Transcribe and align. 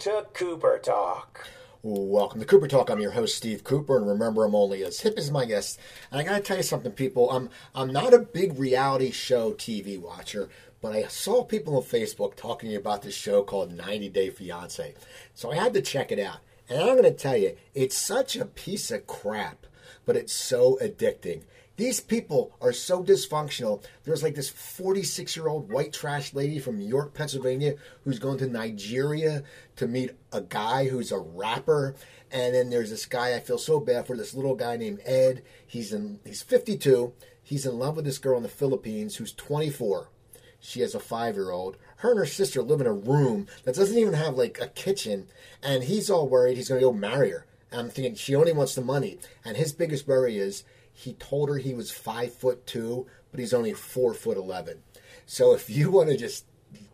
To 0.00 0.26
Cooper 0.32 0.78
Talk. 0.78 1.48
Welcome 1.82 2.38
to 2.38 2.46
Cooper 2.46 2.68
Talk. 2.68 2.88
I'm 2.88 3.00
your 3.00 3.10
host, 3.10 3.36
Steve 3.36 3.64
Cooper, 3.64 3.96
and 3.96 4.06
remember, 4.06 4.44
I'm 4.44 4.54
only 4.54 4.84
as 4.84 5.00
hip 5.00 5.18
as 5.18 5.32
my 5.32 5.44
guests. 5.44 5.76
And 6.12 6.20
I 6.20 6.24
gotta 6.24 6.40
tell 6.40 6.58
you 6.58 6.62
something, 6.62 6.92
people. 6.92 7.28
I'm 7.32 7.50
I'm 7.74 7.92
not 7.92 8.14
a 8.14 8.20
big 8.20 8.56
reality 8.60 9.10
show 9.10 9.54
TV 9.54 10.00
watcher, 10.00 10.50
but 10.80 10.94
I 10.94 11.08
saw 11.08 11.42
people 11.42 11.76
on 11.76 11.82
Facebook 11.82 12.36
talking 12.36 12.76
about 12.76 13.02
this 13.02 13.16
show 13.16 13.42
called 13.42 13.72
90 13.72 14.08
Day 14.10 14.30
Fiance. 14.30 14.94
So 15.34 15.50
I 15.50 15.56
had 15.56 15.74
to 15.74 15.82
check 15.82 16.12
it 16.12 16.20
out. 16.20 16.38
And 16.68 16.80
I'm 16.80 16.94
gonna 16.94 17.10
tell 17.10 17.36
you, 17.36 17.56
it's 17.74 17.96
such 17.96 18.36
a 18.36 18.44
piece 18.44 18.92
of 18.92 19.08
crap, 19.08 19.66
but 20.06 20.14
it's 20.14 20.32
so 20.32 20.78
addicting. 20.80 21.42
These 21.78 22.00
people 22.00 22.56
are 22.60 22.72
so 22.72 23.04
dysfunctional. 23.04 23.84
There's 24.02 24.24
like 24.24 24.34
this 24.34 24.48
46 24.48 25.36
year 25.36 25.46
old 25.46 25.70
white 25.70 25.92
trash 25.92 26.34
lady 26.34 26.58
from 26.58 26.80
York, 26.80 27.14
Pennsylvania, 27.14 27.76
who's 28.02 28.18
going 28.18 28.38
to 28.38 28.48
Nigeria 28.48 29.44
to 29.76 29.86
meet 29.86 30.10
a 30.32 30.40
guy 30.40 30.88
who's 30.88 31.12
a 31.12 31.20
rapper. 31.20 31.94
And 32.32 32.52
then 32.52 32.68
there's 32.68 32.90
this 32.90 33.06
guy 33.06 33.36
I 33.36 33.38
feel 33.38 33.58
so 33.58 33.78
bad 33.78 34.08
for, 34.08 34.16
this 34.16 34.34
little 34.34 34.56
guy 34.56 34.76
named 34.76 35.02
Ed. 35.04 35.44
He's 35.64 35.92
in 35.92 36.18
he's 36.24 36.42
52. 36.42 37.12
He's 37.44 37.64
in 37.64 37.78
love 37.78 37.94
with 37.94 38.04
this 38.04 38.18
girl 38.18 38.38
in 38.38 38.42
the 38.42 38.48
Philippines 38.48 39.14
who's 39.14 39.32
24. 39.32 40.10
She 40.58 40.80
has 40.80 40.96
a 40.96 41.00
five 41.00 41.36
year 41.36 41.52
old. 41.52 41.76
Her 41.98 42.10
and 42.10 42.18
her 42.18 42.26
sister 42.26 42.60
live 42.60 42.80
in 42.80 42.88
a 42.88 42.92
room 42.92 43.46
that 43.62 43.76
doesn't 43.76 43.96
even 43.96 44.14
have 44.14 44.34
like 44.34 44.60
a 44.60 44.66
kitchen. 44.66 45.28
And 45.62 45.84
he's 45.84 46.10
all 46.10 46.28
worried 46.28 46.56
he's 46.56 46.70
going 46.70 46.80
to 46.80 46.86
go 46.88 46.92
marry 46.92 47.30
her. 47.30 47.46
And 47.70 47.82
I'm 47.82 47.88
thinking 47.88 48.16
she 48.16 48.34
only 48.34 48.52
wants 48.52 48.74
the 48.74 48.80
money. 48.80 49.20
And 49.44 49.56
his 49.56 49.72
biggest 49.72 50.08
worry 50.08 50.38
is 50.38 50.64
he 50.98 51.12
told 51.12 51.48
her 51.48 51.58
he 51.58 51.74
was 51.74 51.92
five 51.92 52.34
foot 52.34 52.66
two, 52.66 53.06
but 53.30 53.38
he's 53.38 53.54
only 53.54 53.72
four 53.72 54.14
foot 54.14 54.36
eleven. 54.36 54.82
So 55.26 55.54
if 55.54 55.70
you 55.70 55.90
want 55.92 56.08
to 56.08 56.16
just 56.16 56.44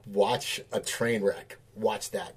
watch 0.07 0.61
a 0.73 0.81
train 0.81 1.23
wreck, 1.23 1.57
watch 1.75 2.11
that. 2.11 2.35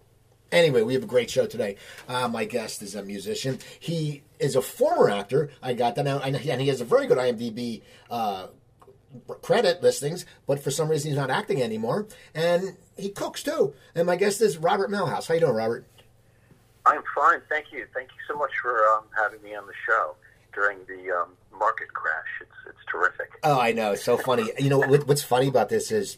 Anyway, 0.50 0.82
we 0.82 0.94
have 0.94 1.04
a 1.04 1.08
great 1.08 1.30
show 1.30 1.46
today. 1.46 1.76
Uh, 2.08 2.30
my 2.30 2.46
guest 2.46 2.82
is 2.82 2.96
a 2.96 3.04
musician. 3.04 3.60
He 3.82 4.24
is 4.40 4.56
a 4.56 4.62
former 4.62 5.10
actor. 5.10 5.50
I 5.62 5.74
got 5.74 5.96
that 5.96 6.08
out, 6.08 6.26
and 6.26 6.38
he 6.38 6.70
has 6.70 6.80
a 6.80 6.86
very 6.86 7.06
good 7.06 7.18
IMDb 7.18 7.82
uh, 8.10 8.48
credit 9.42 9.84
listings. 9.84 10.26
But 10.46 10.64
for 10.64 10.72
some 10.72 10.88
reason, 10.88 11.12
he's 11.12 11.18
not 11.18 11.30
acting 11.30 11.62
anymore, 11.62 12.08
and 12.34 12.78
he 12.96 13.10
cooks 13.10 13.44
too. 13.44 13.74
And 13.94 14.08
my 14.08 14.16
guest 14.16 14.40
is 14.40 14.58
Robert 14.58 14.90
Mailhouse. 14.90 15.28
How 15.28 15.34
you 15.34 15.42
doing, 15.42 15.52
Robert? 15.52 15.86
I'm 16.86 17.04
fine, 17.14 17.42
thank 17.50 17.74
you. 17.74 17.86
Thank 17.94 18.12
you 18.12 18.22
so 18.26 18.40
much 18.40 18.52
for 18.62 18.88
um, 18.94 19.04
having 19.18 19.44
me 19.44 19.54
on 19.54 19.68
the 19.68 19.74
show 19.86 20.16
during 20.58 20.80
the 20.88 21.12
um, 21.12 21.30
market 21.58 21.94
crash. 21.94 22.28
It's 22.42 22.52
it's 22.68 22.86
terrific. 22.92 23.40
Oh, 23.44 23.60
I 23.60 23.72
know. 23.72 23.94
It's 23.94 24.04
so 24.04 24.18
funny. 24.18 24.52
you 24.60 24.70
know 24.70 24.80
what, 24.80 25.08
what's 25.08 25.24
funny 25.24 25.48
about 25.48 25.70
this 25.70 25.92
is, 25.92 26.18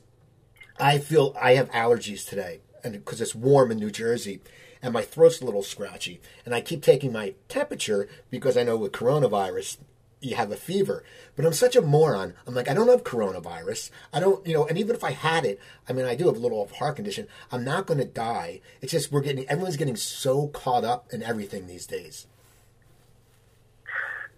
I 0.79 0.97
feel 0.97 1.35
I 1.39 1.53
have 1.53 1.69
allergies 1.71 2.27
today, 2.27 2.61
and 2.83 2.93
because 2.93 3.21
it's 3.21 3.35
warm 3.35 3.71
in 3.71 3.77
New 3.77 3.91
Jersey, 3.91 4.41
and 4.81 4.93
my 4.93 5.01
throat's 5.01 5.41
a 5.41 5.45
little 5.45 5.63
scratchy, 5.63 6.21
and 6.45 6.55
I 6.55 6.61
keep 6.61 6.81
taking 6.81 7.11
my 7.11 7.35
temperature 7.47 8.07
because 8.29 8.57
I 8.57 8.63
know 8.63 8.77
with 8.77 8.91
coronavirus 8.91 9.77
you 10.21 10.35
have 10.35 10.51
a 10.51 10.55
fever. 10.55 11.03
But 11.35 11.45
I'm 11.45 11.53
such 11.53 11.75
a 11.75 11.81
moron. 11.81 12.33
I'm 12.45 12.53
like, 12.53 12.69
I 12.69 12.73
don't 12.73 12.89
have 12.89 13.03
coronavirus. 13.03 13.89
I 14.13 14.19
don't, 14.19 14.45
you 14.45 14.53
know, 14.53 14.65
and 14.65 14.77
even 14.77 14.95
if 14.95 15.03
I 15.03 15.11
had 15.11 15.45
it, 15.45 15.59
I 15.87 15.93
mean, 15.93 16.05
I 16.05 16.15
do 16.15 16.27
have 16.27 16.35
a 16.35 16.39
little 16.39 16.67
heart 16.67 16.97
condition. 16.97 17.27
I'm 17.51 17.63
not 17.63 17.85
going 17.85 17.99
to 17.99 18.05
die. 18.05 18.61
It's 18.81 18.91
just 18.91 19.11
we're 19.11 19.21
getting, 19.21 19.47
everyone's 19.47 19.77
getting 19.77 19.95
so 19.95 20.47
caught 20.47 20.83
up 20.83 21.13
in 21.13 21.23
everything 21.23 21.67
these 21.67 21.87
days. 21.87 22.27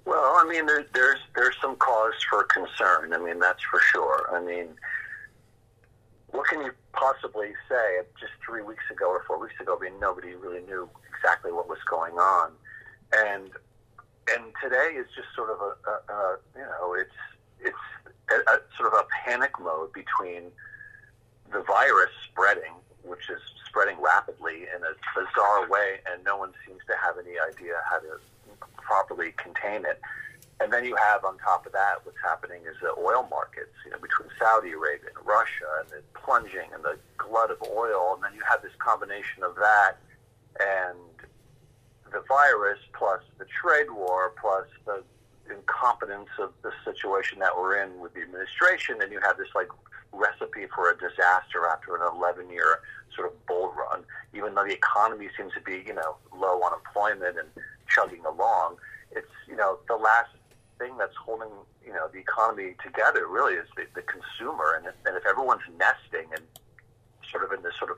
Well, 0.05 0.35
I 0.38 0.47
mean, 0.49 0.66
there, 0.66 0.85
there's 0.94 1.19
there's 1.35 1.55
some 1.61 1.76
cause 1.76 2.14
for 2.30 2.43
concern. 2.43 3.14
I 3.14 3.17
mean, 3.17 3.39
that's 3.39 3.61
for 3.64 3.80
sure. 3.92 4.30
I 4.33 4.43
mean, 4.43 4.70
what 6.31 6.48
can 6.48 6.61
you 6.61 6.71
possibly 6.93 7.53
say? 7.70 8.02
Just 8.20 8.33
three 8.45 8.64
weeks 8.64 8.83
ago 8.92 9.09
or 9.09 9.23
four 9.27 9.39
weeks 9.39 9.59
ago, 9.59 9.77
I 9.80 9.89
mean, 9.89 9.99
nobody 9.99 10.33
really 10.33 10.61
knew 10.61 10.89
exactly 11.15 11.52
what 11.52 11.70
was 11.70 11.80
going 11.89 12.14
on, 12.14 12.52
and 13.14 13.52
and 14.33 14.43
today 14.61 14.95
is 14.98 15.08
just 15.15 15.27
sort 15.36 15.49
of 15.49 15.59
a, 15.61 15.89
a, 15.89 16.14
a 16.14 16.37
you 16.55 16.61
know, 16.61 16.93
it's 16.93 17.20
it's 17.59 18.11
a, 18.31 18.52
a 18.52 18.59
sort 18.77 18.93
of 18.93 18.99
a 18.99 19.05
panic 19.23 19.52
mode 19.61 19.93
between 19.93 20.52
the 21.52 21.61
virus 21.61 22.11
spreading, 22.30 22.73
which 23.03 23.30
is 23.30 23.42
spreading 23.67 23.97
rapidly 24.02 24.64
in 24.76 24.81
a 24.83 24.93
bizarre 25.14 25.70
way, 25.70 25.99
and 26.11 26.23
no 26.23 26.37
one 26.37 26.53
seems 26.65 26.80
to 26.87 26.95
have 26.97 27.15
any 27.17 27.37
idea 27.39 27.76
how 27.89 27.99
to 27.99 28.20
properly 28.76 29.33
contain 29.38 29.86
it. 29.86 29.99
And 30.61 30.72
then 30.72 30.86
you 30.86 30.95
have 30.95 31.26
on 31.26 31.38
top 31.39 31.66
of 31.66 31.72
that 31.72 32.04
what's 32.04 32.22
happening 32.23 32.61
is 32.70 32.77
the 32.82 32.94
oil 33.02 33.27
markets, 33.32 33.73
you 33.83 33.92
know, 33.92 33.98
between 33.98 34.30
Saudi 34.38 34.72
Arabia 34.72 35.10
and 35.16 35.26
Russia 35.26 35.66
and 35.82 35.89
the 35.89 36.02
plunging 36.14 36.70
and 36.73 36.83
the 36.83 36.98
glut 37.17 37.50
of 37.50 37.58
oil. 37.76 38.14
And 38.14 38.23
then 38.23 38.33
you 38.36 38.42
have 38.48 38.61
this 38.61 38.73
combination 38.77 39.42
of 39.44 39.55
that 39.55 39.98
and 40.60 40.98
the 42.11 42.21
virus 42.27 42.77
plus 42.94 43.21
the 43.39 43.45
trade 43.45 43.89
war 43.89 44.33
plus 44.39 44.67
the 44.86 45.02
incompetence 45.50 46.30
of 46.38 46.54
the 46.61 46.71
situation 46.86 47.39
that 47.39 47.55
we're 47.58 47.82
in 47.82 48.00
with 48.00 48.14
the 48.14 48.21
administration. 48.21 49.02
And 49.02 49.11
you 49.11 49.20
have 49.26 49.38
this 49.38 49.50
like 49.55 49.70
recipe 50.14 50.67
for 50.76 50.92
a 50.92 50.98
disaster 50.98 51.66
after 51.66 51.95
an 51.95 52.02
11 52.16 52.52
year 52.52 52.82
sort 53.16 53.27
of 53.27 53.45
bull 53.45 53.73
run, 53.77 54.04
even 54.33 54.55
though 54.55 54.64
the 54.64 54.73
economy 54.73 55.30
seems 55.38 55.54
to 55.54 55.61
be, 55.61 55.83
you 55.86 55.94
know, 55.94 56.16
low 56.36 56.61
unemployment 56.64 57.38
and 57.38 57.48
chugging 57.88 58.26
along. 58.26 58.77
It's 59.11 59.32
you 59.48 59.55
know 59.55 59.80
the 59.88 59.95
last 59.95 60.32
thing 60.80 60.98
that's 60.98 61.16
holding 61.16 61.52
you 61.86 61.94
know 61.94 62.08
the 62.11 62.20
economy 62.20 62.76
together 62.83 63.27
really 63.27 63.55
is 63.55 63.67
the, 63.76 63.86
the 63.95 64.04
consumer, 64.04 64.76
and 64.77 64.88
and 65.05 65.16
if 65.17 65.26
everyone's 65.26 65.67
nesting 65.77 66.32
and 66.33 66.44
sort 67.30 67.44
of 67.44 67.52
in 67.52 67.64
this 67.64 67.73
sort 67.77 67.92
of 67.92 67.98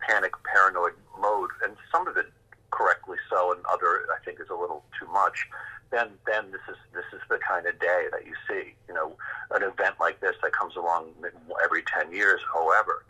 panic 0.00 0.32
paranoid 0.44 0.94
mode, 1.20 1.50
and 1.64 1.76
some 1.92 2.06
of 2.06 2.16
it 2.16 2.26
correctly 2.70 3.16
so, 3.30 3.52
and 3.52 3.64
other 3.66 4.06
I 4.14 4.22
think 4.24 4.40
is 4.40 4.48
a 4.50 4.54
little 4.54 4.84
too 4.98 5.06
much. 5.12 5.46
Then, 5.90 6.08
then 6.26 6.50
this 6.52 6.60
is 6.68 6.76
this 6.92 7.06
is 7.14 7.20
the 7.30 7.38
kind 7.38 7.66
of 7.66 7.78
day 7.80 8.06
that 8.12 8.26
you 8.26 8.34
see. 8.46 8.74
You 8.88 8.94
know, 8.94 9.16
an 9.52 9.62
event 9.62 9.94
like 9.98 10.20
this 10.20 10.36
that 10.42 10.52
comes 10.52 10.76
along 10.76 11.14
every 11.64 11.82
ten 11.82 12.12
years, 12.12 12.40
however. 12.52 13.04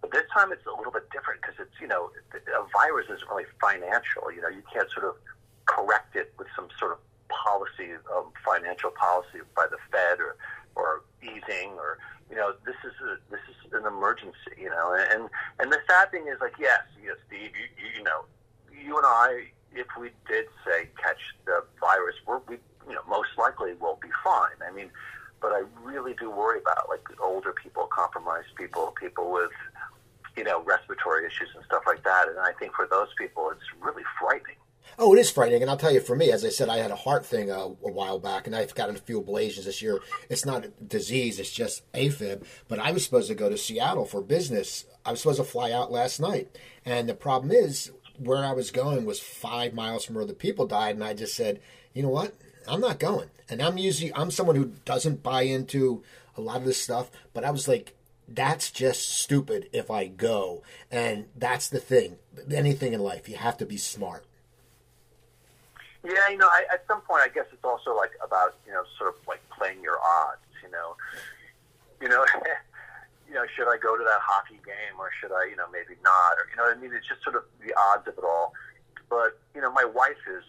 But 0.00 0.12
this 0.12 0.24
time 0.32 0.52
it's 0.52 0.64
a 0.66 0.74
little 0.76 0.92
bit 0.92 1.10
different 1.10 1.40
because 1.42 1.56
it's 1.60 1.76
you 1.80 1.88
know 1.88 2.10
a 2.32 2.64
virus 2.72 3.06
isn't 3.10 3.28
really 3.28 3.48
financial. 3.60 4.32
You 4.32 4.40
know, 4.40 4.48
you 4.48 4.62
can't 4.72 4.90
sort 4.90 5.06
of 5.06 5.14
correct 5.66 6.16
it 6.16 6.32
with 6.38 6.48
some 6.56 6.68
sort 6.78 6.92
of 6.92 6.98
policy, 7.28 7.94
um, 8.14 8.32
financial 8.44 8.90
policy 8.90 9.40
by 9.54 9.66
the 9.70 9.78
Fed 9.90 10.18
or, 10.18 10.36
or 10.74 11.02
easing 11.22 11.78
or 11.78 11.98
you 12.28 12.36
know 12.36 12.54
this 12.64 12.76
is 12.84 12.92
a, 13.02 13.18
this 13.30 13.40
is 13.48 13.72
an 13.72 13.86
emergency. 13.86 14.56
You 14.58 14.70
know, 14.70 14.94
and 14.94 15.28
and 15.58 15.72
the 15.72 15.78
sad 15.88 16.10
thing 16.10 16.26
is 16.28 16.40
like 16.40 16.54
yes, 16.58 16.80
yes, 17.02 17.16
Steve, 17.26 17.52
you 17.54 17.66
you, 17.76 17.98
you 17.98 18.02
know, 18.04 18.24
you 18.72 18.96
and 18.96 19.06
I, 19.06 19.52
if 19.72 19.86
we 19.98 20.10
did 20.28 20.46
say 20.64 20.88
catch 20.96 21.20
the 21.44 21.64
virus, 21.80 22.16
we're, 22.26 22.40
we 22.48 22.56
you 22.88 22.94
know 22.94 23.02
most 23.08 23.30
likely 23.38 23.74
will 23.74 23.98
be 24.00 24.08
fine. 24.24 24.58
I 24.66 24.72
mean, 24.72 24.90
but 25.40 25.52
I 25.52 25.62
really 25.82 26.14
do 26.14 26.30
worry 26.30 26.60
about 26.60 26.88
like 26.88 27.06
older 27.22 27.52
people, 27.52 27.86
compromised 27.86 28.54
people, 28.56 28.94
people 29.00 29.30
with 29.30 29.50
you 30.40 30.44
know 30.44 30.62
respiratory 30.64 31.26
issues 31.26 31.50
and 31.54 31.62
stuff 31.66 31.82
like 31.86 32.02
that. 32.02 32.26
And 32.28 32.38
I 32.38 32.52
think 32.58 32.72
for 32.74 32.88
those 32.90 33.08
people, 33.18 33.50
it's 33.50 33.60
really 33.78 34.02
frightening. 34.18 34.56
Oh, 34.98 35.14
it 35.14 35.20
is 35.20 35.30
frightening, 35.30 35.60
and 35.60 35.70
I'll 35.70 35.76
tell 35.76 35.92
you, 35.92 36.00
for 36.00 36.16
me, 36.16 36.32
as 36.32 36.44
I 36.44 36.48
said, 36.48 36.70
I 36.70 36.78
had 36.78 36.90
a 36.90 36.96
heart 36.96 37.24
thing 37.26 37.50
uh, 37.50 37.58
a 37.58 37.68
while 37.68 38.18
back, 38.18 38.46
and 38.46 38.56
I've 38.56 38.74
gotten 38.74 38.96
a 38.96 38.98
few 38.98 39.20
ablations 39.20 39.64
this 39.64 39.82
year. 39.82 40.00
It's 40.30 40.46
not 40.46 40.64
a 40.64 40.68
disease; 40.68 41.38
it's 41.38 41.52
just 41.52 41.90
AFib. 41.92 42.44
But 42.68 42.78
I 42.78 42.90
was 42.90 43.04
supposed 43.04 43.28
to 43.28 43.34
go 43.34 43.50
to 43.50 43.58
Seattle 43.58 44.06
for 44.06 44.22
business. 44.22 44.86
I 45.04 45.10
was 45.10 45.20
supposed 45.20 45.38
to 45.38 45.44
fly 45.44 45.72
out 45.72 45.92
last 45.92 46.20
night, 46.20 46.56
and 46.86 47.06
the 47.06 47.14
problem 47.14 47.52
is, 47.52 47.92
where 48.16 48.42
I 48.42 48.52
was 48.52 48.70
going 48.70 49.04
was 49.04 49.20
five 49.20 49.74
miles 49.74 50.06
from 50.06 50.14
where 50.16 50.24
the 50.24 50.32
people 50.32 50.66
died, 50.66 50.94
and 50.94 51.04
I 51.04 51.12
just 51.12 51.36
said, 51.36 51.60
you 51.92 52.02
know 52.02 52.08
what? 52.08 52.34
I'm 52.66 52.80
not 52.80 52.98
going. 52.98 53.28
And 53.48 53.60
I'm 53.60 53.76
usually 53.76 54.12
I'm 54.14 54.30
someone 54.30 54.56
who 54.56 54.72
doesn't 54.86 55.22
buy 55.22 55.42
into 55.42 56.02
a 56.36 56.40
lot 56.40 56.56
of 56.56 56.64
this 56.64 56.80
stuff, 56.80 57.10
but 57.34 57.44
I 57.44 57.50
was 57.50 57.68
like, 57.68 57.94
that's 58.30 58.70
just 58.70 59.18
stupid 59.18 59.68
if 59.72 59.90
I 59.90 60.06
go. 60.06 60.62
And 60.90 61.26
that's 61.36 61.68
the 61.68 61.80
thing. 61.80 62.16
Anything 62.50 62.92
in 62.92 63.00
life, 63.00 63.28
you 63.28 63.36
have 63.36 63.58
to 63.58 63.66
be 63.66 63.76
smart. 63.76 64.24
Yeah, 66.02 66.30
you 66.30 66.38
know, 66.38 66.46
I, 66.46 66.64
at 66.72 66.84
some 66.88 67.02
point, 67.02 67.22
I 67.22 67.28
guess 67.28 67.44
it's 67.52 67.64
also 67.64 67.94
like 67.94 68.12
about 68.24 68.56
you 68.66 68.72
know, 68.72 68.84
sort 68.98 69.14
of 69.14 69.28
like 69.28 69.42
playing 69.50 69.82
your 69.82 69.98
odds. 70.00 70.40
You 70.62 70.70
know, 70.70 70.96
you 72.00 72.08
know, 72.08 72.24
you 73.28 73.34
know, 73.34 73.44
should 73.54 73.68
I 73.68 73.76
go 73.76 73.98
to 73.98 74.04
that 74.04 74.20
hockey 74.22 74.60
game 74.64 74.96
or 74.98 75.10
should 75.20 75.32
I, 75.32 75.44
you 75.50 75.56
know, 75.56 75.66
maybe 75.70 76.00
not? 76.02 76.38
Or 76.38 76.48
you 76.48 76.56
know, 76.56 76.64
what 76.64 76.76
I 76.76 76.80
mean, 76.80 76.92
it's 76.94 77.06
just 77.06 77.22
sort 77.22 77.36
of 77.36 77.42
the 77.60 77.74
odds 77.92 78.08
of 78.08 78.16
it 78.16 78.24
all. 78.24 78.54
But 79.10 79.38
you 79.54 79.60
know, 79.60 79.72
my 79.72 79.84
wife 79.84 80.22
is 80.30 80.44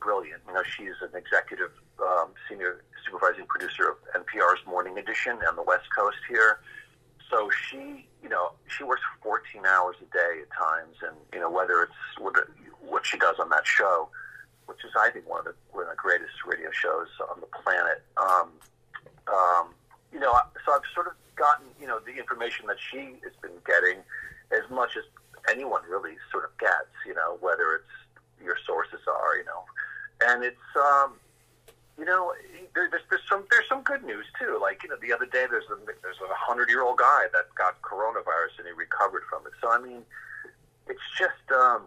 brilliant. 0.00 0.40
You 0.48 0.54
know, 0.54 0.62
she's 0.64 0.96
an 1.02 1.12
executive 1.12 1.72
um, 2.00 2.32
senior 2.48 2.82
supervising 3.10 3.46
producer 3.46 3.90
of 3.90 3.96
NPR's 4.22 4.64
Morning 4.66 4.98
Edition 4.98 5.38
on 5.48 5.56
the 5.56 5.62
West 5.62 5.86
Coast 5.96 6.18
here. 6.28 6.60
So 7.28 7.50
she, 7.68 8.06
you 8.22 8.28
know, 8.28 8.52
she 8.66 8.84
works 8.84 9.02
14 9.22 9.66
hours 9.66 9.96
a 10.00 10.12
day 10.12 10.42
at 10.42 10.50
times, 10.56 10.96
and 11.02 11.16
you 11.32 11.40
know, 11.40 11.50
whether 11.50 11.82
it's 11.82 11.92
what, 12.18 12.34
what 12.80 13.06
she 13.06 13.18
does 13.18 13.36
on 13.38 13.48
that 13.50 13.66
show 13.66 14.08
which 14.66 14.84
is 14.84 14.92
I 14.94 15.10
think 15.10 15.28
one 15.28 15.40
of 15.40 15.46
the 15.46 15.54
one 15.72 15.82
of 15.82 15.90
the 15.90 15.96
greatest 15.96 16.46
radio 16.46 16.70
shows 16.70 17.08
on 17.28 17.40
the 17.40 17.50
planet. 17.50 18.06
Um, 18.16 18.54
um, 19.26 19.74
you 20.12 20.20
know, 20.20 20.30
so 20.64 20.72
I've 20.72 20.86
sort 20.94 21.08
of 21.08 21.14
gotten 21.34 21.66
you 21.80 21.88
know 21.88 21.98
the 21.98 22.14
information 22.14 22.68
that 22.68 22.78
she 22.78 23.18
has 23.26 23.34
been 23.42 23.58
getting 23.66 23.98
as 24.54 24.62
much 24.70 24.96
as 24.96 25.02
anyone 25.50 25.82
really 25.90 26.14
sort 26.30 26.44
of 26.44 26.56
gets, 26.58 26.94
you 27.04 27.14
know, 27.14 27.36
whether 27.40 27.82
it's 27.82 27.94
your 28.44 28.56
sources 28.64 29.00
are, 29.06 29.36
you 29.36 29.44
know, 29.44 29.64
and 30.26 30.44
it's, 30.44 30.70
um, 30.76 31.14
you 32.00 32.06
know, 32.06 32.32
there, 32.74 32.88
there's, 32.88 33.04
there's 33.10 33.22
some 33.28 33.44
there's 33.50 33.68
some 33.68 33.82
good 33.82 34.02
news 34.02 34.24
too. 34.40 34.58
Like 34.60 34.82
you 34.82 34.88
know, 34.88 34.96
the 34.96 35.12
other 35.12 35.26
day 35.26 35.44
there's 35.50 35.68
a 35.70 35.76
there's 36.00 36.16
a 36.24 36.32
hundred 36.32 36.70
year 36.70 36.82
old 36.82 36.96
guy 36.96 37.26
that 37.32 37.54
got 37.54 37.80
coronavirus 37.82 38.56
and 38.56 38.66
he 38.66 38.72
recovered 38.72 39.22
from 39.28 39.46
it. 39.46 39.52
So 39.60 39.70
I 39.70 39.78
mean, 39.78 40.00
it's 40.88 41.04
just 41.18 41.44
um, 41.52 41.84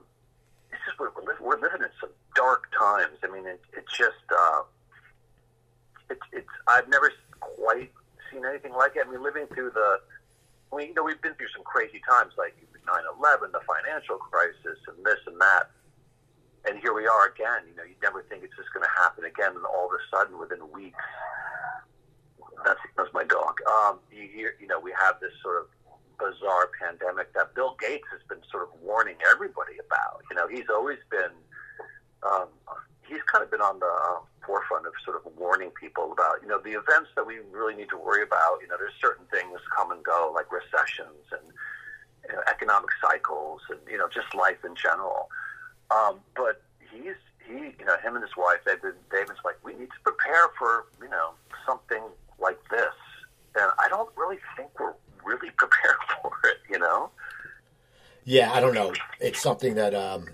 it's 0.71 0.85
just 0.85 0.99
we're, 0.99 1.09
we're, 1.17 1.41
we're 1.41 1.59
living 1.59 1.81
in 1.81 1.89
some 1.99 2.11
dark 2.35 2.69
times. 2.77 3.17
I 3.23 3.27
mean, 3.33 3.47
it, 3.47 3.61
it's 3.73 3.97
just 3.97 4.21
uh, 4.29 4.61
it's 6.11 6.27
it's 6.31 6.53
I've 6.67 6.87
never 6.87 7.11
quite 7.41 7.91
seen 8.31 8.45
anything 8.45 8.73
like 8.73 8.95
it. 8.95 9.05
I 9.07 9.09
mean, 9.09 9.23
living 9.23 9.47
through 9.47 9.71
the 9.71 9.97
mean, 10.75 10.89
you 10.89 10.93
know, 10.93 11.03
we've 11.03 11.21
been 11.21 11.33
through 11.35 11.49
some 11.53 11.63
crazy 11.63 12.01
times 12.07 12.33
like 12.37 12.55
9/11, 12.85 13.51
the 13.51 13.61
financial 13.65 14.17
crisis, 14.17 14.77
and 14.87 15.05
this 15.05 15.19
and 15.25 15.39
that 15.39 15.71
and 16.65 16.79
here 16.79 16.93
we 16.93 17.05
are 17.07 17.27
again. 17.29 17.67
You 17.69 17.75
know, 17.75 17.83
you 17.83 17.95
never 18.01 18.23
think 18.23 18.43
it's 18.43 18.55
just 18.55 18.73
going 18.73 18.85
to 18.85 18.93
happen 19.01 19.25
again, 19.25 19.55
and 19.55 19.65
all 19.65 19.87
of 19.87 19.93
a 19.93 20.01
sudden, 20.15 20.39
within 20.39 20.59
weeks, 20.71 20.99
that's 22.65 22.79
that's 22.97 23.13
my 23.13 23.23
dog. 23.23 23.59
Um, 23.67 23.99
you 24.11 24.27
hear, 24.33 24.55
you 24.59 24.67
know, 24.67 24.79
we 24.79 24.93
have 24.95 25.19
this 25.19 25.33
sort 25.41 25.61
of 25.61 25.67
bizarre 26.19 26.69
pandemic 26.79 27.33
that 27.33 27.53
Bill 27.55 27.75
Gates 27.79 28.07
has 28.11 28.21
been 28.29 28.39
sort 28.49 28.63
of 28.63 28.69
warning 28.81 29.15
everybody 29.31 29.75
about. 29.79 30.23
You 30.29 30.35
know, 30.37 30.47
he's 30.47 30.69
always 30.69 30.99
been, 31.09 31.35
um, 32.23 32.47
he's 33.07 33.23
kind 33.27 33.43
of 33.43 33.51
been 33.51 33.61
on 33.61 33.79
the 33.79 33.91
uh, 33.91 34.23
forefront 34.45 34.87
of 34.87 34.93
sort 35.03 35.17
of 35.17 35.27
warning 35.35 35.71
people 35.75 36.11
about, 36.11 36.39
you 36.41 36.47
know, 36.47 36.59
the 36.59 36.79
events 36.79 37.11
that 37.15 37.25
we 37.25 37.39
really 37.51 37.75
need 37.75 37.89
to 37.89 37.97
worry 37.97 38.23
about. 38.23 38.61
You 38.61 38.67
know, 38.67 38.77
there's 38.77 38.95
certain 39.01 39.25
things 39.31 39.59
come 39.75 39.91
and 39.91 40.03
go, 40.03 40.31
like 40.33 40.47
recessions 40.51 41.27
and 41.31 41.43
you 42.29 42.35
know, 42.35 42.41
economic 42.49 42.89
cycles, 43.03 43.61
and 43.69 43.79
you 43.89 43.97
know, 43.97 44.07
just 44.07 44.33
life 44.33 44.63
in 44.63 44.75
general. 44.75 45.27
Um, 45.93 46.19
but 46.35 46.61
he's 46.91 47.15
he, 47.45 47.53
you 47.53 47.85
know, 47.85 47.97
him 47.97 48.15
and 48.15 48.23
his 48.23 48.35
wife, 48.37 48.59
they've 48.65 48.81
been 48.81 48.93
they've 49.11 49.27
been 49.27 49.35
like, 49.43 49.63
we 49.63 49.73
need 49.73 49.89
to 49.89 50.01
prepare 50.03 50.47
for 50.57 50.85
you 51.01 51.09
know 51.09 51.31
something 51.65 52.03
like 52.39 52.59
this, 52.69 52.93
and 53.55 53.71
I 53.79 53.87
don't 53.89 54.09
really 54.15 54.39
think 54.57 54.69
we're 54.79 54.93
really 55.23 55.49
prepared 55.57 55.97
for 56.21 56.31
it, 56.45 56.57
you 56.69 56.79
know. 56.79 57.09
Yeah, 58.25 58.53
I 58.53 58.61
don't 58.61 58.73
know. 58.73 58.93
It's 59.19 59.41
something 59.41 59.75
that 59.75 59.93
um, 59.93 60.29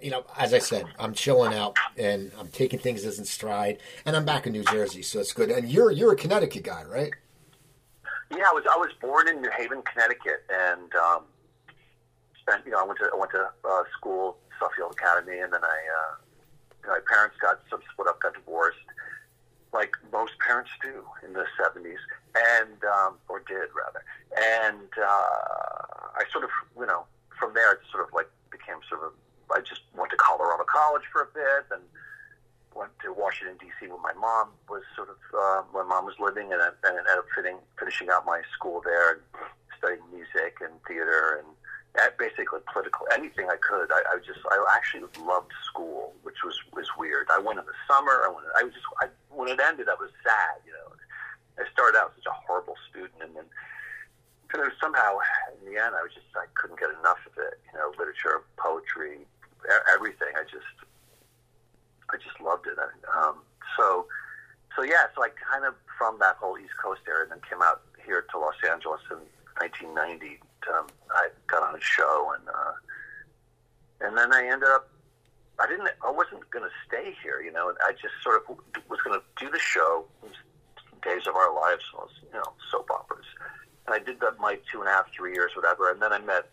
you 0.00 0.10
know, 0.10 0.24
as 0.36 0.54
I 0.54 0.58
said, 0.58 0.86
I'm 0.98 1.14
chilling 1.14 1.54
out 1.54 1.76
and 1.96 2.32
I'm 2.38 2.48
taking 2.48 2.78
things 2.78 3.04
as 3.04 3.18
in 3.18 3.24
stride, 3.24 3.78
and 4.04 4.16
I'm 4.16 4.24
back 4.24 4.46
in 4.46 4.52
New 4.52 4.64
Jersey, 4.64 5.02
so 5.02 5.20
it's 5.20 5.32
good. 5.32 5.50
And 5.50 5.68
you're 5.68 5.90
you're 5.90 6.12
a 6.12 6.16
Connecticut 6.16 6.64
guy, 6.64 6.84
right? 6.84 7.12
Yeah, 8.30 8.44
I 8.48 8.52
was 8.52 8.64
I 8.72 8.76
was 8.76 8.90
born 9.00 9.28
in 9.28 9.42
New 9.42 9.50
Haven, 9.56 9.82
Connecticut, 9.82 10.44
and 10.50 10.94
um, 10.94 11.24
spent 12.40 12.64
you 12.64 12.72
know 12.72 12.78
I 12.78 12.84
went 12.84 12.98
to 13.00 13.10
I 13.12 13.18
went 13.18 13.30
to 13.32 13.50
uh, 13.68 13.82
school 13.96 14.38
Suffield 14.62 14.92
Academy, 14.92 15.38
and 15.38 15.52
then 15.52 15.64
I, 15.64 15.78
uh, 15.98 16.14
my 16.86 17.00
parents 17.10 17.36
got 17.42 17.60
some 17.68 17.80
split 17.92 18.06
up, 18.06 18.22
got 18.22 18.34
divorced, 18.34 18.86
like 19.72 19.96
most 20.12 20.38
parents 20.38 20.70
do 20.82 21.02
in 21.26 21.32
the 21.32 21.46
'70s, 21.58 21.98
and 22.38 22.78
um, 22.84 23.18
or 23.28 23.40
did 23.40 23.74
rather. 23.74 24.04
And 24.30 24.88
uh, 24.94 26.14
I 26.14 26.22
sort 26.30 26.44
of, 26.44 26.50
you 26.78 26.86
know, 26.86 27.04
from 27.38 27.54
there 27.54 27.72
it 27.72 27.80
sort 27.90 28.06
of 28.06 28.14
like 28.14 28.30
became 28.50 28.78
sort 28.88 29.02
of. 29.02 29.12
I 29.50 29.60
just 29.60 29.82
went 29.94 30.10
to 30.12 30.16
Colorado 30.16 30.64
College 30.64 31.02
for 31.12 31.22
a 31.22 31.30
bit, 31.34 31.66
and 31.72 31.82
went 32.74 32.92
to 33.04 33.12
Washington 33.12 33.56
D.C. 33.60 33.90
where 33.90 34.00
my 34.00 34.14
mom 34.14 34.48
was 34.70 34.82
sort 34.94 35.10
of 35.10 35.18
uh, 35.34 35.62
my 35.74 35.82
mom 35.82 36.06
was 36.06 36.14
living, 36.20 36.52
and, 36.52 36.62
and 36.62 36.94
ended 36.94 37.18
up 37.18 37.26
fitting, 37.34 37.58
finishing 37.78 38.08
out 38.08 38.24
my 38.24 38.40
school 38.54 38.80
there 38.84 39.18
and 39.18 39.20
studying 39.76 40.04
music 40.12 40.62
and 40.62 40.72
theater 40.86 41.42
and 41.42 41.48
basically 42.18 42.60
political 42.72 43.06
anything 43.12 43.48
I 43.52 43.56
could. 43.60 43.92
I, 43.92 44.16
I 44.16 44.18
just 44.24 44.40
I 44.48 44.56
actually 44.76 45.04
loved 45.20 45.52
school, 45.64 46.14
which 46.22 46.40
was 46.44 46.56
was 46.72 46.88
weird. 46.96 47.28
I 47.32 47.38
went 47.38 47.58
in 47.58 47.66
the 47.66 47.76
summer. 47.84 48.24
I 48.24 48.28
went. 48.32 48.46
I 48.56 48.64
was 48.64 48.72
just 48.72 48.86
I, 49.00 49.08
when 49.28 49.48
it 49.48 49.60
ended, 49.60 49.88
I 49.88 49.96
was 50.00 50.10
sad. 50.24 50.64
You 50.64 50.72
know, 50.72 50.88
I 51.60 51.68
started 51.72 51.98
out 51.98 52.12
such 52.16 52.26
a 52.26 52.32
horrible 52.32 52.76
student, 52.88 53.20
and 53.20 53.36
then 53.36 53.44
and 54.52 54.62
then 54.62 54.72
somehow 54.80 55.18
in 55.60 55.68
the 55.68 55.76
end, 55.76 55.92
I 55.92 56.00
was 56.00 56.12
just 56.16 56.28
I 56.32 56.48
couldn't 56.56 56.80
get 56.80 56.90
enough 56.96 57.20
of 57.28 57.36
it. 57.36 57.60
You 57.72 57.78
know, 57.78 57.92
literature, 57.98 58.40
poetry, 58.56 59.28
everything. 59.92 60.32
I 60.32 60.48
just 60.48 60.72
I 62.08 62.16
just 62.16 62.40
loved 62.40 62.66
it. 62.66 62.80
Um, 63.12 63.44
so 63.76 64.08
so 64.76 64.80
yeah, 64.80 65.12
so 65.12 65.24
I 65.24 65.28
kind 65.36 65.68
of 65.68 65.76
from 66.00 66.16
that 66.24 66.40
whole 66.40 66.56
East 66.56 66.76
Coast 66.80 67.04
area, 67.04 67.28
then 67.28 67.44
came 67.44 67.60
out 67.60 67.84
here 68.00 68.24
to 68.32 68.38
Los 68.40 68.56
Angeles 68.64 69.04
in 69.12 69.20
1990 69.60 70.40
um, 70.70 70.86
I 70.86 70.86
got 70.86 71.01
on 71.72 71.78
a 71.78 71.82
show, 71.82 72.32
and 72.38 72.48
uh, 72.48 74.06
and 74.06 74.16
then 74.16 74.32
I 74.32 74.46
ended 74.46 74.68
up. 74.68 74.88
I 75.60 75.66
didn't. 75.66 75.88
I 76.04 76.10
wasn't 76.10 76.48
going 76.50 76.64
to 76.64 76.74
stay 76.86 77.14
here, 77.22 77.40
you 77.40 77.52
know. 77.52 77.72
I 77.84 77.92
just 77.92 78.14
sort 78.22 78.42
of 78.42 78.56
was 78.88 79.00
going 79.04 79.18
to 79.18 79.24
do 79.38 79.50
the 79.50 79.58
show, 79.58 80.04
Days 81.02 81.26
of 81.26 81.36
Our 81.36 81.54
Lives, 81.54 81.84
you 82.22 82.32
know, 82.32 82.52
soap 82.70 82.90
operas. 82.90 83.26
And 83.86 83.94
I 83.94 83.98
did 83.98 84.20
that 84.20 84.38
my 84.38 84.58
two 84.70 84.80
and 84.80 84.88
a 84.88 84.92
half, 84.92 85.12
three 85.14 85.32
years, 85.32 85.52
whatever. 85.54 85.90
And 85.90 86.00
then 86.00 86.12
I 86.12 86.18
met. 86.18 86.50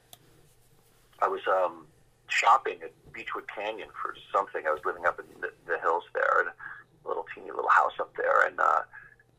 I 1.22 1.28
was 1.28 1.42
um, 1.48 1.86
shopping 2.28 2.80
at 2.84 2.94
Beachwood 3.12 3.48
Canyon 3.54 3.90
for 4.02 4.16
something. 4.34 4.64
I 4.68 4.72
was 4.72 4.82
living 4.86 5.06
up 5.06 5.20
in 5.20 5.26
the, 5.42 5.52
the 5.68 5.80
hills 5.80 6.04
there, 6.14 6.40
and 6.40 6.50
a 6.50 7.08
little 7.08 7.26
teeny 7.34 7.52
little 7.52 7.70
house 7.70 7.94
up 8.00 8.16
there, 8.16 8.46
and 8.48 8.60
uh, 8.60 8.82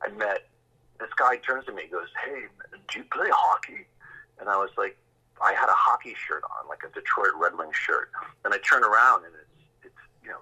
I 0.02 0.08
met 0.16 0.48
this 0.98 1.10
guy. 1.16 1.36
Turns 1.36 1.66
to 1.66 1.72
me, 1.72 1.84
goes, 1.90 2.08
"Hey, 2.24 2.46
do 2.88 2.98
you 2.98 3.04
play 3.12 3.28
hockey?" 3.30 3.86
and 4.40 4.48
I 4.48 4.56
was 4.56 4.70
like, 4.76 4.96
I 5.42 5.52
had 5.54 5.69
a 5.69 5.76
hockey 5.76 6.14
shirt 6.14 6.42
on, 6.44 6.69
like 6.69 6.81
a 6.84 6.92
Detroit 6.92 7.32
Red 7.37 7.56
Wings 7.56 7.76
shirt, 7.76 8.10
and 8.44 8.52
I 8.52 8.58
turn 8.58 8.84
around 8.84 9.25
and 9.25 9.34
it's 9.34 9.92
it's 9.92 10.02
you 10.22 10.31
know 10.31 10.40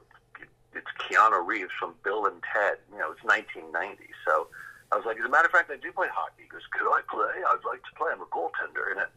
it's 0.75 0.91
Keanu 0.99 1.47
Reeves 1.47 1.71
from 1.79 1.95
Bill 2.05 2.27
and 2.27 2.43
Ted. 2.53 2.79
You 2.93 2.99
know, 2.99 3.13
it's 3.13 3.25
1990, 3.25 4.11
so. 4.27 4.49
I 4.91 4.97
was 4.97 5.05
like, 5.05 5.19
as 5.19 5.27
a 5.27 5.29
matter 5.29 5.45
of 5.45 5.53
fact, 5.53 5.71
I 5.71 5.77
do 5.77 5.93
play 5.93 6.09
hockey. 6.09 6.45
He 6.45 6.49
goes, 6.49 6.65
could 6.73 6.89
I 6.89 7.05
play? 7.13 7.45
I'd 7.45 7.61
like 7.69 7.85
to 7.85 7.93
play. 7.95 8.09
I'm 8.09 8.23
a 8.23 8.31
goaltender 8.33 8.89
in 8.91 8.97
it. 8.97 9.13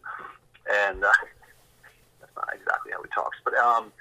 And 0.67 0.99
uh, 1.05 1.15
that's 2.19 2.35
not 2.35 2.49
exactly 2.51 2.91
how 2.91 3.01
he 3.01 3.07
talks. 3.15 3.37
But 3.45 3.53
um, 3.55 3.93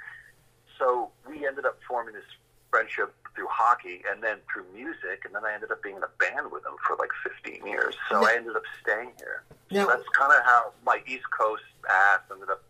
so 0.80 1.10
we 1.28 1.46
ended 1.46 1.66
up 1.66 1.78
forming 1.86 2.14
this 2.14 2.26
friendship 2.70 3.14
through 3.40 3.48
hockey 3.50 4.02
and 4.10 4.22
then 4.22 4.36
through 4.52 4.66
music, 4.74 5.24
and 5.24 5.34
then 5.34 5.44
I 5.44 5.54
ended 5.54 5.72
up 5.72 5.82
being 5.82 5.96
in 5.96 6.02
a 6.02 6.12
band 6.20 6.52
with 6.52 6.64
him 6.64 6.76
for 6.86 6.96
like 6.96 7.08
15 7.24 7.66
years. 7.66 7.96
So 8.10 8.26
I 8.26 8.34
ended 8.36 8.54
up 8.54 8.62
staying 8.82 9.12
here. 9.16 9.44
So 9.72 9.86
that's 9.86 10.06
kind 10.12 10.32
of 10.32 10.44
how 10.44 10.72
my 10.84 11.00
East 11.06 11.24
Coast 11.30 11.62
ass 11.88 12.20
ended 12.30 12.50
up 12.50 12.62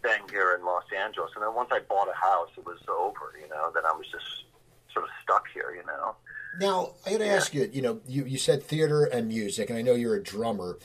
staying 0.00 0.28
here 0.30 0.56
in 0.58 0.64
Los 0.64 0.82
Angeles. 0.96 1.30
And 1.36 1.44
then 1.44 1.54
once 1.54 1.70
I 1.72 1.78
bought 1.88 2.08
a 2.08 2.16
house, 2.16 2.48
it 2.56 2.66
was 2.66 2.78
over. 2.88 3.32
You 3.40 3.48
know, 3.48 3.70
then 3.72 3.84
I 3.86 3.92
was 3.92 4.06
just 4.10 4.44
sort 4.92 5.04
of 5.04 5.10
stuck 5.22 5.44
here. 5.54 5.72
You 5.76 5.86
know. 5.86 6.16
Now 6.58 6.94
I 7.06 7.12
got 7.12 7.18
to 7.18 7.26
yeah. 7.26 7.34
ask 7.34 7.54
you. 7.54 7.70
You 7.72 7.82
know, 7.82 8.00
you 8.08 8.24
you 8.24 8.38
said 8.38 8.64
theater 8.64 9.04
and 9.04 9.28
music, 9.28 9.70
and 9.70 9.78
I 9.78 9.82
know 9.82 9.94
you're 9.94 10.16
a 10.16 10.22
drummer. 10.22 10.78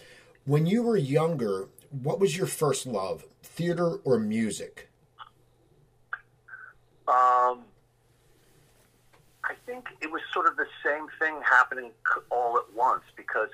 When 0.46 0.68
you 0.68 0.84
were 0.84 0.98
younger, 0.98 1.70
what 1.90 2.20
was 2.20 2.38
your 2.38 2.46
first 2.46 2.86
love, 2.86 3.26
theater 3.42 3.96
or 4.04 4.20
music? 4.20 4.90
Um, 7.08 7.64
I 9.46 9.54
think 9.66 9.88
it 10.02 10.12
was 10.12 10.22
sort 10.34 10.48
of 10.48 10.58
the 10.58 10.68
same 10.84 11.08
thing 11.20 11.40
happening 11.44 11.92
all 12.32 12.58
at 12.58 12.74
once 12.74 13.04
because, 13.16 13.50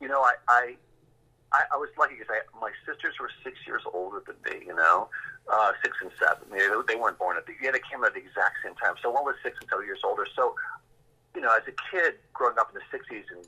you 0.00 0.08
know, 0.08 0.22
I 0.22 0.76
I, 1.52 1.64
I 1.72 1.76
was 1.76 1.88
lucky 1.98 2.14
because 2.18 2.28
my 2.60 2.70
sisters 2.84 3.14
were 3.20 3.30
six 3.42 3.56
years 3.66 3.82
older 3.92 4.22
than 4.26 4.36
me. 4.44 4.66
You 4.66 4.76
know, 4.76 5.08
uh, 5.50 5.72
six 5.82 5.96
and 6.02 6.10
seven. 6.20 6.44
They, 6.52 6.68
they 6.86 6.98
weren't 6.98 7.18
born 7.18 7.36
at 7.36 7.46
the 7.46 7.54
yeah 7.60 7.72
they 7.72 7.80
came 7.80 8.04
at 8.04 8.12
the 8.14 8.20
exact 8.20 8.60
same 8.64 8.74
time. 8.76 8.94
So 9.02 9.10
one 9.10 9.24
was 9.24 9.36
six 9.42 9.56
and 9.60 9.68
seven 9.68 9.86
years 9.86 10.00
older. 10.04 10.26
So, 10.36 10.54
you 11.34 11.40
know, 11.40 11.50
as 11.56 11.64
a 11.66 11.74
kid 11.90 12.20
growing 12.34 12.58
up 12.58 12.70
in 12.72 12.76
the 12.76 12.86
'60s 12.92 13.24
in 13.32 13.40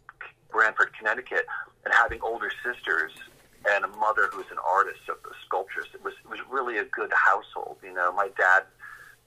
Branford, 0.51 0.97
Connecticut, 0.97 1.47
and 1.85 1.93
having 1.95 2.21
older 2.23 2.51
sisters 2.65 3.13
and 3.69 3.85
a 3.85 3.93
mother 4.01 4.31
who's 4.33 4.49
an 4.51 4.59
artist 4.65 5.05
of 5.09 5.21
the 5.23 5.37
sculptures, 5.45 5.87
it 5.93 6.03
was 6.03 6.15
it 6.25 6.31
was 6.31 6.41
really 6.49 6.79
a 6.79 6.85
good 6.85 7.13
household. 7.13 7.77
You 7.85 7.93
know, 7.93 8.13
my 8.13 8.29
dad 8.37 8.65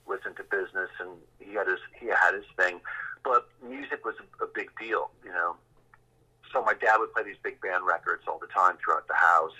was 0.06 0.20
into 0.26 0.42
business 0.44 0.90
and 1.00 1.10
he 1.40 1.54
had 1.54 1.66
his 1.66 1.80
he 1.98 2.08
his 2.34 2.44
thing, 2.56 2.80
but 3.24 3.48
music 3.66 4.04
was 4.04 4.14
a, 4.20 4.44
a 4.44 4.48
big 4.54 4.70
deal, 4.78 5.10
you 5.24 5.30
know. 5.30 5.56
So 6.52 6.62
my 6.62 6.74
dad 6.74 6.98
would 6.98 7.12
play 7.12 7.24
these 7.24 7.40
big 7.42 7.60
band 7.60 7.84
records 7.84 8.24
all 8.28 8.38
the 8.38 8.46
time 8.46 8.76
throughout 8.82 9.08
the 9.08 9.14
house, 9.14 9.58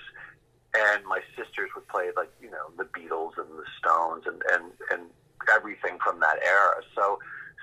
and 0.74 1.04
my 1.06 1.20
sisters 1.36 1.70
would 1.74 1.88
play 1.88 2.10
like 2.16 2.30
you 2.40 2.50
know 2.50 2.70
the 2.76 2.84
Beatles 2.84 3.38
and 3.38 3.48
the 3.58 3.66
Stones 3.78 4.24
and 4.26 4.42
and 4.52 4.72
and 4.90 5.10
everything 5.52 5.98
from 6.02 6.20
that 6.20 6.38
era. 6.44 6.82
So 6.94 7.18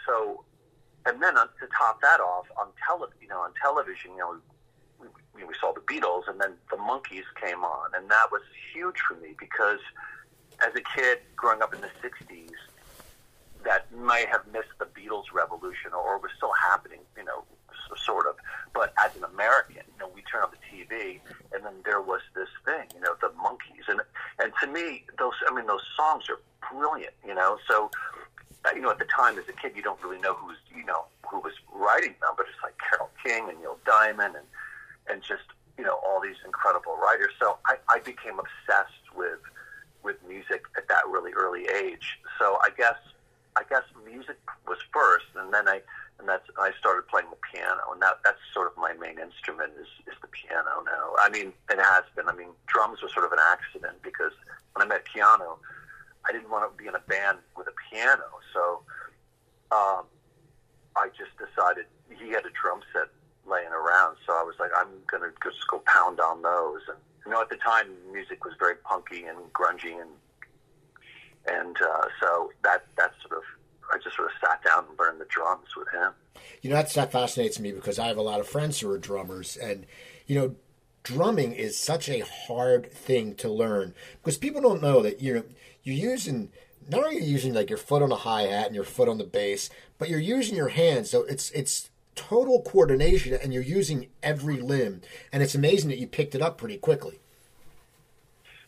so, 0.06 0.44
and 1.06 1.22
then 1.22 1.36
to 1.36 1.68
top 1.78 2.02
that 2.02 2.20
off 2.20 2.46
on 2.60 2.68
tele 2.86 3.08
you 3.22 3.28
know 3.28 3.40
on 3.40 3.52
television, 3.62 4.12
you 4.12 4.18
know. 4.18 4.38
We, 5.34 5.46
we 5.46 5.54
saw 5.60 5.74
the 5.74 5.80
Beatles, 5.80 6.28
and 6.28 6.40
then 6.40 6.54
the 6.70 6.76
Monkees 6.76 7.24
came 7.42 7.64
on, 7.64 7.92
and 7.96 8.12
that 8.12 8.28
was 8.32 8.42
huge 8.74 9.00
for 9.00 9.16
me 9.16 9.34
because 9.40 9.80
as 10.62 10.76
a 10.76 10.82
kid 10.96 11.20
growing 11.36 11.62
up 11.62 11.74
in 11.74 11.82
the 11.82 11.90
60s, 12.04 12.52
that 13.64 13.92
might 13.94 14.28
have 14.30 14.46
missed 14.52 14.74
the 14.80 14.86
Beatles 14.86 15.26
revolution 15.34 15.94
or 15.94 16.18
was 16.18 16.32
still 16.38 16.54
happening, 16.70 17.00
you 17.18 17.24
know, 17.24 17.44
sort 18.06 18.26
of. 18.28 18.36
But 18.74 18.94
as 19.04 19.16
an 19.16 19.24
American, 19.24 19.84
you 19.88 20.00
know, 20.00 20.10
we 20.14 20.22
turn 20.24 20.44
on 20.44 20.50
the 20.52 20.62
TV 20.66 21.20
and 21.54 21.64
then 21.66 21.74
there 21.86 22.02
was 22.02 22.22
this 22.36 22.50
thing, 22.66 22.88
you 22.96 23.02
know, 23.02 23.16
the 23.22 23.30
Monkees, 23.30 23.88
and 23.88 24.00
and 24.40 24.54
to 24.62 24.68
me, 24.68 25.04
those 25.20 25.34
I 25.50 25.54
mean, 25.54 25.68
those 25.68 25.84
songs 25.98 26.26
are 26.30 26.40
brilliant. 26.72 27.14
You 27.26 27.36
know, 27.36 27.58
so 27.70 27.92
uh, 28.66 28.70
you 28.76 28.82
know, 28.82 28.92
at 28.92 29.00
the 29.00 29.06
time 29.06 29.38
as 29.38 29.46
a 29.50 29.54
kid, 29.54 29.74
you 29.76 29.82
don't 29.82 30.02
really 30.04 30.20
know 30.20 30.34
who's 30.34 30.58
you 30.76 30.86
know 30.86 31.06
who 31.30 31.40
was 31.40 31.54
writing 31.74 32.16
them, 32.22 32.34
but 32.38 32.46
it's 32.48 32.62
like 32.64 32.76
Carole 32.78 33.10
King 33.24 33.50
and 33.50 33.60
Neil 33.60 33.78
Diamond 33.86 34.36
and 34.36 34.46
and 35.10 35.22
just 35.22 35.44
you 35.78 35.84
know 35.84 36.00
all 36.06 36.22
these 36.22 36.40
incredible 36.46 36.96
writers. 36.98 37.32
So 37.40 37.58
I, 37.66 37.76
I 37.90 38.00
became 38.00 38.40
obsessed 38.40 39.16
with 39.16 39.40
with 40.04 40.18
music 40.28 40.64
at 40.78 40.88
that 40.88 41.08
really 41.10 41.32
early 41.34 41.68
age. 41.68 42.20
So 42.40 42.58
I 42.64 42.70
guess 42.78 42.98
I 43.58 43.64
guess 43.70 43.84
music 44.06 44.38
was 44.68 44.78
first, 44.94 45.26
and 45.36 45.54
then 45.54 45.68
I 45.68 45.82
and 46.20 46.30
that's 46.30 46.48
I 46.58 46.72
started 46.80 47.08
playing 47.08 47.28
the 47.30 47.42
piano, 47.52 47.92
and 47.92 48.02
that 48.02 48.22
that's 48.24 48.40
sort 48.54 48.68
of 48.68 48.78
my 48.78 48.94
main 48.94 49.20
instrument 49.20 49.74
is 49.80 49.88
is 50.08 50.18
the 50.22 50.28
piano 50.28 50.86
now. 50.86 51.16
I 51.20 51.30
mean, 51.30 51.52
it 51.70 51.80
has 51.80 52.04
been. 52.16 52.30
I 52.30 52.36
mean, 52.36 52.54
drums 52.68 53.02
was 53.02 53.14
sort 53.14 53.26
of 53.26 53.34
an 53.34 53.40
accident 53.42 54.02
because 54.04 54.32
when 54.74 54.86
I 54.86 54.88
met 54.88 55.04
Keanu, 55.06 55.58
I 56.28 56.32
didn't 56.32 56.50
want 56.50 56.70
to 56.70 56.72
be 56.78 56.88
in 56.88 56.96
a 56.96 57.04
band 57.10 57.40
with 57.58 57.68
a 57.68 57.76
piano, 57.90 58.30
so 58.54 58.84
um, 59.72 60.06
I 60.96 61.10
just 61.18 61.32
decided 61.36 61.86
he 62.08 62.30
had 62.32 62.46
a 62.46 62.54
drum 62.54 62.82
set 62.94 63.10
laying 63.50 63.74
around, 63.74 64.18
so 64.26 64.34
I 64.34 64.44
was 64.44 64.56
like, 64.60 64.72
I'm 64.78 65.02
gonna 65.08 65.34
just 65.44 65.68
go 65.68 65.82
pound 65.86 66.20
on 66.20 66.42
those. 66.42 66.82
And 66.88 66.98
you 67.26 67.32
know, 67.32 67.42
at 67.42 67.50
the 67.50 67.58
time, 67.58 67.88
music 68.12 68.46
was 68.46 68.54
very 68.60 68.76
punky 68.76 69.26
and 69.26 69.38
grungy, 69.54 70.00
and 70.00 70.12
and 71.48 71.76
uh, 71.78 72.08
so 72.22 72.52
that 72.64 72.86
that 72.98 73.14
sort 73.22 73.38
of 73.38 73.44
I 73.92 73.98
just 74.04 74.16
sort 74.16 74.30
of 74.30 74.34
sat 74.48 74.64
down 74.64 74.86
and 74.90 75.00
learned 75.00 75.20
the 75.20 75.26
drums 75.26 75.68
with 75.76 75.90
him. 75.90 76.12
You 76.62 76.70
know, 76.70 76.78
that's, 76.78 76.94
that 76.94 77.12
fascinates 77.12 77.60
me 77.60 77.72
because 77.72 78.00
I 78.00 78.08
have 78.08 78.18
a 78.18 78.22
lot 78.22 78.40
of 78.40 78.48
friends 78.48 78.80
who 78.80 78.90
are 78.90 78.98
drummers, 78.98 79.58
and 79.58 79.86
you 80.28 80.36
know, 80.36 80.56
drumming 81.04 81.54
is 81.54 81.78
such 81.78 82.08
a 82.10 82.22
hard 82.22 82.92
thing 82.92 83.36
to 83.36 83.50
learn 83.50 83.94
because 84.22 84.38
people 84.38 84.62
don't 84.62 84.82
know 84.82 85.02
that 85.02 85.20
you 85.22 85.34
know 85.34 85.44
you're 85.84 86.12
using 86.12 86.52
not 86.90 87.04
only 87.04 87.18
are 87.18 87.20
you 87.20 87.32
using 87.32 87.54
like 87.54 87.70
your 87.70 87.78
foot 87.78 88.02
on 88.02 88.10
the 88.10 88.18
hi 88.18 88.44
hat 88.44 88.68
and 88.68 88.76
your 88.76 88.84
foot 88.84 89.10
on 89.10 89.18
the 89.18 89.24
bass, 89.24 89.70
but 89.98 90.10
you're 90.10 90.20
using 90.20 90.56
your 90.56 90.70
hands. 90.70 91.10
So 91.10 91.24
it's 91.24 91.52
it's 91.52 91.90
total 92.16 92.62
coordination, 92.62 93.34
and 93.42 93.54
you're 93.54 93.64
using 93.64 94.10
every 94.22 94.60
limb. 94.60 95.02
And 95.32 95.42
it's 95.42 95.56
amazing 95.56 95.90
that 95.90 96.00
you 96.00 96.08
picked 96.08 96.36
it 96.36 96.42
up 96.42 96.58
pretty 96.58 96.78
quickly. 96.78 97.21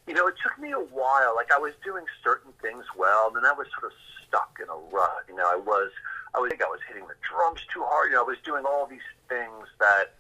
You 0.07 0.13
know, 0.13 0.27
it 0.27 0.36
took 0.43 0.60
me 0.60 0.72
a 0.72 0.79
while. 0.79 1.33
Like 1.36 1.51
I 1.51 1.60
was 1.60 1.74
doing 1.83 2.05
certain 2.24 2.51
things 2.62 2.86
well, 2.98 3.27
and 3.27 3.38
then 3.38 3.45
I 3.45 3.53
was 3.53 3.67
sort 3.79 3.91
of 3.91 3.98
stuck 4.27 4.60
in 4.62 4.67
a 4.67 4.79
rut. 4.91 5.24
You 5.29 5.36
know, 5.36 5.48
I 5.48 5.55
was 5.55 5.91
I 6.36 6.39
was 6.39 6.48
I 6.48 6.50
think 6.50 6.63
I 6.63 6.67
was 6.67 6.79
hitting 6.88 7.07
the 7.07 7.15
drums 7.24 7.62
too 7.74 7.83
hard. 7.86 8.10
You 8.10 8.15
know, 8.15 8.24
I 8.24 8.27
was 8.27 8.41
doing 8.43 8.65
all 8.65 8.86
these 8.86 9.07
things 9.29 9.67
that 9.79 10.15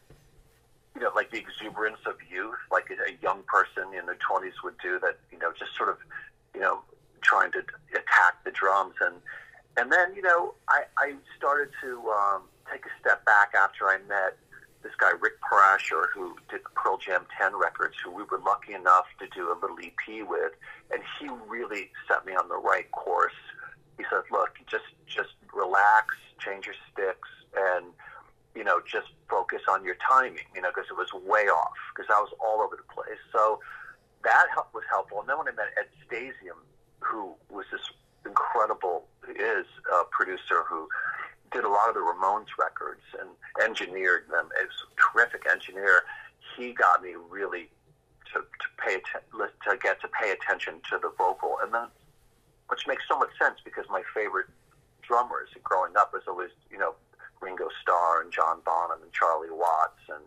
you 0.95 1.01
know, 1.01 1.11
like 1.15 1.31
the 1.31 1.37
exuberance 1.37 1.99
of 2.05 2.15
youth, 2.29 2.59
like 2.71 2.85
a, 2.91 3.17
young 3.21 3.41
person 3.47 3.93
in 3.97 4.05
their 4.05 4.19
twenties 4.21 4.53
would 4.63 4.77
do. 4.81 4.99
That 4.99 5.19
you 5.31 5.39
know, 5.39 5.51
just 5.57 5.75
sort 5.75 5.89
of 5.89 5.97
you 6.53 6.61
know, 6.61 6.79
trying 7.21 7.51
to 7.51 7.59
attack 7.91 8.43
the 8.45 8.51
drums 8.51 8.95
and 9.01 9.15
and 9.75 9.91
then 9.91 10.15
you 10.15 10.21
know, 10.21 10.53
I 10.69 10.83
I 10.97 11.15
started 11.37 11.69
to 11.81 12.09
um, 12.09 12.43
take 12.71 12.85
a 12.85 12.93
step 13.01 13.25
back 13.25 13.53
after 13.57 13.87
I 13.87 13.97
met 14.07 14.37
this 14.83 14.93
guy 14.99 15.11
Rick 15.19 15.39
Parashar, 15.41 16.07
who 16.13 16.35
did 16.49 16.61
Pearl 16.75 16.97
Jam 16.97 17.25
10 17.39 17.57
records, 17.57 17.95
who 18.03 18.11
we 18.11 18.23
were 18.23 18.39
lucky 18.39 18.73
enough 18.73 19.05
to 19.19 19.27
do 19.33 19.51
a 19.51 19.55
little 19.59 19.77
EP 19.81 20.27
with, 20.27 20.51
and 20.91 21.01
he 21.19 21.29
really 21.47 21.89
set 22.07 22.25
me 22.25 22.33
on 22.33 22.47
the 22.49 22.57
right 22.57 22.89
course. 22.91 23.33
He 23.97 24.03
said, 24.09 24.23
"Look, 24.31 24.57
just 24.67 24.85
just 25.07 25.33
relax, 25.53 26.15
change 26.39 26.65
your 26.65 26.75
sticks, 26.91 27.29
and 27.55 27.93
you 28.55 28.63
know, 28.63 28.81
just 28.85 29.07
focus 29.29 29.61
on 29.67 29.83
your 29.83 29.95
timing, 29.95 30.45
you 30.53 30.61
know, 30.61 30.69
because 30.69 30.89
it 30.91 30.97
was 30.97 31.11
way 31.13 31.47
off, 31.47 31.77
because 31.95 32.09
I 32.13 32.19
was 32.19 32.33
all 32.39 32.61
over 32.61 32.75
the 32.75 32.93
place." 32.93 33.19
So 33.31 33.61
that 34.23 34.47
was 34.73 34.83
helpful. 34.89 35.21
And 35.21 35.29
then 35.29 35.37
when 35.37 35.47
I 35.47 35.51
met 35.51 35.73
Ed 35.77 35.89
Stasium, 36.05 36.59
who 36.99 37.35
was 37.49 37.65
this 37.71 37.81
incredible 38.25 39.07
is 39.29 39.65
a 39.91 40.03
producer 40.11 40.63
who 40.67 40.87
did 41.53 41.63
a 41.63 41.69
lot 41.69 41.87
of 41.87 41.95
the 41.95 42.01
Ramones 42.01 42.47
records 42.59 43.03
and 43.19 43.29
engineered 43.63 44.25
them. 44.29 44.49
As 44.59 44.67
a 44.67 44.89
terrific 44.97 45.45
engineer. 45.49 46.03
He 46.57 46.73
got 46.73 47.01
me 47.01 47.15
really 47.29 47.69
to, 48.33 48.41
to 48.41 48.67
pay 48.77 48.95
atten- 48.95 49.49
to 49.65 49.77
get 49.77 50.01
to 50.01 50.07
pay 50.09 50.31
attention 50.31 50.81
to 50.89 50.99
the 51.01 51.11
vocal, 51.17 51.57
and 51.63 51.73
then 51.73 51.87
which 52.67 52.85
makes 52.87 53.03
so 53.07 53.17
much 53.17 53.29
sense 53.39 53.59
because 53.63 53.85
my 53.89 54.01
favorite 54.13 54.47
drummers 55.01 55.49
growing 55.63 55.95
up 55.97 56.11
was 56.13 56.23
always 56.27 56.49
you 56.69 56.77
know 56.77 56.95
Ringo 57.41 57.69
Starr 57.81 58.21
and 58.21 58.31
John 58.31 58.59
Bonham 58.65 59.01
and 59.01 59.11
Charlie 59.13 59.51
Watts 59.51 60.03
and 60.09 60.25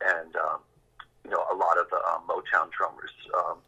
and 0.00 0.36
um, 0.36 0.60
you 1.24 1.30
know 1.30 1.44
a 1.52 1.56
lot 1.56 1.78
of 1.78 1.88
the 1.90 2.00
um, 2.08 2.22
Motown 2.28 2.70
drummers. 2.72 3.12
Um, 3.36 3.58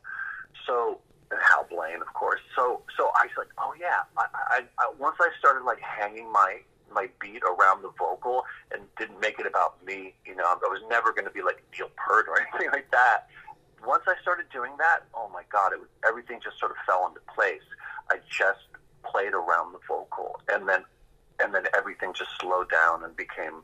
so 0.66 1.00
and 1.30 1.40
Hal 1.40 1.66
Blaine, 1.70 2.00
of 2.00 2.12
course. 2.14 2.40
So 2.56 2.82
so 2.96 3.10
I 3.16 3.26
was 3.26 3.36
like, 3.38 3.48
oh 3.58 3.74
yeah. 3.78 4.02
I, 4.16 4.26
I, 4.34 4.60
I 4.78 4.92
once 4.98 5.16
I 5.20 5.28
started 5.38 5.64
like 5.64 5.80
hanging 5.80 6.30
my 6.30 6.58
my 6.92 7.08
beat 7.20 7.42
around 7.42 7.82
the 7.82 7.90
vocal 7.98 8.44
and 8.72 8.82
didn't 8.98 9.20
make 9.20 9.38
it 9.38 9.46
about 9.46 9.84
me. 9.84 10.14
You 10.24 10.36
know, 10.36 10.44
I 10.44 10.56
was 10.62 10.82
never 10.88 11.12
going 11.12 11.24
to 11.24 11.30
be 11.30 11.42
like 11.42 11.62
Neil 11.76 11.90
Peart 11.96 12.26
or 12.28 12.40
anything 12.54 12.70
like 12.72 12.90
that. 12.90 13.28
Once 13.86 14.04
I 14.06 14.14
started 14.20 14.46
doing 14.52 14.72
that, 14.78 15.04
oh 15.14 15.30
my 15.32 15.42
God, 15.50 15.72
it 15.72 15.80
was, 15.80 15.88
everything 16.06 16.40
just 16.42 16.58
sort 16.58 16.70
of 16.70 16.76
fell 16.86 17.06
into 17.08 17.20
place. 17.34 17.64
I 18.10 18.18
just 18.28 18.66
played 19.02 19.32
around 19.32 19.72
the 19.72 19.80
vocal, 19.88 20.40
and 20.52 20.68
then 20.68 20.84
and 21.40 21.54
then 21.54 21.64
everything 21.76 22.12
just 22.12 22.30
slowed 22.40 22.70
down 22.70 23.04
and 23.04 23.16
became. 23.16 23.62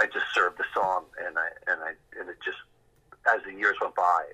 I 0.00 0.06
just 0.06 0.26
served 0.34 0.58
the 0.58 0.64
song, 0.74 1.04
and 1.24 1.38
I 1.38 1.48
and 1.70 1.80
I 1.82 1.92
and 2.18 2.28
it 2.28 2.38
just 2.44 2.58
as 3.28 3.42
the 3.44 3.52
years 3.52 3.76
went 3.80 3.94
by, 3.94 4.24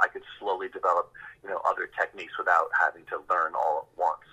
I 0.00 0.08
could 0.08 0.22
slowly 0.38 0.68
develop 0.68 1.12
you 1.44 1.50
know 1.50 1.60
other 1.68 1.88
techniques 1.98 2.36
without 2.38 2.70
having 2.78 3.04
to 3.06 3.22
learn 3.30 3.52
all 3.54 3.86
at 3.86 3.98
once 3.98 4.26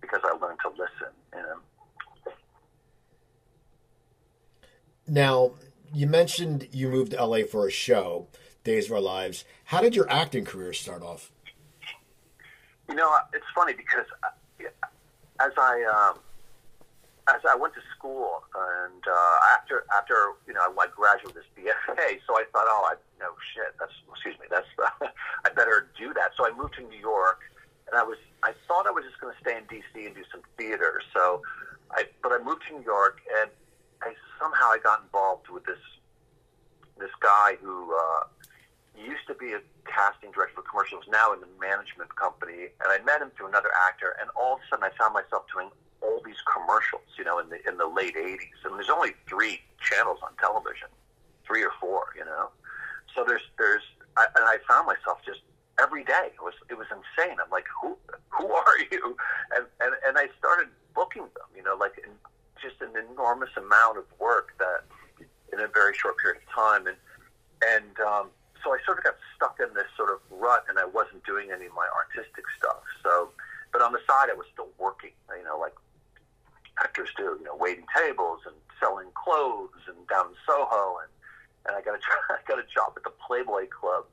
because 0.00 0.20
I 0.24 0.32
learned 0.36 0.60
to 0.62 0.70
listen. 0.70 1.12
You 1.34 1.42
know. 1.42 1.58
Now, 5.10 5.54
you 5.92 6.06
mentioned 6.06 6.68
you 6.70 6.88
moved 6.88 7.10
to 7.10 7.24
LA 7.24 7.38
for 7.42 7.66
a 7.66 7.70
show, 7.70 8.28
Days 8.62 8.86
of 8.86 8.92
Our 8.92 9.00
Lives. 9.00 9.44
How 9.64 9.80
did 9.80 9.96
your 9.96 10.08
acting 10.08 10.44
career 10.44 10.72
start 10.72 11.02
off? 11.02 11.32
You 12.88 12.94
know, 12.94 13.12
it's 13.34 13.44
funny 13.52 13.72
because 13.72 14.06
uh, 14.22 14.68
as 15.40 15.50
I 15.58 15.82
um, 15.82 16.20
as 17.28 17.40
I 17.42 17.56
went 17.56 17.74
to 17.74 17.80
school 17.96 18.44
and 18.54 19.02
uh, 19.04 19.36
after 19.58 19.84
after 19.92 20.14
you 20.46 20.54
know 20.54 20.60
I 20.60 20.86
graduated 20.94 21.34
this 21.34 21.50
BFA, 21.58 22.20
so 22.24 22.38
I 22.38 22.44
thought, 22.52 22.66
oh, 22.68 22.92
I 22.92 22.94
no 23.18 23.34
shit, 23.52 23.74
that's 23.80 23.92
excuse 24.12 24.38
me, 24.38 24.46
that's 24.48 24.66
uh, 24.78 25.08
I 25.44 25.48
better 25.48 25.90
do 25.98 26.14
that. 26.14 26.30
So 26.38 26.46
I 26.46 26.56
moved 26.56 26.74
to 26.74 26.82
New 26.82 27.00
York, 27.00 27.40
and 27.88 27.98
I 27.98 28.04
was 28.04 28.18
I 28.44 28.52
thought 28.68 28.86
I 28.86 28.92
was 28.92 29.02
just 29.02 29.20
going 29.20 29.34
to 29.34 29.40
stay 29.40 29.58
in 29.58 29.64
DC 29.64 30.06
and 30.06 30.14
do 30.14 30.22
some 30.30 30.42
theater. 30.56 31.02
So 31.12 31.42
I 31.90 32.04
but 32.22 32.30
I 32.30 32.38
moved 32.38 32.62
to 32.68 32.78
New 32.78 32.84
York, 32.84 33.18
and 33.42 33.50
I 34.02 34.14
somehow 34.40 34.66
I 34.72 34.78
got 34.82 35.02
involved 35.02 35.48
with 35.48 35.64
this 35.64 35.80
this 36.98 37.10
guy 37.20 37.56
who 37.60 37.94
uh, 37.96 38.24
used 38.96 39.26
to 39.26 39.34
be 39.34 39.52
a 39.52 39.60
casting 39.88 40.30
director 40.32 40.60
for 40.60 40.62
commercials, 40.62 41.04
now 41.10 41.32
in 41.32 41.40
the 41.40 41.48
management 41.58 42.14
company, 42.16 42.68
and 42.80 42.88
I 42.88 43.00
met 43.04 43.22
him 43.22 43.32
through 43.36 43.48
another 43.48 43.72
actor, 43.88 44.16
and 44.20 44.28
all 44.36 44.54
of 44.54 44.60
a 44.60 44.64
sudden 44.68 44.84
I 44.84 44.92
found 45.00 45.14
myself 45.14 45.44
doing 45.52 45.70
all 46.02 46.20
these 46.24 46.40
commercials, 46.44 47.08
you 47.16 47.24
know, 47.24 47.38
in 47.38 47.48
the 47.48 47.58
in 47.68 47.76
the 47.76 47.86
late 47.86 48.16
'80s, 48.16 48.64
and 48.64 48.76
there's 48.76 48.90
only 48.90 49.12
three 49.28 49.60
channels 49.80 50.18
on 50.22 50.36
television, 50.36 50.88
three 51.46 51.64
or 51.64 51.72
four, 51.80 52.12
you 52.16 52.24
know. 52.24 52.50
So 53.14 53.24
there's 53.24 53.44
there's 53.58 53.82
I, 54.16 54.26
and 54.36 54.44
I 54.44 54.58
found 54.68 54.86
myself 54.86 55.18
just 55.24 55.40
every 55.80 56.04
day. 56.04 56.32
It 56.32 56.42
was 56.42 56.54
it 56.68 56.76
was 56.76 56.86
insane. 56.92 57.36
I'm 57.42 57.50
like, 57.50 57.66
who 57.80 57.96
who 58.28 58.52
are 58.52 58.78
you? 58.90 59.16
And 59.56 59.64
and 59.80 59.92
and 60.06 60.18
I 60.18 60.28
started 60.38 60.68
booking 60.94 61.22
them, 61.22 61.48
you 61.56 61.62
know, 61.62 61.76
like 61.78 62.00
just 62.62 62.80
an 62.80 62.92
enormous 63.10 63.50
amount 63.56 63.98
of 63.98 64.04
work 64.18 64.52
that 64.58 64.84
in 65.52 65.60
a 65.60 65.68
very 65.68 65.94
short 65.94 66.16
period 66.18 66.42
of 66.42 66.48
time, 66.52 66.86
and 66.86 66.96
and 67.64 67.94
um, 68.00 68.30
so 68.62 68.72
I 68.72 68.78
sort 68.84 68.98
of 68.98 69.04
got 69.04 69.16
stuck 69.36 69.58
in 69.60 69.72
this 69.74 69.88
sort 69.96 70.10
of 70.10 70.20
rut, 70.30 70.64
and 70.68 70.78
I 70.78 70.84
wasn't 70.84 71.24
doing 71.24 71.50
any 71.50 71.66
of 71.66 71.74
my 71.74 71.88
artistic 71.96 72.44
stuff. 72.56 72.80
So, 73.02 73.30
but 73.72 73.82
on 73.82 73.92
the 73.92 74.00
side, 74.06 74.28
I 74.30 74.36
was 74.36 74.46
still 74.52 74.68
working, 74.78 75.12
you 75.36 75.44
know, 75.44 75.58
like 75.58 75.74
actors 76.78 77.08
do, 77.16 77.36
you 77.38 77.44
know, 77.44 77.56
waiting 77.56 77.84
tables 77.96 78.40
and 78.46 78.54
selling 78.78 79.08
clothes 79.14 79.84
and 79.88 79.96
down 80.08 80.32
in 80.32 80.36
Soho, 80.46 81.00
and 81.04 81.10
and 81.66 81.76
I 81.76 81.80
got 81.80 81.96
a 81.96 82.02
I 82.32 82.40
got 82.46 82.58
a 82.58 82.66
job 82.68 82.94
at 82.96 83.04
the 83.04 83.14
Playboy 83.26 83.68
Club, 83.68 84.04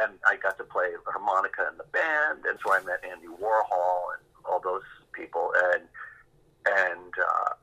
and 0.00 0.12
I 0.28 0.36
got 0.36 0.58
to 0.58 0.64
play 0.64 0.88
harmonica 1.06 1.68
in 1.70 1.78
the 1.78 1.88
band, 1.92 2.44
and 2.44 2.58
so 2.64 2.72
I 2.72 2.80
met 2.84 3.04
Andy 3.04 3.28
Warhol 3.28 4.16
and 4.16 4.24
all 4.44 4.60
those 4.60 4.86
people, 5.12 5.52
and 5.72 5.84
and 6.66 7.12
uh, 7.16 7.54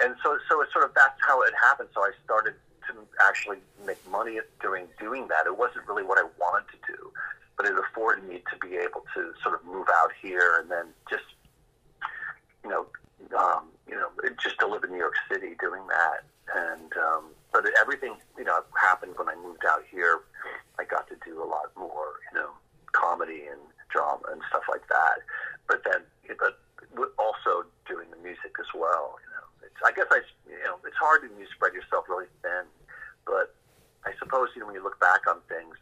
and 0.00 0.14
so 0.22 0.38
so 0.48 0.60
it's 0.62 0.72
sort 0.72 0.84
of 0.84 0.92
that's 0.94 1.18
how 1.26 1.42
it 1.42 1.54
happened. 1.60 1.88
So 1.94 2.02
I 2.02 2.12
started 2.24 2.54
to 2.88 2.94
actually 3.26 3.58
make 3.86 3.98
money 4.10 4.38
doing 4.60 4.86
doing 4.98 5.28
that. 5.28 5.46
It 5.46 5.56
wasn't 5.56 5.86
really 5.86 6.04
what 6.04 6.18
I 6.18 6.26
wanted 6.38 6.66
to 6.72 6.78
do, 6.86 7.12
but 7.56 7.66
it 7.66 7.74
afforded 7.78 8.24
me 8.28 8.42
to 8.50 8.56
be 8.66 8.76
able 8.76 9.04
to 9.14 9.32
sort 9.42 9.54
of 9.54 9.64
move 9.64 9.86
out 10.02 10.10
here 10.20 10.58
and 10.60 10.70
then 10.70 10.86
just 11.10 11.24
you 12.64 12.70
know 12.70 12.86
um, 13.36 13.68
you 13.88 13.94
know, 13.96 14.08
just 14.42 14.58
to 14.60 14.66
live 14.66 14.84
in 14.84 14.90
New 14.90 14.98
York 14.98 15.16
City 15.30 15.56
doing 15.60 15.82
that. 15.88 16.24
And, 16.54 16.92
um, 16.96 17.24
but 17.52 17.64
everything, 17.80 18.16
you 18.36 18.44
know, 18.44 18.60
happened 18.80 19.14
when 19.16 19.28
I 19.28 19.34
moved 19.36 19.64
out 19.68 19.84
here. 19.90 20.20
I 20.78 20.84
got 20.84 21.08
to 21.08 21.16
do 21.24 21.42
a 21.42 21.44
lot 21.44 21.72
more, 21.76 22.20
you 22.30 22.38
know, 22.38 22.50
comedy 22.92 23.44
and 23.50 23.60
drama 23.90 24.22
and 24.32 24.40
stuff 24.48 24.62
like 24.70 24.86
that. 24.88 25.20
But 25.66 25.82
then, 25.84 26.02
but 26.38 27.12
also 27.18 27.66
doing 27.86 28.06
the 28.10 28.16
music 28.22 28.54
as 28.60 28.66
well. 28.74 29.18
It's, 29.68 29.80
I 29.84 29.92
guess 29.92 30.08
I, 30.08 30.24
you 30.48 30.64
know, 30.64 30.80
it's 30.88 30.96
hard 30.96 31.28
when 31.28 31.36
you 31.36 31.46
spread 31.52 31.76
yourself 31.76 32.08
really 32.08 32.32
thin. 32.40 32.64
But 33.28 33.52
I 34.08 34.16
suppose 34.16 34.48
you 34.56 34.64
know 34.64 34.72
when 34.72 34.74
you 34.74 34.82
look 34.82 34.96
back 34.98 35.28
on 35.28 35.44
things, 35.52 35.76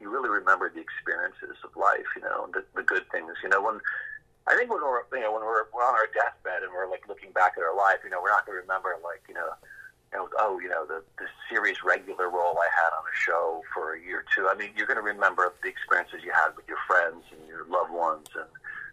you 0.00 0.12
really 0.12 0.28
remember 0.28 0.68
the 0.68 0.84
experiences 0.84 1.56
of 1.64 1.72
life. 1.72 2.06
You 2.16 2.22
know, 2.22 2.52
the, 2.52 2.62
the 2.76 2.84
good 2.84 3.08
things. 3.08 3.32
You 3.40 3.48
know, 3.48 3.64
when 3.64 3.80
I 4.44 4.52
think 4.54 4.68
when 4.68 4.84
we're 4.84 5.08
you 5.16 5.24
know 5.24 5.32
when 5.32 5.42
we're, 5.42 5.72
we're 5.72 5.86
on 5.88 5.96
our 5.96 6.12
deathbed 6.12 6.60
and 6.62 6.70
we're 6.70 6.90
like 6.92 7.08
looking 7.08 7.32
back 7.32 7.56
at 7.56 7.64
our 7.64 7.74
life, 7.74 8.04
you 8.04 8.12
know, 8.12 8.20
we're 8.20 8.34
not 8.34 8.44
going 8.44 8.60
to 8.60 8.62
remember 8.62 8.92
like 9.00 9.24
you 9.26 9.34
know 9.34 9.56
you 10.14 10.20
know, 10.20 10.28
oh, 10.38 10.60
you 10.60 10.68
know, 10.68 10.86
the, 10.86 11.02
the 11.18 11.26
series 11.50 11.82
regular 11.84 12.30
role 12.30 12.56
I 12.58 12.68
had 12.70 12.94
on 12.94 13.02
a 13.02 13.16
show 13.18 13.62
for 13.74 13.94
a 13.94 14.00
year 14.00 14.20
or 14.20 14.24
two. 14.34 14.48
I 14.48 14.54
mean, 14.54 14.70
you're 14.76 14.86
going 14.86 14.98
to 14.98 15.02
remember 15.02 15.52
the 15.62 15.68
experiences 15.68 16.20
you 16.24 16.30
had 16.30 16.54
with 16.56 16.68
your 16.68 16.78
friends 16.86 17.24
and 17.32 17.46
your 17.48 17.66
loved 17.66 17.90
ones 17.90 18.28
and 18.34 18.46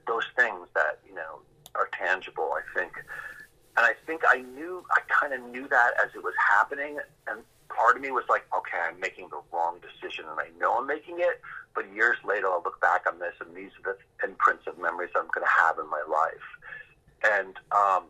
those 0.08 0.26
things 0.36 0.68
that, 0.74 1.00
you 1.08 1.14
know, 1.14 1.46
are 1.76 1.90
tangible, 1.94 2.52
I 2.58 2.62
think. 2.78 2.92
And 3.78 3.86
I 3.86 3.94
think 4.06 4.22
I 4.28 4.42
knew, 4.42 4.84
I 4.92 5.00
kind 5.08 5.34
of 5.34 5.42
knew 5.50 5.68
that 5.70 5.92
as 6.04 6.12
it 6.16 6.24
was 6.24 6.34
happening. 6.38 7.00
And 7.28 7.40
part 7.70 7.96
of 7.96 8.02
me 8.02 8.12
was 8.12 8.26
like, 8.30 8.46
okay, 8.56 8.78
I'm 8.88 9.00
making 9.00 9.30
the 9.30 9.42
wrong 9.54 9.80
decision 9.80 10.26
and 10.30 10.40
I 10.40 10.50
know 10.60 10.80
I'm 10.80 10.88
making 10.88 11.18
it. 11.20 11.42
But 11.74 11.92
years 11.94 12.18
later, 12.26 12.48
I'll 12.48 12.62
look 12.64 12.82
back 12.82 13.06
on 13.08 13.20
this 13.20 13.34
and 13.40 13.56
these 13.56 13.72
are 13.80 13.96
the 13.96 14.28
imprints 14.28 14.68
of 14.68 14.78
memories 14.78 15.12
I'm 15.16 15.30
going 15.34 15.46
to 15.46 15.56
have 15.64 15.80
in 15.80 15.90
my 15.90 16.04
life. 16.10 16.48
And, 17.24 17.56
um, 17.72 18.04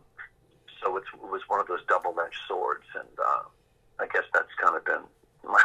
so 0.82 0.98
it 0.98 1.04
was 1.22 1.42
one 1.48 1.60
of 1.60 1.68
those 1.68 1.82
double-edged 1.88 2.42
swords, 2.48 2.86
and 2.96 3.08
uh, 3.20 3.44
I 4.00 4.08
guess 4.08 4.24
that's 4.34 4.50
kind 4.60 4.76
of 4.76 4.84
been 4.84 5.06
my 5.44 5.62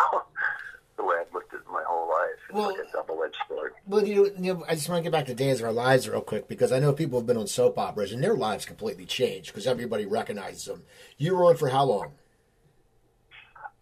the 0.96 1.04
way 1.04 1.16
I've 1.20 1.32
looked 1.32 1.54
at 1.54 1.60
my 1.66 1.82
whole 1.86 2.08
life. 2.08 2.30
It's 2.48 2.54
well, 2.54 2.72
like 2.72 2.86
a 2.88 2.92
double-edged 2.92 3.36
sword. 3.48 3.72
Well, 3.86 4.06
you 4.06 4.14
know, 4.14 4.30
you 4.38 4.54
know, 4.54 4.64
I 4.68 4.74
just 4.74 4.88
want 4.88 5.00
to 5.00 5.02
get 5.02 5.12
back 5.12 5.26
to 5.26 5.34
Days 5.34 5.60
of 5.60 5.66
Our 5.66 5.72
Lives 5.72 6.08
real 6.08 6.20
quick 6.20 6.48
because 6.48 6.72
I 6.72 6.78
know 6.78 6.92
people 6.92 7.18
have 7.18 7.26
been 7.26 7.36
on 7.36 7.46
soap 7.46 7.78
operas 7.78 8.12
and 8.12 8.22
their 8.22 8.34
lives 8.34 8.64
completely 8.64 9.04
changed 9.04 9.48
because 9.48 9.66
everybody 9.66 10.06
recognizes 10.06 10.64
them. 10.64 10.82
You 11.18 11.36
were 11.36 11.44
on 11.44 11.56
for 11.56 11.68
how 11.68 11.84
long? 11.84 12.12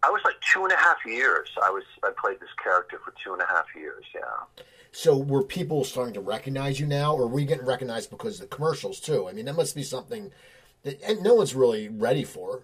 I 0.03 0.09
was 0.09 0.21
like 0.23 0.35
two 0.53 0.63
and 0.63 0.71
a 0.71 0.77
half 0.77 0.97
years. 1.05 1.49
I 1.63 1.69
was 1.71 1.83
I 2.03 2.11
played 2.21 2.39
this 2.39 2.49
character 2.61 2.99
for 3.03 3.13
two 3.23 3.33
and 3.33 3.41
a 3.41 3.47
half 3.47 3.65
years. 3.75 4.03
Yeah. 4.13 4.63
So 4.91 5.17
were 5.17 5.43
people 5.43 5.83
starting 5.83 6.13
to 6.13 6.21
recognize 6.21 6.79
you 6.79 6.85
now, 6.85 7.15
or 7.15 7.27
were 7.27 7.39
you 7.39 7.47
getting 7.47 7.65
recognized 7.65 8.11
because 8.11 8.35
of 8.35 8.49
the 8.49 8.55
commercials 8.55 8.99
too? 8.99 9.27
I 9.27 9.33
mean, 9.33 9.45
that 9.45 9.55
must 9.55 9.75
be 9.75 9.83
something 9.83 10.31
and 10.85 11.23
no 11.23 11.35
one's 11.35 11.55
really 11.55 11.89
ready 11.89 12.23
for. 12.23 12.63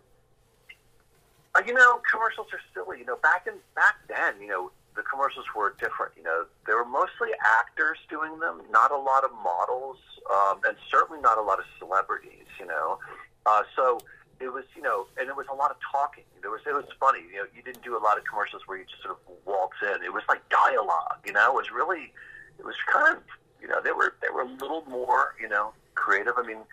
Uh, 1.53 1.61
you 1.65 1.73
know, 1.73 2.01
commercials 2.09 2.47
are 2.53 2.61
silly. 2.73 2.99
You 2.99 3.05
know, 3.05 3.17
back 3.17 3.47
in 3.47 3.53
back 3.75 3.95
then, 4.07 4.41
you 4.41 4.47
know, 4.47 4.71
the 4.95 5.03
commercials 5.03 5.45
were 5.55 5.75
different. 5.79 6.13
You 6.15 6.23
know, 6.23 6.45
there 6.65 6.77
were 6.77 6.85
mostly 6.85 7.29
actors 7.59 7.97
doing 8.09 8.39
them, 8.39 8.61
not 8.71 8.91
a 8.91 8.97
lot 8.97 9.23
of 9.23 9.31
models, 9.43 9.97
um, 10.31 10.61
and 10.65 10.75
certainly 10.89 11.21
not 11.21 11.37
a 11.37 11.41
lot 11.41 11.59
of 11.59 11.65
celebrities. 11.79 12.47
You 12.59 12.67
know, 12.67 12.99
uh, 13.45 13.63
so 13.75 13.99
it 14.39 14.51
was, 14.51 14.63
you 14.75 14.81
know, 14.81 15.07
and 15.19 15.29
it 15.29 15.35
was 15.35 15.45
a 15.51 15.55
lot 15.55 15.71
of 15.71 15.77
talking. 15.91 16.23
There 16.41 16.51
was, 16.51 16.61
it 16.65 16.73
was 16.73 16.85
funny. 16.99 17.19
You 17.31 17.43
know, 17.43 17.45
you 17.55 17.61
didn't 17.61 17.83
do 17.83 17.97
a 17.97 18.01
lot 18.01 18.17
of 18.17 18.23
commercials 18.25 18.63
where 18.65 18.77
you 18.77 18.85
just 18.85 19.03
sort 19.03 19.17
of 19.17 19.35
waltz 19.45 19.77
in. 19.83 20.03
It 20.03 20.13
was 20.13 20.23
like 20.27 20.41
dialogue. 20.49 21.19
You 21.25 21.33
know, 21.33 21.51
it 21.51 21.55
was 21.55 21.71
really, 21.71 22.11
it 22.57 22.65
was 22.65 22.75
kind 22.91 23.17
of, 23.17 23.23
you 23.61 23.67
know, 23.67 23.81
they 23.81 23.91
were 23.91 24.15
they 24.21 24.29
were 24.33 24.41
a 24.41 24.51
little 24.63 24.83
more, 24.89 25.35
you 25.39 25.47
know, 25.47 25.73
creative. 25.95 26.33
I 26.37 26.43
mean, 26.43 26.63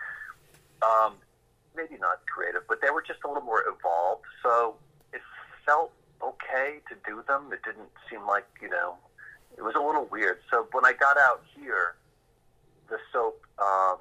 um, 0.82 1.14
maybe 1.78 1.96
not 2.00 2.26
creative, 2.26 2.66
but 2.68 2.82
they 2.82 2.90
were 2.90 3.02
just 3.02 3.22
a 3.24 3.28
little 3.28 3.46
more 3.46 3.62
evolved. 3.62 4.26
So 4.42 4.74
it 5.14 5.22
felt 5.64 5.92
okay 6.20 6.82
to 6.90 6.94
do 7.06 7.22
them. 7.30 7.54
It 7.54 7.62
didn't 7.62 7.94
seem 8.10 8.26
like, 8.26 8.46
you 8.60 8.68
know, 8.68 8.98
it 9.56 9.62
was 9.62 9.74
a 9.78 9.80
little 9.80 10.06
weird. 10.10 10.42
So 10.50 10.66
when 10.72 10.84
I 10.84 10.92
got 10.92 11.16
out 11.16 11.46
here, 11.54 11.94
the 12.90 12.98
soap, 13.12 13.40
um, 13.62 13.98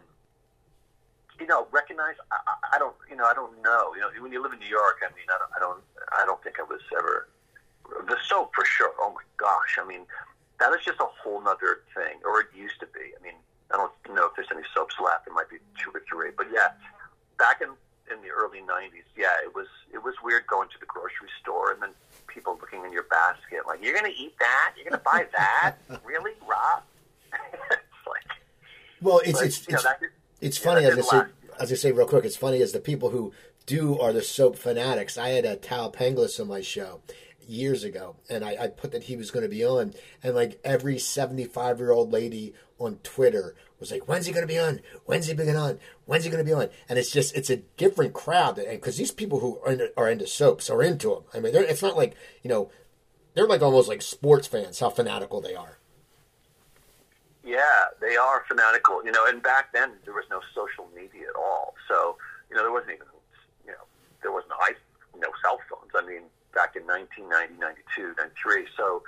you 1.40 1.46
know, 1.46 1.68
recognize. 1.72 2.16
I, 2.32 2.76
I 2.76 2.80
don't, 2.80 2.96
you 3.10 3.16
know, 3.16 3.26
I 3.26 3.34
don't 3.34 3.62
know. 3.62 3.94
You 3.94 4.02
know, 4.02 4.10
when 4.20 4.32
you 4.32 4.42
live 4.42 4.54
in 4.54 4.60
New 4.60 4.74
York, 4.74 5.06
I 5.06 5.14
mean, 5.14 5.30
I 5.30 5.38
don't, 5.38 5.52
I 5.56 5.60
don't, 5.60 5.84
I 6.18 6.26
don't 6.26 6.42
think 6.42 6.58
I 6.60 6.64
was 6.64 6.82
ever 6.98 7.30
the 8.08 8.18
soap 8.28 8.52
for 8.56 8.66
sure. 8.66 8.92
Oh 9.00 9.14
my 9.14 9.22
gosh, 9.38 9.78
I 9.80 9.86
mean, 9.86 10.06
that 10.60 10.74
is 10.74 10.84
just 10.84 11.00
a 11.00 11.06
whole 11.22 11.42
nother 11.42 11.86
thing, 11.94 12.18
or 12.26 12.42
it 12.42 12.48
used 12.56 12.80
to 12.80 12.88
be. 12.88 13.14
I 13.14 13.22
mean, 13.24 13.38
I 13.72 13.78
don't 13.78 13.94
know 14.16 14.26
if 14.26 14.36
there's 14.36 14.50
any 14.52 14.66
soaps 14.74 14.96
left. 15.04 15.26
There 15.26 15.34
might 15.34 15.50
be 15.50 15.58
two 15.78 15.92
or 15.94 16.02
three, 16.10 16.32
but 16.36 16.48
yeah, 16.52 16.74
back 17.38 17.62
in 17.62 17.70
in 18.12 18.22
the 18.22 18.30
early 18.30 18.60
'90s, 18.60 19.04
yeah, 19.16 19.28
it 19.44 19.54
was 19.54 19.68
it 19.94 20.04
was 20.04 20.16
weird 20.24 20.48
going 20.48 20.70
to 20.70 20.80
the 20.80 20.86
grocery 20.86 21.30
store 21.42 21.72
and 21.72 21.82
then 21.82 21.90
people 22.28 22.58
looking 22.62 22.86
in 22.86 22.92
your 22.92 23.04
basket 23.04 23.66
like, 23.66 23.84
"You're 23.84 23.94
going 23.94 24.12
to 24.12 24.18
eat 24.18 24.38
that? 24.40 24.74
You're 24.76 24.86
going 24.86 25.00
to 25.00 25.04
buy 25.04 25.28
that? 25.36 25.76
really, 26.06 26.32
Rob?" 26.48 26.84
it's 27.34 28.08
like, 28.08 28.24
well, 29.02 29.20
it's 29.26 29.42
it's 29.42 29.60
it's, 29.60 29.70
know, 29.70 29.82
that, 29.82 30.00
it's 30.42 30.58
funny 30.58 30.86
as 30.86 30.98
I 30.98 31.02
say 31.02 31.24
as 31.60 31.72
I 31.72 31.76
say 31.76 31.92
real 31.92 32.08
quick. 32.08 32.26
It's 32.26 32.38
funny 32.38 32.62
as 32.62 32.72
the 32.72 32.80
people 32.80 33.10
who 33.10 33.34
do 33.66 34.00
are 34.00 34.14
the 34.14 34.22
soap 34.22 34.58
fanatics. 34.58 35.18
I 35.18 35.30
had 35.30 35.46
a 35.46 35.56
Tal 35.56 35.92
Penghlis 35.92 36.40
on 36.40 36.48
my 36.48 36.62
show 36.62 37.02
years 37.48 37.84
ago, 37.84 38.16
and 38.30 38.44
I, 38.44 38.58
I 38.60 38.68
put 38.68 38.92
that 38.92 39.04
he 39.04 39.16
was 39.16 39.32
going 39.32 39.44
to 39.44 39.50
be 39.50 39.66
on, 39.66 39.94
and 40.24 40.36
like 40.36 40.60
every 40.64 41.00
seventy-five-year-old 41.00 42.12
lady 42.12 42.54
on 42.80 43.00
Twitter 43.04 43.56
was 43.80 43.92
like, 43.92 44.08
"When's 44.08 44.26
he 44.26 44.32
going 44.32 44.48
to 44.48 44.52
be 44.52 44.60
on? 44.60 44.82
When's 45.06 45.28
he 45.28 45.34
going 45.34 45.56
on? 45.56 45.80
When's 46.06 46.24
he 46.24 46.30
going 46.30 46.44
to 46.44 46.50
be 46.50 46.54
on?" 46.54 46.70
And 46.90 46.98
it's 46.98 47.12
just 47.12 47.36
it's 47.36 47.50
a 47.50 47.58
different 47.78 48.14
crowd 48.14 48.56
because 48.56 48.98
these 48.98 49.12
people 49.12 49.40
who 49.40 49.60
are 49.66 49.72
into, 49.72 49.94
are 49.98 50.10
into 50.10 50.28
soaps 50.28 50.70
are 50.70 50.82
into 50.82 51.10
them. 51.10 51.24
I 51.34 51.40
mean, 51.40 51.56
it's 51.56 51.82
not 51.82 51.98
like 51.98 52.16
you 52.44 52.50
know 52.50 52.72
they're 53.34 53.48
like 53.48 53.62
almost 53.62 53.88
like 53.88 54.02
sports 54.02 54.48
fans. 54.48 54.80
How 54.80 54.90
fanatical 54.90 55.42
they 55.42 55.56
are. 55.56 55.78
Yeah, 57.44 57.86
they 58.02 58.18
are 58.18 58.44
fanatical. 58.48 59.06
You 59.06 59.12
know, 59.12 59.26
and 59.28 59.42
back 59.42 59.72
then 59.74 59.92
there 60.06 60.14
was 60.14 60.26
no 60.30 60.42
social 60.56 60.90
media 60.96 61.30
at 61.30 61.36
all, 61.36 61.76
so 61.88 62.18
you 62.50 62.56
know 62.56 62.64
there 62.64 62.72
wasn't 62.72 62.94
even 62.94 63.08
you 63.66 63.72
know 63.72 63.86
there 64.22 64.32
wasn't 64.32 64.54
i 64.60 64.74
no 65.20 65.30
cell 65.42 65.60
phones. 65.70 65.92
I 65.96 66.06
mean, 66.06 66.24
back 66.54 66.76
in 66.76 66.86
1990, 66.86 67.60
92, 67.60 68.14
93. 68.18 68.68
So 68.76 69.02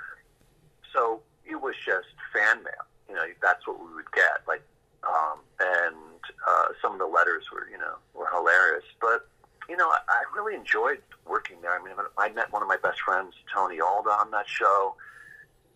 so 0.92 1.20
it 1.44 1.60
was 1.60 1.74
just 1.84 2.08
fan 2.32 2.62
mail 2.62 2.89
you 3.10 3.16
know, 3.16 3.26
that's 3.42 3.66
what 3.66 3.78
we 3.80 3.92
would 3.94 4.10
get. 4.12 4.46
Like, 4.46 4.62
um, 5.02 5.40
and 5.58 6.22
uh, 6.46 6.68
some 6.80 6.92
of 6.92 6.98
the 6.98 7.06
letters 7.06 7.44
were, 7.52 7.68
you 7.70 7.78
know, 7.78 7.98
were 8.14 8.28
hilarious. 8.32 8.84
But 9.00 9.26
you 9.68 9.76
know, 9.76 9.88
I, 9.88 9.98
I 10.08 10.22
really 10.34 10.54
enjoyed 10.54 11.02
working 11.26 11.56
there. 11.60 11.78
I 11.78 11.82
mean, 11.82 11.94
I 12.16 12.28
met 12.30 12.52
one 12.52 12.62
of 12.62 12.68
my 12.68 12.76
best 12.76 13.00
friends, 13.00 13.34
Tony 13.52 13.80
Alda, 13.80 14.10
on 14.10 14.30
that 14.30 14.48
show. 14.48 14.94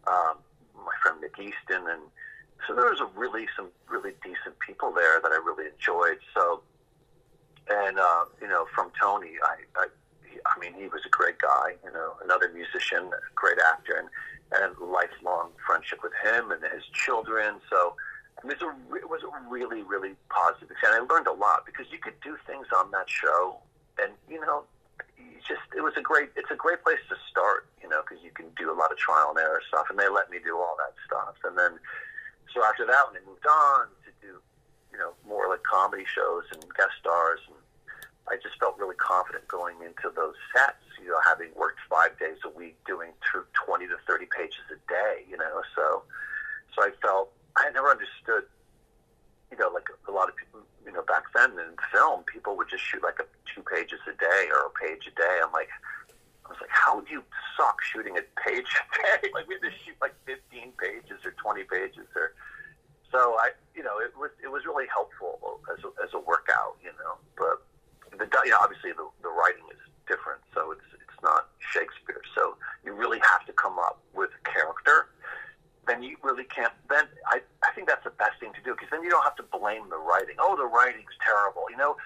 Um, 0.07 0.39
my 0.77 0.93
friend 1.03 1.21
Nick 1.21 1.39
Easton, 1.39 1.89
and 1.89 2.03
so 2.67 2.75
there 2.75 2.91
was 2.91 3.01
a 3.01 3.09
really 3.19 3.47
some 3.57 3.69
really 3.89 4.13
decent 4.23 4.59
people 4.65 4.93
there 4.93 5.21
that 5.21 5.33
I 5.33 5.41
really 5.45 5.67
enjoyed. 5.73 6.19
So, 6.35 6.63
and 7.69 7.99
uh, 7.99 8.25
you 8.41 8.49
know, 8.49 8.67
from 8.75 8.93
Tony, 9.01 9.33
I, 9.43 9.81
I, 9.81 9.87
I 10.47 10.61
mean, 10.61 10.75
he 10.75 10.89
was 10.89 11.03
a 11.07 11.09
great 11.09 11.39
guy. 11.39 11.75
You 11.85 11.93
know, 11.93 12.15
another 12.23 12.51
musician, 12.53 13.11
great 13.35 13.59
actor, 13.73 13.97
and 13.99 14.09
and 14.53 14.75
lifelong 14.79 15.51
friendship 15.67 16.01
with 16.03 16.13
him 16.23 16.51
and 16.51 16.63
his 16.63 16.85
children. 16.93 17.61
So 17.71 17.97
it 18.43 18.47
was 18.47 18.61
a 18.63 18.71
it 18.97 19.09
was 19.09 19.23
a 19.23 19.33
really 19.49 19.83
really 19.83 20.15
positive 20.29 20.71
experience. 20.71 21.01
And 21.01 21.11
I 21.11 21.15
learned 21.15 21.27
a 21.27 21.33
lot 21.33 21.65
because 21.67 21.87
you 21.91 21.99
could 21.99 22.19
do 22.23 22.37
things 22.47 22.67
on 22.77 22.91
that 22.93 23.09
show, 23.09 23.59
and 23.99 24.13
you 24.29 24.41
know, 24.41 24.65
just 25.47 25.65
it 25.77 25.83
was 25.83 25.95
a 25.97 26.03
great 26.03 26.31
it's 26.37 26.51
a 26.51 26.57
great 26.57 26.83
place 26.83 27.01
to 27.09 27.17
start. 27.31 27.67
You 27.83 27.89
know, 27.89 28.03
because 28.03 28.23
you 28.25 28.31
can 28.31 28.47
do 28.57 28.73
a 28.73 28.77
lot 28.77 28.93
of 28.93 28.99
trial 28.99 29.31
and 29.31 29.39
error 29.39 29.63
stuff, 29.69 29.87
and 29.91 29.99
they 29.99 30.09
let 30.09 30.31
me 30.31 30.39
do 30.45 30.57
all 30.57 30.77
that 30.79 30.95
stuff. 31.05 31.37
And 31.45 31.57
then 31.57 31.79
so 32.53 32.65
after 32.65 32.87
that, 32.87 33.11
when 33.11 33.21
I 33.21 33.25
moved 33.27 33.47
on 33.47 33.89
to 34.05 34.11
do 34.21 34.41
you 34.93 34.99
know 34.99 35.13
more 35.27 35.49
like 35.49 35.63
comedy 35.65 36.05
shows 36.05 36.45
and 36.53 36.63
guest 36.77 36.95
stars 37.01 37.41
and 37.49 37.57
I 38.29 38.37
just 38.41 38.59
felt 38.59 38.79
really 38.79 38.97
confident 38.97 39.47
going 39.49 39.77
into 39.85 40.09
those 40.17 40.35
sets, 40.57 40.81
you 41.01 41.09
know, 41.09 41.21
having 41.25 41.53
worked 41.57 41.81
five 41.91 42.19
days 42.19 42.41
a 42.45 42.49
week 42.49 42.77
doing 42.87 43.13
20 43.53 43.87
to 43.89 43.97
30 44.09 44.27
pages 44.33 44.65
a 44.73 44.81
day, 44.89 45.29
you 45.29 45.37
know, 45.37 45.61
so, 45.77 46.03
so 46.75 46.83
I 46.83 46.91
felt, 47.03 47.33
I 47.57 47.69
never 47.71 47.91
understood, 47.91 48.49
you 49.53 49.59
know, 49.59 49.69
like 49.69 49.89
a 50.09 50.13
lot 50.13 50.29
of 50.29 50.37
people, 50.37 50.61
you 50.87 50.93
know, 50.93 51.03
back 51.03 51.25
then 51.37 51.53
in 51.53 51.77
film, 51.93 52.25
people 52.25 52.57
would 52.57 52.69
just 52.71 52.83
shoot 52.83 53.03
like 53.03 53.21
a 53.21 53.29
two 53.45 53.61
pages 53.63 54.01
a 54.09 54.17
day 54.17 54.49
or 54.49 54.73
a 54.73 54.73
page 54.73 55.05
a 55.05 55.13
day. 55.13 55.41
I'm 55.45 55.53
like, 55.53 55.69
I 56.47 56.49
was 56.49 56.59
like, 56.61 56.73
how 56.73 56.97
would 56.97 57.11
you 57.11 57.23
suck 57.57 57.77
shooting 57.85 58.17
a 58.17 58.25
page 58.41 58.73
a 58.73 58.85
day? 59.21 59.29
like 59.37 59.47
we 59.49 59.61
had 59.61 59.69
to 59.69 59.75
shoot 59.85 59.97
like 60.01 60.17
15 60.25 60.73
pages 60.81 61.21
or 61.29 61.37
20 61.37 61.65
pages 61.69 62.09
or, 62.17 62.33
so 63.13 63.37
I, 63.39 63.53
you 63.77 63.85
know, 63.85 64.01
it 64.01 64.17
was, 64.17 64.33
it 64.43 64.49
was 64.49 64.65
really 64.65 64.89
helpful 64.89 65.61
as 65.71 65.85
a, 65.85 65.93
as 66.03 66.11
a 66.15 66.19
workout, 66.19 66.81
you 66.83 66.91
know, 66.99 67.21
but, 67.37 67.61
the 68.19 68.29
you 68.45 68.51
know, 68.51 68.59
obviously 68.63 68.93
the, 68.93 69.07
the 69.23 69.31
writing 69.31 69.65
is 69.71 69.81
different, 70.07 70.41
so 70.55 70.73
it's 70.73 70.87
it's 70.95 71.19
not 71.23 71.49
Shakespeare. 71.73 72.21
So 72.35 72.57
you 72.85 72.93
really 72.93 73.21
have 73.21 73.47
to 73.47 73.53
come 73.53 73.79
up 73.79 74.01
with 74.15 74.31
a 74.33 74.43
character. 74.49 75.09
Then 75.87 76.03
you 76.03 76.17
really 76.23 76.45
can't. 76.45 76.73
Then 76.89 77.05
I 77.29 77.41
I 77.63 77.71
think 77.75 77.89
that's 77.89 78.05
the 78.05 78.17
best 78.17 78.41
thing 78.41 78.53
to 78.55 78.63
do 78.63 78.73
because 78.73 78.89
then 78.91 79.03
you 79.03 79.11
don't 79.11 79.25
have 79.25 79.37
to 79.37 79.47
blame 79.47 79.89
the 79.91 79.99
writing. 79.99 80.37
Oh, 80.39 80.57
the 80.57 80.67
writing's 80.67 81.15
terrible. 81.21 81.67
You 81.71 81.77
know, 81.77 81.97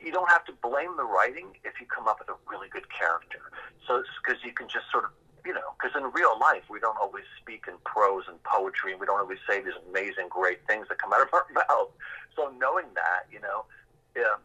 you, 0.00 0.12
don't 0.12 0.30
have 0.30 0.44
to 0.46 0.52
blame 0.64 0.96
the 0.96 1.04
writing 1.04 1.54
if 1.64 1.80
you 1.80 1.86
come 1.86 2.08
up 2.08 2.18
with 2.18 2.28
a 2.28 2.38
really 2.50 2.68
good 2.68 2.88
character. 2.90 3.52
So 3.86 4.02
because 4.22 4.42
you 4.42 4.52
can 4.52 4.68
just 4.68 4.90
sort 4.90 5.04
of 5.04 5.10
you 5.44 5.54
know, 5.54 5.72
because 5.78 5.96
in 5.96 6.04
real 6.12 6.36
life 6.38 6.68
we 6.68 6.80
don't 6.80 6.98
always 7.00 7.24
speak 7.40 7.64
in 7.68 7.74
prose 7.84 8.24
and 8.28 8.42
poetry, 8.44 8.92
and 8.92 9.00
we 9.00 9.06
don't 9.06 9.20
always 9.20 9.38
say 9.48 9.62
these 9.62 9.76
amazing, 9.88 10.28
great 10.28 10.60
things 10.66 10.88
that 10.88 10.98
come 10.98 11.12
out 11.12 11.22
of 11.22 11.32
our 11.32 11.46
mouth. 11.54 11.88
So 12.36 12.52
knowing 12.58 12.86
that, 12.94 13.24
you 13.32 13.40
know, 13.40 13.64
yeah, 14.16 14.36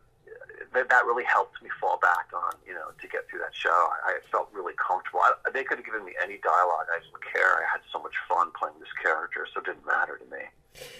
that, 0.73 0.89
that 0.89 1.05
really 1.05 1.23
helped 1.23 1.61
me 1.63 1.69
fall 1.79 1.97
back 2.01 2.29
on, 2.33 2.53
you 2.67 2.73
know, 2.73 2.91
to 3.01 3.07
get 3.07 3.27
through 3.29 3.39
that 3.39 3.55
show. 3.55 3.71
I, 3.71 4.11
I 4.11 4.19
felt 4.31 4.49
really 4.53 4.73
comfortable. 4.75 5.21
I, 5.21 5.33
they 5.51 5.63
could 5.63 5.77
have 5.77 5.85
given 5.85 6.05
me 6.05 6.13
any 6.21 6.37
dialogue. 6.43 6.87
I 6.91 6.99
didn't 6.99 7.23
care. 7.33 7.63
I 7.63 7.65
had 7.71 7.81
so 7.91 7.99
much 8.01 8.13
fun 8.27 8.51
playing 8.57 8.75
this 8.79 8.91
character, 9.01 9.47
so 9.53 9.61
it 9.61 9.65
didn't 9.65 9.85
matter 9.85 10.17
to 10.17 10.25
me. 10.31 10.43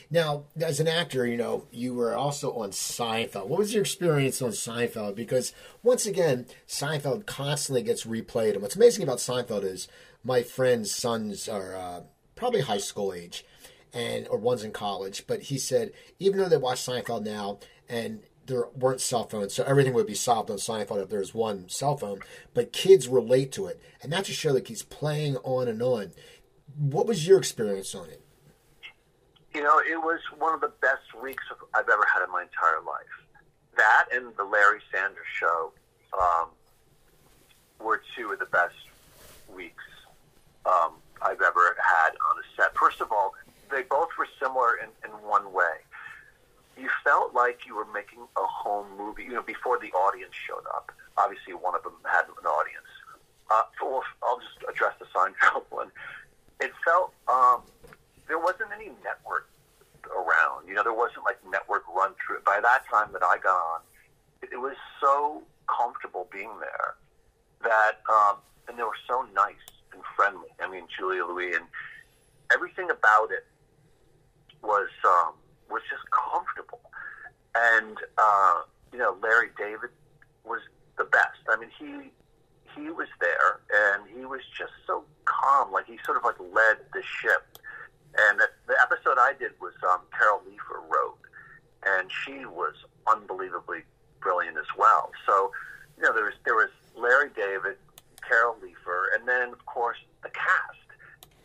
Now, 0.09 0.45
as 0.61 0.79
an 0.79 0.87
actor, 0.87 1.27
you 1.27 1.35
know, 1.35 1.67
you 1.71 1.93
were 1.93 2.15
also 2.15 2.53
on 2.53 2.71
Seinfeld. 2.71 3.47
What 3.47 3.59
was 3.59 3.73
your 3.73 3.81
experience 3.81 4.41
on 4.41 4.51
Seinfeld? 4.51 5.15
Because 5.15 5.53
once 5.83 6.05
again, 6.05 6.45
Seinfeld 6.67 7.25
constantly 7.25 7.83
gets 7.83 8.05
replayed. 8.05 8.53
And 8.53 8.61
what's 8.61 8.77
amazing 8.77 9.03
about 9.03 9.17
Seinfeld 9.17 9.63
is 9.63 9.89
my 10.23 10.41
friend's 10.41 10.95
sons 10.95 11.49
are 11.49 11.75
uh, 11.75 12.01
probably 12.35 12.61
high 12.61 12.77
school 12.77 13.13
age, 13.13 13.45
and 13.93 14.27
or 14.29 14.37
one's 14.37 14.63
in 14.63 14.71
college. 14.71 15.27
But 15.27 15.43
he 15.43 15.57
said 15.57 15.91
even 16.19 16.39
though 16.39 16.49
they 16.49 16.57
watch 16.57 16.79
Seinfeld 16.79 17.25
now, 17.25 17.59
and 17.89 18.21
there 18.47 18.67
weren't 18.75 19.01
cell 19.01 19.27
phones, 19.27 19.53
so 19.53 19.63
everything 19.63 19.93
would 19.93 20.07
be 20.07 20.13
solved 20.13 20.49
on 20.49 20.57
Seinfeld 20.57 21.01
if 21.01 21.09
there 21.09 21.19
was 21.19 21.33
one 21.33 21.67
cell 21.69 21.97
phone. 21.97 22.19
But 22.53 22.71
kids 22.71 23.07
relate 23.07 23.51
to 23.53 23.67
it, 23.67 23.81
and 24.01 24.11
that's 24.11 24.29
a 24.29 24.33
show 24.33 24.53
that 24.53 24.65
keeps 24.65 24.83
playing 24.83 25.37
on 25.37 25.67
and 25.67 25.81
on. 25.81 26.11
What 26.77 27.07
was 27.07 27.27
your 27.27 27.37
experience 27.37 27.95
on 27.95 28.09
it? 28.09 28.21
You 29.53 29.63
know, 29.63 29.79
it 29.79 29.97
was 29.97 30.19
one 30.37 30.53
of 30.53 30.61
the 30.61 30.71
best 30.81 31.21
weeks 31.21 31.43
I've 31.73 31.89
ever 31.89 32.05
had 32.13 32.23
in 32.23 32.31
my 32.31 32.43
entire 32.43 32.81
life. 32.85 33.05
That 33.77 34.07
and 34.13 34.35
the 34.37 34.43
Larry 34.43 34.79
Sanders 34.91 35.25
Show 35.39 35.71
um, 36.19 36.49
were 37.79 38.01
two 38.15 38.31
of 38.31 38.39
the 38.39 38.45
best 38.45 38.75
weeks 39.53 39.83
um, 40.65 40.93
I've 41.21 41.41
ever 41.41 41.75
had 41.81 42.09
on 42.09 42.37
a 42.37 42.61
set. 42.61 42.75
First 42.75 43.01
of 43.01 43.11
all, 43.11 43.33
they 43.71 43.83
both 43.83 44.09
were 44.19 44.27
similar 44.39 44.75
in, 44.75 44.89
in 45.03 45.11
one 45.27 45.51
way 45.51 45.81
you 46.77 46.89
felt 47.03 47.33
like 47.33 47.65
you 47.65 47.75
were 47.75 47.87
making 47.93 48.19
a 48.35 48.45
home 48.45 48.87
movie, 48.97 49.23
you 49.23 49.33
know, 49.33 49.41
before 49.41 49.79
the 49.79 49.91
audience 49.91 50.33
showed 50.33 50.65
up. 50.75 50.91
Obviously, 51.17 51.53
one 51.53 51.75
of 51.75 51.83
them 51.83 51.93
had 52.03 52.25
an 52.27 52.45
audience. 52.45 52.91
Uh, 53.49 53.63
for, 53.79 54.01
I'll 54.23 54.39
just 54.39 54.57
address 54.67 54.93
the 54.99 55.05
Seinfeld 55.05 55.63
one. 55.69 55.91
It 56.59 56.71
felt 56.83 57.13
um, 57.27 57.61
there 58.27 58.39
wasn't 58.39 58.69
any 58.75 58.91
network 59.03 59.47
around. 60.11 60.67
You 60.67 60.73
know, 60.75 60.83
there 60.83 60.93
wasn't 60.93 61.23
like 61.25 61.37
network 61.49 61.83
run 61.93 62.11
through. 62.25 62.39
By 62.45 62.59
that 62.61 62.83
time 62.91 63.09
that 63.13 63.23
I 63.23 63.37
got 63.37 63.55
on, 63.55 63.81
it, 64.41 64.49
it 64.51 64.57
was 64.57 64.75
so 64.99 65.43
comfortable 65.67 66.27
being 66.31 66.51
there 66.59 66.95
that, 67.63 68.01
um, 68.11 68.37
and 68.67 68.77
they 68.77 68.83
were 68.83 68.99
so 69.07 69.25
nice 69.33 69.63
and 69.93 70.01
friendly. 70.15 70.49
I 70.61 70.69
mean, 70.69 70.83
Julia 70.97 71.23
Louis 71.25 71.53
and 71.53 71.65
everything 72.51 72.89
about 72.89 73.31
it 73.31 73.45
was. 74.61 74.89
Um, 75.05 75.33
was 75.69 75.81
just 75.89 76.03
comfortable. 76.11 76.81
And 77.55 77.97
uh, 78.17 78.61
you 78.91 78.99
know, 78.99 79.17
Larry 79.21 79.49
David 79.57 79.89
was 80.43 80.61
the 80.97 81.05
best. 81.05 81.39
I 81.49 81.57
mean, 81.57 81.69
he 81.77 82.11
he 82.75 82.89
was 82.89 83.07
there, 83.19 83.59
and 83.73 84.03
he 84.13 84.25
was 84.25 84.41
just 84.57 84.73
so 84.85 85.03
calm. 85.25 85.71
Like 85.71 85.85
he 85.85 85.97
sort 86.05 86.17
of 86.17 86.23
like 86.23 86.39
led 86.39 86.77
the 86.93 87.01
ship. 87.01 87.59
And 88.17 88.39
the, 88.39 88.75
episode 88.81 89.17
I 89.19 89.33
did 89.37 89.51
was 89.59 89.73
um, 89.91 89.99
Carol 90.17 90.41
Leifer 90.47 90.79
wrote, 90.89 91.19
and 91.85 92.09
she 92.09 92.45
was 92.45 92.73
unbelievably 93.07 93.79
brilliant 94.21 94.57
as 94.57 94.71
well. 94.77 95.11
So, 95.25 95.51
you 95.97 96.03
know, 96.03 96.13
there 96.13 96.23
was 96.25 96.33
there 96.45 96.55
was 96.55 96.69
Larry 96.95 97.29
David, 97.35 97.77
Carol 98.27 98.55
Leifer, 98.63 99.15
and 99.15 99.27
then 99.27 99.49
of 99.49 99.65
course 99.65 99.97
the 100.23 100.29
cast, 100.29 100.87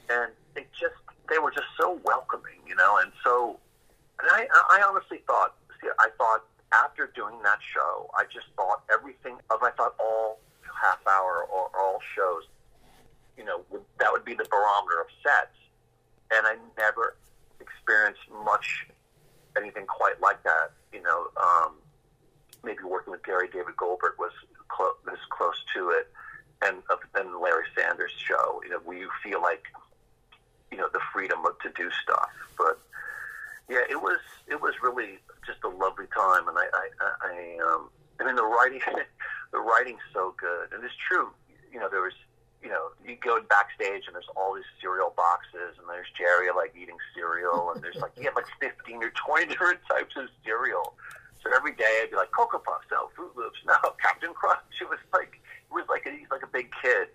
and 0.09 0.33
it 0.57 0.69
just 0.73 0.95
they 1.29 1.39
were 1.39 1.51
just 1.51 1.67
so 1.79 2.01
welcoming, 2.05 2.61
you 2.67 2.75
know, 2.75 2.99
and 2.99 3.13
so 3.25 3.59
and 4.23 4.31
I, 4.31 4.47
I 4.71 4.83
honestly 4.83 5.23
thought, 5.27 5.55
see, 5.81 5.89
I 5.99 6.09
thought 6.19 6.45
after 6.73 7.11
doing 7.15 7.35
that 7.43 7.59
show, 7.61 8.11
I 8.17 8.25
just 8.33 8.47
thought 8.57 8.83
everything 8.93 9.39
of, 9.51 9.63
I 9.63 9.71
thought 9.73 9.95
all 9.99 10.39
half 10.83 11.01
hour 11.07 11.47
or 11.53 11.71
all 11.79 11.99
shows, 12.15 12.45
you 13.37 13.45
know, 13.45 13.63
would, 13.71 13.83
that 13.99 14.13
would 14.13 14.25
be 14.25 14.35
the 14.35 14.47
barometer 14.51 15.01
of 15.01 15.07
sets. 15.23 15.57
And 16.33 16.47
I 16.47 16.57
never 16.79 17.17
experienced 17.61 18.23
much 18.45 18.87
anything 19.57 19.87
quite 19.87 20.21
like 20.21 20.43
that. 20.45 20.73
You 20.93 21.03
know, 21.03 21.27
um, 21.37 21.75
maybe 22.65 22.85
working 22.89 23.11
with 23.11 23.25
Gary 23.25 23.49
David 23.53 23.77
Goldberg 23.77 24.15
was 24.19 24.33
clo- 24.69 24.97
was 25.05 25.19
close 25.31 25.63
to 25.75 25.91
it, 25.91 26.09
and 26.63 26.83
uh, 26.91 27.39
Larry 27.39 27.65
Sanders 27.77 28.13
show. 28.17 28.61
You 28.65 28.71
know, 28.71 28.79
where 28.85 28.99
you 28.99 29.11
feel 29.23 29.41
like 29.43 29.65
you 30.71 30.79
know 30.79 30.89
the 30.93 31.01
freedom 31.13 31.45
of, 31.45 31.59
to 31.61 31.71
do 31.71 31.91
stuff, 32.03 32.31
but 32.57 32.79
yeah, 33.71 33.87
it 33.89 34.03
was 34.03 34.19
it 34.51 34.61
was 34.61 34.75
really 34.83 35.23
just 35.47 35.63
a 35.63 35.71
lovely 35.71 36.11
time, 36.11 36.49
and 36.51 36.59
I 36.59 36.67
I, 36.75 36.87
I 37.23 37.35
um 37.63 37.89
I 38.19 38.27
mean 38.27 38.35
the 38.35 38.45
writing 38.45 38.83
the 39.53 39.61
writing's 39.61 40.03
so 40.13 40.35
good, 40.37 40.75
and 40.75 40.83
it's 40.83 40.99
true. 40.99 41.31
You 41.73 41.79
know, 41.79 41.89
there 41.89 42.03
was 42.03 42.19
you 42.63 42.69
know 42.69 42.91
you 43.07 43.15
go 43.23 43.41
backstage 43.47 44.11
and 44.11 44.15
there's 44.19 44.29
all 44.35 44.59
these 44.59 44.67
cereal 44.83 45.15
boxes, 45.15 45.79
and 45.79 45.87
there's 45.87 46.11
Jerry 46.19 46.51
like 46.51 46.75
eating 46.75 46.99
cereal, 47.15 47.71
and 47.71 47.79
there's 47.79 48.03
like 48.03 48.11
you 48.19 48.25
have 48.25 48.35
like 48.35 48.51
fifteen 48.59 48.99
or 49.07 49.15
twenty 49.15 49.47
different 49.55 49.79
types 49.87 50.19
of 50.19 50.27
cereal. 50.45 50.99
So 51.41 51.49
every 51.55 51.73
day 51.73 52.03
I'd 52.03 52.11
be 52.11 52.17
like 52.17 52.33
Cocoa 52.33 52.59
Puffs, 52.59 52.91
no 52.91 53.09
Froot 53.15 53.39
Loops, 53.39 53.63
no 53.67 53.79
Captain 54.03 54.35
Crunch. 54.35 54.83
It 54.83 54.91
was 54.91 54.99
like 55.15 55.39
it 55.39 55.73
was 55.73 55.87
like 55.89 56.05
a, 56.07 56.11
he's 56.11 56.29
like 56.31 56.43
a 56.43 56.51
big 56.51 56.75
kid. 56.83 57.07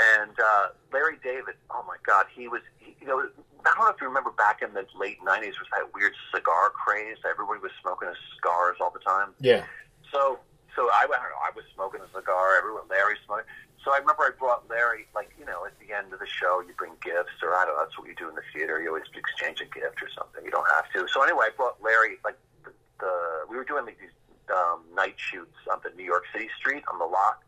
And 0.00 0.32
uh, 0.32 0.68
Larry 0.92 1.18
David, 1.22 1.56
oh 1.70 1.84
my 1.86 1.96
God, 2.06 2.24
he 2.34 2.48
was, 2.48 2.62
he, 2.78 2.96
you 3.02 3.06
know, 3.06 3.28
I 3.66 3.74
don't 3.76 3.84
know 3.84 3.92
if 3.92 4.00
you 4.00 4.08
remember 4.08 4.30
back 4.30 4.62
in 4.62 4.72
the 4.74 4.86
late 4.98 5.20
90s 5.20 5.58
was 5.60 5.68
that 5.72 5.92
weird 5.94 6.12
cigar 6.34 6.70
craze. 6.70 7.18
Everybody 7.28 7.60
was 7.60 7.72
smoking 7.80 8.08
cigars 8.36 8.76
all 8.80 8.90
the 8.90 9.00
time. 9.00 9.34
Yeah. 9.40 9.64
So, 10.12 10.40
so 10.74 10.88
I, 10.88 11.04
I 11.04 11.16
don't 11.20 11.30
know, 11.30 11.42
I 11.44 11.50
was 11.54 11.64
smoking 11.74 12.00
a 12.00 12.10
cigar. 12.14 12.56
Everyone, 12.58 12.88
Larry 12.88 13.16
smoked. 13.24 13.46
So 13.84 13.92
I 13.92 13.98
remember 13.98 14.28
I 14.28 14.32
brought 14.36 14.68
Larry, 14.68 15.08
like, 15.14 15.32
you 15.40 15.46
know, 15.46 15.64
at 15.64 15.72
the 15.80 15.96
end 15.96 16.12
of 16.12 16.20
the 16.20 16.28
show, 16.28 16.60
you 16.60 16.76
bring 16.76 16.92
gifts, 17.00 17.40
or 17.40 17.56
I 17.56 17.64
don't 17.64 17.76
know, 17.76 17.80
that's 17.80 17.96
what 17.96 18.08
you 18.08 18.14
do 18.14 18.28
in 18.28 18.36
the 18.36 18.44
theater. 18.52 18.76
You 18.80 18.92
always 18.92 19.08
exchange 19.16 19.64
a 19.64 19.68
gift 19.72 20.04
or 20.04 20.10
something. 20.12 20.44
You 20.44 20.52
don't 20.52 20.68
have 20.76 20.84
to. 20.92 21.08
So 21.08 21.24
anyway, 21.24 21.48
I 21.48 21.56
brought 21.56 21.80
Larry, 21.80 22.20
like, 22.24 22.36
the, 22.64 22.76
the 23.00 23.12
we 23.48 23.56
were 23.56 23.64
doing 23.64 23.86
like 23.86 23.96
these 23.96 24.12
um, 24.52 24.84
night 24.94 25.16
shoots 25.16 25.56
on 25.72 25.80
the 25.82 25.90
New 25.96 26.04
York 26.04 26.24
City 26.32 26.48
street 26.58 26.84
on 26.92 26.98
the 26.98 27.08
lot 27.08 27.40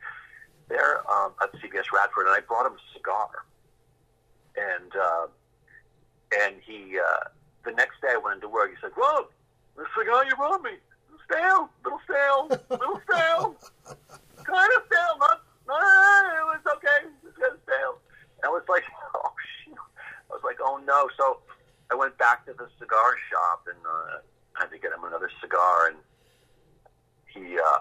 there 0.69 1.05
um, 1.11 1.33
at 1.43 1.53
CBS 1.61 1.93
Radford, 1.93 2.27
and 2.27 2.35
I 2.35 2.41
brought 2.41 2.67
him 2.67 2.73
a 2.73 2.85
cigar. 2.97 3.29
And 4.57 4.93
uh, 4.97 5.27
and 6.41 6.57
he 6.65 6.99
uh, 6.99 7.29
the 7.65 7.73
next 7.73 8.01
day 8.01 8.09
I 8.13 8.17
went 8.17 8.37
into 8.37 8.49
work. 8.49 8.71
He 8.71 8.77
said, 8.81 8.93
"Rob, 8.97 9.27
the 9.77 9.85
cigar 9.97 10.25
you 10.25 10.37
brought 10.37 10.63
me, 10.63 10.73
stale, 11.29 11.69
little 11.85 12.01
stale, 12.05 12.49
little 12.71 13.01
stale, 13.05 13.57
kind 14.45 14.71
of 14.77 14.83
stale, 14.87 15.15
not 15.21 15.43
not 15.67 15.81
it 16.33 16.47
was 16.47 16.63
okay, 16.77 17.09
it's 17.27 17.39
kind 17.39 17.53
of 17.53 17.61
stale." 17.65 17.99
And 18.43 18.45
I 18.47 18.49
was 18.49 18.65
like, 18.69 18.85
"Oh 19.15 19.33
shoot!" 19.65 19.77
I 20.31 20.35
was 20.35 20.43
like, 20.45 20.59
"Oh 20.61 20.81
no!" 20.85 21.09
So 21.17 21.39
I 21.91 21.95
went 21.95 22.17
back 22.19 22.47
to 22.47 22.53
the 22.53 22.69
cigar 22.79 23.17
shop 23.31 23.67
and 23.67 23.79
uh, 23.87 24.19
had 24.55 24.71
to 24.71 24.79
get 24.79 24.93
him 24.93 25.05
another 25.05 25.31
cigar, 25.41 25.89
and 25.89 25.97
he. 27.27 27.59
Uh, 27.59 27.79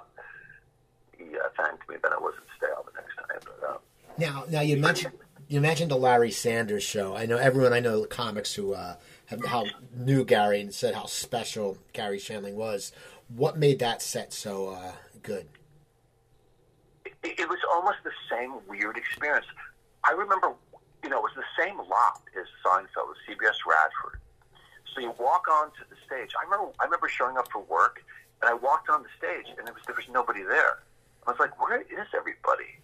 he 1.18 1.38
uh, 1.38 1.50
thanked 1.56 1.88
me 1.88 1.96
that 2.02 2.12
it 2.12 2.22
wasn't 2.22 2.44
stale 2.58 2.86
the 2.86 3.00
next 3.00 3.16
time. 3.16 3.40
But, 3.46 3.70
uh, 3.70 3.78
now, 4.18 4.44
now 4.50 4.62
you 4.62 4.78
mentioned 4.78 5.14
you 5.52 5.60
mentioned 5.60 5.92
the 5.92 5.98
Larry 5.98 6.32
Sanders 6.32 6.82
show. 6.82 7.14
I 7.14 7.26
know 7.26 7.36
everyone 7.36 7.74
I 7.74 7.82
know 7.82 8.00
the 8.00 8.08
comics 8.08 8.54
who 8.54 8.74
uh, 8.74 8.96
have 9.26 9.44
how 9.44 9.66
knew 9.94 10.24
Garry 10.24 10.62
and 10.62 10.74
said 10.74 10.96
how 10.96 11.08
special 11.08 11.78
Garry 11.92 12.20
Shandling 12.20 12.54
was. 12.54 12.94
What 13.28 13.58
made 13.58 13.80
that 13.80 14.02
set 14.02 14.32
so 14.32 14.70
uh, 14.70 14.94
good? 15.22 15.50
It, 17.04 17.38
it 17.38 17.50
was 17.50 17.60
almost 17.74 17.98
the 18.06 18.12
same 18.32 18.54
weird 18.66 18.96
experience. 18.96 19.46
I 20.06 20.14
remember, 20.14 20.54
you 21.04 21.10
know, 21.10 21.18
it 21.18 21.24
was 21.24 21.36
the 21.36 21.62
same 21.62 21.78
lot 21.78 22.22
as 22.40 22.48
Seinfeld, 22.66 23.10
with 23.10 23.18
CBS 23.28 23.60
Radford. 23.68 24.22
So 24.96 25.02
you 25.02 25.14
walk 25.20 25.50
onto 25.52 25.84
the 25.90 25.98
stage. 26.08 26.32
I 26.40 26.46
remember, 26.46 26.72
I 26.80 26.86
remember 26.86 27.10
showing 27.10 27.36
up 27.36 27.52
for 27.52 27.62
work, 27.64 28.02
and 28.42 28.50
I 28.50 28.54
walked 28.54 28.90
on 28.90 29.04
the 29.04 29.10
stage, 29.18 29.54
and 29.58 29.68
there 29.68 29.74
was 29.74 29.84
there 29.86 29.96
was 29.96 30.08
nobody 30.10 30.44
there. 30.44 30.80
I 31.28 31.32
was 31.32 31.40
like, 31.42 31.60
where 31.62 31.82
is 31.82 32.08
everybody? 32.16 32.80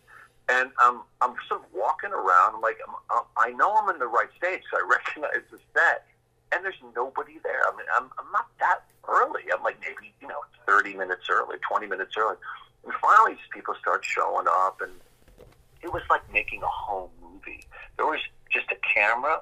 And 0.49 0.71
um, 0.83 1.03
I'm 1.21 1.35
sort 1.47 1.61
of 1.61 1.67
walking 1.73 2.11
around. 2.11 2.55
I'm 2.55 2.61
like, 2.61 2.77
I'm, 2.87 3.23
I'm, 3.37 3.57
know 3.57 3.75
I'm 3.75 3.89
in 3.89 3.99
the 3.99 4.07
right 4.07 4.29
stage, 4.37 4.61
so 4.71 4.77
I 4.77 4.87
recognize 4.89 5.43
the 5.51 5.59
set, 5.73 6.07
and 6.51 6.63
there's 6.63 6.79
nobody 6.95 7.39
there. 7.43 7.61
I 7.67 7.75
mean, 7.75 7.87
I'm, 7.97 8.09
I'm 8.17 8.31
not 8.31 8.47
that 8.59 8.83
early. 9.07 9.43
I'm 9.53 9.63
like 9.63 9.79
maybe 9.81 10.13
you 10.21 10.27
know 10.27 10.39
30 10.65 10.93
minutes 10.95 11.27
early, 11.29 11.57
20 11.67 11.87
minutes 11.87 12.15
early. 12.17 12.37
And 12.85 12.93
finally, 13.01 13.37
people 13.51 13.75
start 13.81 14.05
showing 14.05 14.47
up, 14.47 14.79
and 14.81 14.93
it 15.81 15.91
was 15.91 16.03
like 16.09 16.21
making 16.31 16.63
a 16.63 16.67
home 16.67 17.09
movie. 17.21 17.65
There 17.97 18.05
was 18.05 18.19
just 18.49 18.67
a 18.71 18.77
camera, 18.93 19.41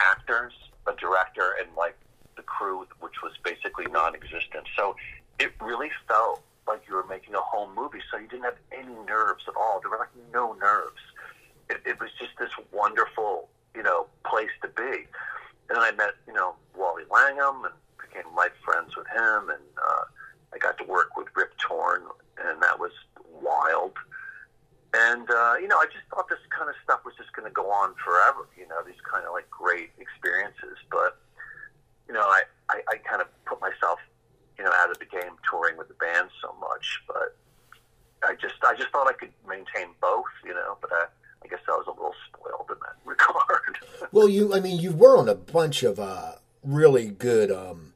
actors, 0.00 0.52
a 0.86 0.92
director, 0.94 1.54
and 1.60 1.68
like 1.76 1.96
the 2.36 2.42
crew, 2.42 2.86
which 3.00 3.22
was 3.22 3.32
basically 3.44 3.86
non-existent. 3.90 4.66
So 4.76 4.96
it 5.38 5.52
really 5.60 5.90
felt 6.06 6.42
like 6.66 6.82
you 6.88 6.94
were 6.94 7.06
making 7.06 7.34
a 7.34 7.40
home 7.40 7.74
movie, 7.74 8.00
so 8.10 8.18
you 8.18 8.28
didn't 8.28 8.44
have 8.44 8.58
any 8.72 8.94
nerves 9.06 9.44
at 9.48 9.54
all. 9.56 9.80
There 9.80 9.90
were 9.90 9.98
like 9.98 10.14
no 10.32 10.52
nerves. 10.54 11.00
it, 11.72 11.80
it 11.86 12.00
was 12.00 12.10
just 12.18 12.32
this 12.38 12.50
wonderful, 12.72 13.48
you 13.74 13.82
know, 13.82 14.06
place 14.24 14.50
to 14.62 14.68
be. 14.68 15.06
And 15.68 15.76
then 15.76 15.80
I 15.80 15.92
met, 15.92 16.14
you 16.26 16.32
know, 16.32 16.54
Wally 16.76 17.04
Langham 17.10 17.64
and 17.64 17.74
became 17.98 18.34
life 18.34 18.52
friends 18.64 18.96
with 18.96 19.06
him. 19.08 19.50
And 19.50 19.64
uh, 19.78 20.04
I 20.52 20.58
got 20.58 20.78
to 20.78 20.84
work 20.84 21.16
with 21.16 21.28
Rip 21.34 21.52
Torn, 21.58 22.02
and 22.44 22.62
that 22.62 22.78
was 22.78 22.92
wild. 23.40 23.92
And, 24.94 25.30
uh, 25.30 25.54
you 25.60 25.68
know, 25.68 25.78
I 25.78 25.86
just 25.86 26.04
thought 26.12 26.28
this 26.28 26.44
kind 26.56 26.68
of 26.68 26.76
stuff 26.84 27.00
was 27.04 27.14
just 27.16 27.32
going 27.32 27.48
to 27.48 27.54
go 27.54 27.70
on 27.70 27.94
forever, 28.04 28.46
you 28.58 28.68
know, 28.68 28.82
these 28.84 29.00
kind 29.10 29.24
of 29.24 29.32
like 29.32 29.48
great 29.48 29.88
experiences. 29.98 30.76
But, 30.90 31.16
you 32.06 32.12
know, 32.12 32.20
I, 32.20 32.42
I, 32.68 32.82
I 32.92 32.96
kind 32.98 33.22
of 33.22 33.28
put 33.46 33.58
myself, 33.62 34.00
you 34.62 34.68
know, 34.68 34.74
out 34.78 34.90
of 34.92 34.98
the 35.00 35.06
game 35.06 35.32
touring 35.48 35.76
with 35.76 35.88
the 35.88 35.94
band 35.94 36.28
so 36.40 36.54
much. 36.60 37.02
But 37.08 37.36
I 38.22 38.34
just, 38.40 38.54
I 38.62 38.76
just 38.76 38.90
thought 38.90 39.08
I 39.08 39.12
could 39.12 39.32
maintain 39.48 39.88
both, 40.00 40.26
you 40.44 40.54
know, 40.54 40.78
but 40.80 40.92
I, 40.92 41.06
I 41.44 41.48
guess 41.48 41.58
I 41.66 41.72
was 41.72 41.86
a 41.88 41.90
little 41.90 42.14
spoiled 42.28 42.70
in 42.70 42.76
that 42.80 42.96
regard. 43.04 43.78
well, 44.12 44.28
you, 44.28 44.54
I 44.54 44.60
mean, 44.60 44.78
you 44.78 44.92
were 44.92 45.18
on 45.18 45.28
a 45.28 45.34
bunch 45.34 45.82
of 45.82 45.98
uh, 45.98 46.34
really 46.62 47.08
good 47.08 47.50
um, 47.50 47.94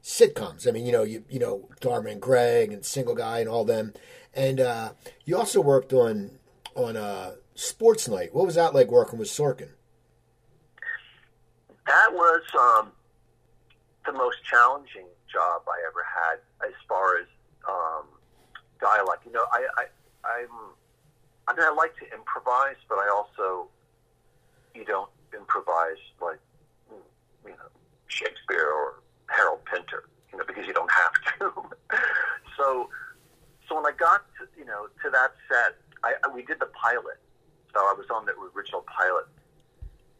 sitcoms. 0.00 0.68
I 0.68 0.70
mean, 0.70 0.86
you 0.86 0.92
know, 0.92 1.02
you, 1.02 1.24
you 1.28 1.40
know, 1.40 1.68
Dharma 1.80 2.10
and 2.10 2.22
Greg 2.22 2.72
and 2.72 2.84
Single 2.84 3.16
Guy 3.16 3.40
and 3.40 3.48
all 3.48 3.64
them. 3.64 3.92
And 4.32 4.60
uh, 4.60 4.90
you 5.24 5.36
also 5.36 5.60
worked 5.60 5.92
on 5.92 6.38
on 6.76 6.96
uh, 6.96 7.32
Sports 7.56 8.06
Night. 8.06 8.32
What 8.32 8.46
was 8.46 8.54
that 8.54 8.74
like 8.74 8.92
working 8.92 9.18
with 9.18 9.28
Sorkin? 9.28 9.70
That 11.86 12.12
was 12.12 12.42
um, 12.54 12.92
the 14.04 14.12
most 14.12 14.44
challenging 14.44 15.06
job 15.36 15.68
I 15.68 15.76
ever 15.84 16.00
had 16.00 16.40
as 16.64 16.72
far 16.88 17.20
as 17.20 17.28
um, 17.68 18.08
dialogue. 18.80 19.20
You 19.26 19.32
know, 19.32 19.44
I, 19.52 19.68
I 19.76 19.84
I'm 20.24 20.54
I 21.46 21.52
mean 21.52 21.66
I 21.68 21.74
like 21.76 21.92
to 22.00 22.06
improvise, 22.08 22.80
but 22.88 22.96
I 22.96 23.12
also 23.12 23.68
you 24.74 24.84
don't 24.84 25.10
improvise 25.36 26.00
like 26.20 26.40
you 27.44 27.52
know 27.52 27.68
Shakespeare 28.08 28.64
or 28.64 29.04
Harold 29.28 29.60
Pinter, 29.68 30.08
you 30.32 30.38
know, 30.38 30.44
because 30.46 30.66
you 30.66 30.72
don't 30.72 30.90
have 30.90 31.14
to. 31.36 31.52
so 32.56 32.88
so 33.68 33.76
when 33.76 33.84
I 33.84 33.92
got 33.92 34.24
to, 34.40 34.48
you 34.58 34.64
know 34.64 34.88
to 35.04 35.10
that 35.12 35.36
set, 35.52 35.76
I, 36.02 36.14
I 36.24 36.32
we 36.32 36.42
did 36.42 36.60
the 36.60 36.72
pilot. 36.72 37.20
So 37.74 37.80
I 37.84 37.92
was 37.92 38.06
on 38.08 38.24
the 38.24 38.32
original 38.56 38.86
pilot, 38.88 39.28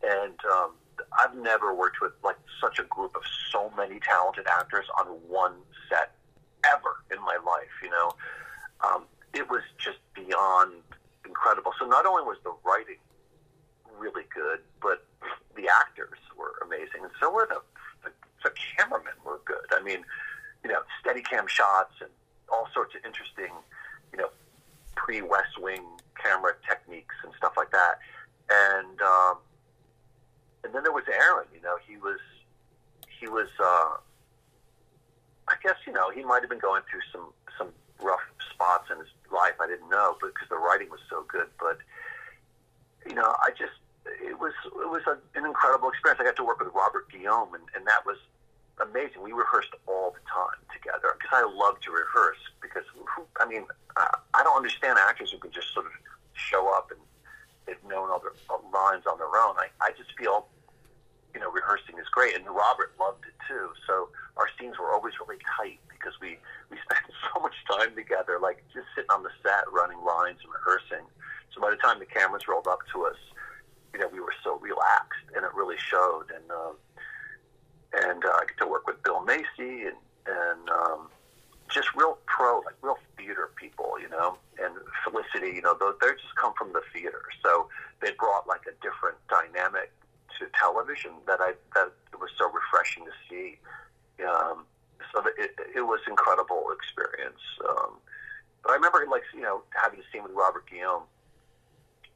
and 0.04 0.36
um, 0.52 0.72
I've 1.18 1.34
never 1.34 1.74
worked 1.74 2.00
with 2.00 2.12
like 2.22 2.36
such 2.60 2.78
a 2.78 2.84
group 2.84 3.14
of 3.16 3.22
so 3.52 3.72
many 3.76 4.00
talented 4.00 4.46
actors 4.46 4.86
on 4.98 5.06
one 5.28 5.54
set 5.88 6.12
ever 6.64 7.04
in 7.10 7.18
my 7.20 7.38
life. 7.44 7.72
You 7.82 7.90
know, 7.90 8.12
um, 8.84 9.04
it 9.34 9.48
was 9.48 9.62
just 9.78 9.98
beyond 10.14 10.72
incredible. 11.24 11.72
So 11.78 11.86
not 11.86 12.06
only 12.06 12.22
was 12.22 12.38
the 12.44 12.54
writing 12.64 12.96
really 13.98 14.24
good, 14.34 14.60
but 14.80 15.04
the 15.56 15.68
actors 15.80 16.18
were 16.36 16.54
amazing, 16.64 17.02
and 17.02 17.12
so 17.20 17.32
were 17.32 17.46
the 17.48 17.60
the, 18.04 18.12
the 18.44 18.54
cameramen 18.76 19.14
were 19.24 19.40
good. 19.44 19.66
I 19.72 19.82
mean, 19.82 20.04
you 20.64 20.70
know, 20.70 20.80
steady 21.00 21.22
cam 21.22 21.46
shots 21.46 21.94
and 22.00 22.10
all 22.48 22.68
sorts 22.72 22.94
of 22.94 23.04
interesting, 23.04 23.52
you 24.12 24.18
know, 24.18 24.28
pre 24.94 25.22
West 25.22 25.60
Wing 25.60 25.82
camera 26.22 26.52
techniques 26.68 27.14
and 27.24 27.32
stuff 27.36 27.54
like 27.56 27.70
that. 27.72 27.98
And 28.50 29.00
um, 29.00 29.38
and 30.66 30.74
then 30.74 30.82
there 30.82 30.92
was 30.92 31.06
Aaron. 31.06 31.46
You 31.54 31.62
know, 31.62 31.76
he 31.86 31.96
was 31.96 32.18
he 33.20 33.28
was. 33.28 33.48
Uh, 33.58 34.02
I 35.48 35.54
guess 35.62 35.78
you 35.86 35.92
know 35.92 36.10
he 36.10 36.24
might 36.24 36.42
have 36.42 36.50
been 36.50 36.58
going 36.58 36.82
through 36.90 37.06
some 37.12 37.30
some 37.56 37.70
rough 38.02 38.26
spots 38.50 38.90
in 38.90 38.98
his 38.98 39.08
life. 39.30 39.54
I 39.62 39.66
didn't 39.66 39.88
know, 39.88 40.18
but 40.20 40.34
because 40.34 40.48
the 40.50 40.58
writing 40.58 40.90
was 40.90 41.00
so 41.08 41.24
good. 41.30 41.46
But 41.58 41.78
you 43.06 43.14
know, 43.14 43.34
I 43.46 43.50
just 43.50 43.78
it 44.04 44.38
was 44.38 44.52
it 44.66 44.90
was 44.90 45.02
a, 45.06 45.16
an 45.38 45.46
incredible 45.46 45.88
experience. 45.88 46.20
I 46.20 46.24
got 46.24 46.36
to 46.36 46.44
work 46.44 46.58
with 46.58 46.74
Robert 46.74 47.06
Guillaume, 47.10 47.54
and, 47.54 47.64
and 47.74 47.86
that 47.86 48.04
was 48.04 48.18
amazing. 48.82 49.22
We 49.22 49.32
rehearsed 49.32 49.72
all 49.86 50.10
the 50.10 50.24
time 50.26 50.58
together 50.74 51.14
because 51.14 51.32
I 51.32 51.46
love 51.46 51.78
to 51.86 51.90
rehearse. 51.94 52.42
Because 52.60 52.84
who, 52.92 53.22
I 53.38 53.46
mean, 53.46 53.64
uh, 53.96 54.18
I 54.34 54.42
don't 54.42 54.56
understand 54.56 54.98
actors 54.98 55.30
who 55.30 55.38
can 55.38 55.52
just 55.52 55.72
sort 55.72 55.86
of 55.86 55.92
show 56.34 56.68
up 56.74 56.90
and 56.90 57.00
they've 57.66 57.82
known 57.88 58.10
all 58.10 58.20
their 58.20 58.34
lines 58.72 59.04
on 59.06 59.18
their 59.18 59.34
own. 59.34 59.56
I, 59.58 59.68
I 59.80 59.90
just 59.96 60.16
feel, 60.18 60.46
you 61.36 61.42
know, 61.44 61.52
rehearsing 61.52 62.00
is 62.00 62.08
great, 62.08 62.34
and 62.34 62.48
Robert 62.48 62.96
loved 62.98 63.28
it 63.28 63.36
too. 63.44 63.68
So 63.86 64.08
our 64.40 64.48
scenes 64.58 64.80
were 64.80 64.88
always 64.88 65.12
really 65.20 65.36
tight 65.44 65.76
because 65.92 66.16
we 66.16 66.40
we 66.72 66.80
spent 66.88 67.04
so 67.28 67.44
much 67.44 67.52
time 67.68 67.92
together, 67.92 68.40
like 68.40 68.64
just 68.72 68.88
sitting 68.96 69.12
on 69.12 69.20
the 69.22 69.28
set, 69.44 69.68
running 69.68 70.00
lines 70.00 70.40
and 70.40 70.48
rehearsing. 70.48 71.04
So 71.52 71.60
by 71.60 71.68
the 71.68 71.76
time 71.76 72.00
the 72.00 72.08
cameras 72.08 72.48
rolled 72.48 72.66
up 72.66 72.80
to 72.96 73.04
us, 73.04 73.20
you 73.92 74.00
know, 74.00 74.08
we 74.08 74.20
were 74.20 74.32
so 74.40 74.56
relaxed, 74.64 75.28
and 75.36 75.44
it 75.44 75.52
really 75.52 75.76
showed. 75.76 76.32
And 76.32 76.48
um, 76.48 76.80
and 77.92 78.24
uh, 78.24 78.40
I 78.40 78.48
get 78.48 78.56
to 78.64 78.66
work 78.66 78.88
with 78.88 78.96
Bill 79.04 79.20
Macy 79.20 79.92
and 79.92 80.00
and 80.24 80.64
um, 80.72 81.12
just 81.68 81.92
real 81.92 82.16
pro, 82.24 82.64
like 82.64 82.80
real 82.80 82.96
theater 83.20 83.52
people, 83.60 84.00
you 84.00 84.08
know, 84.08 84.40
and 84.56 84.72
Felicity, 85.04 85.52
you 85.52 85.60
know, 85.60 85.76
they 85.76 86.16
just 86.16 86.32
come 86.40 86.56
from 86.56 86.72
the 86.72 86.80
theater, 86.96 87.28
so 87.44 87.68
they 88.00 88.16
brought 88.16 88.48
like 88.48 88.64
a 88.64 88.72
different 88.80 89.20
dynamic 89.28 89.92
to 90.38 90.46
television 90.58 91.12
that 91.26 91.40
I 91.40 91.54
that 91.74 91.92
it 92.12 92.18
was 92.20 92.30
so 92.38 92.50
refreshing 92.50 93.04
to 93.04 93.14
see. 93.28 93.58
Um, 94.24 94.64
so 95.12 95.22
it, 95.38 95.52
it 95.74 95.82
was 95.82 96.00
incredible 96.08 96.66
experience. 96.72 97.40
Um, 97.68 97.98
but 98.62 98.72
I 98.72 98.74
remember 98.74 99.06
like 99.10 99.22
you 99.34 99.42
know 99.42 99.62
having 99.72 100.00
a 100.00 100.06
scene 100.12 100.22
with 100.22 100.32
Robert 100.32 100.68
Guillaume, 100.68 101.04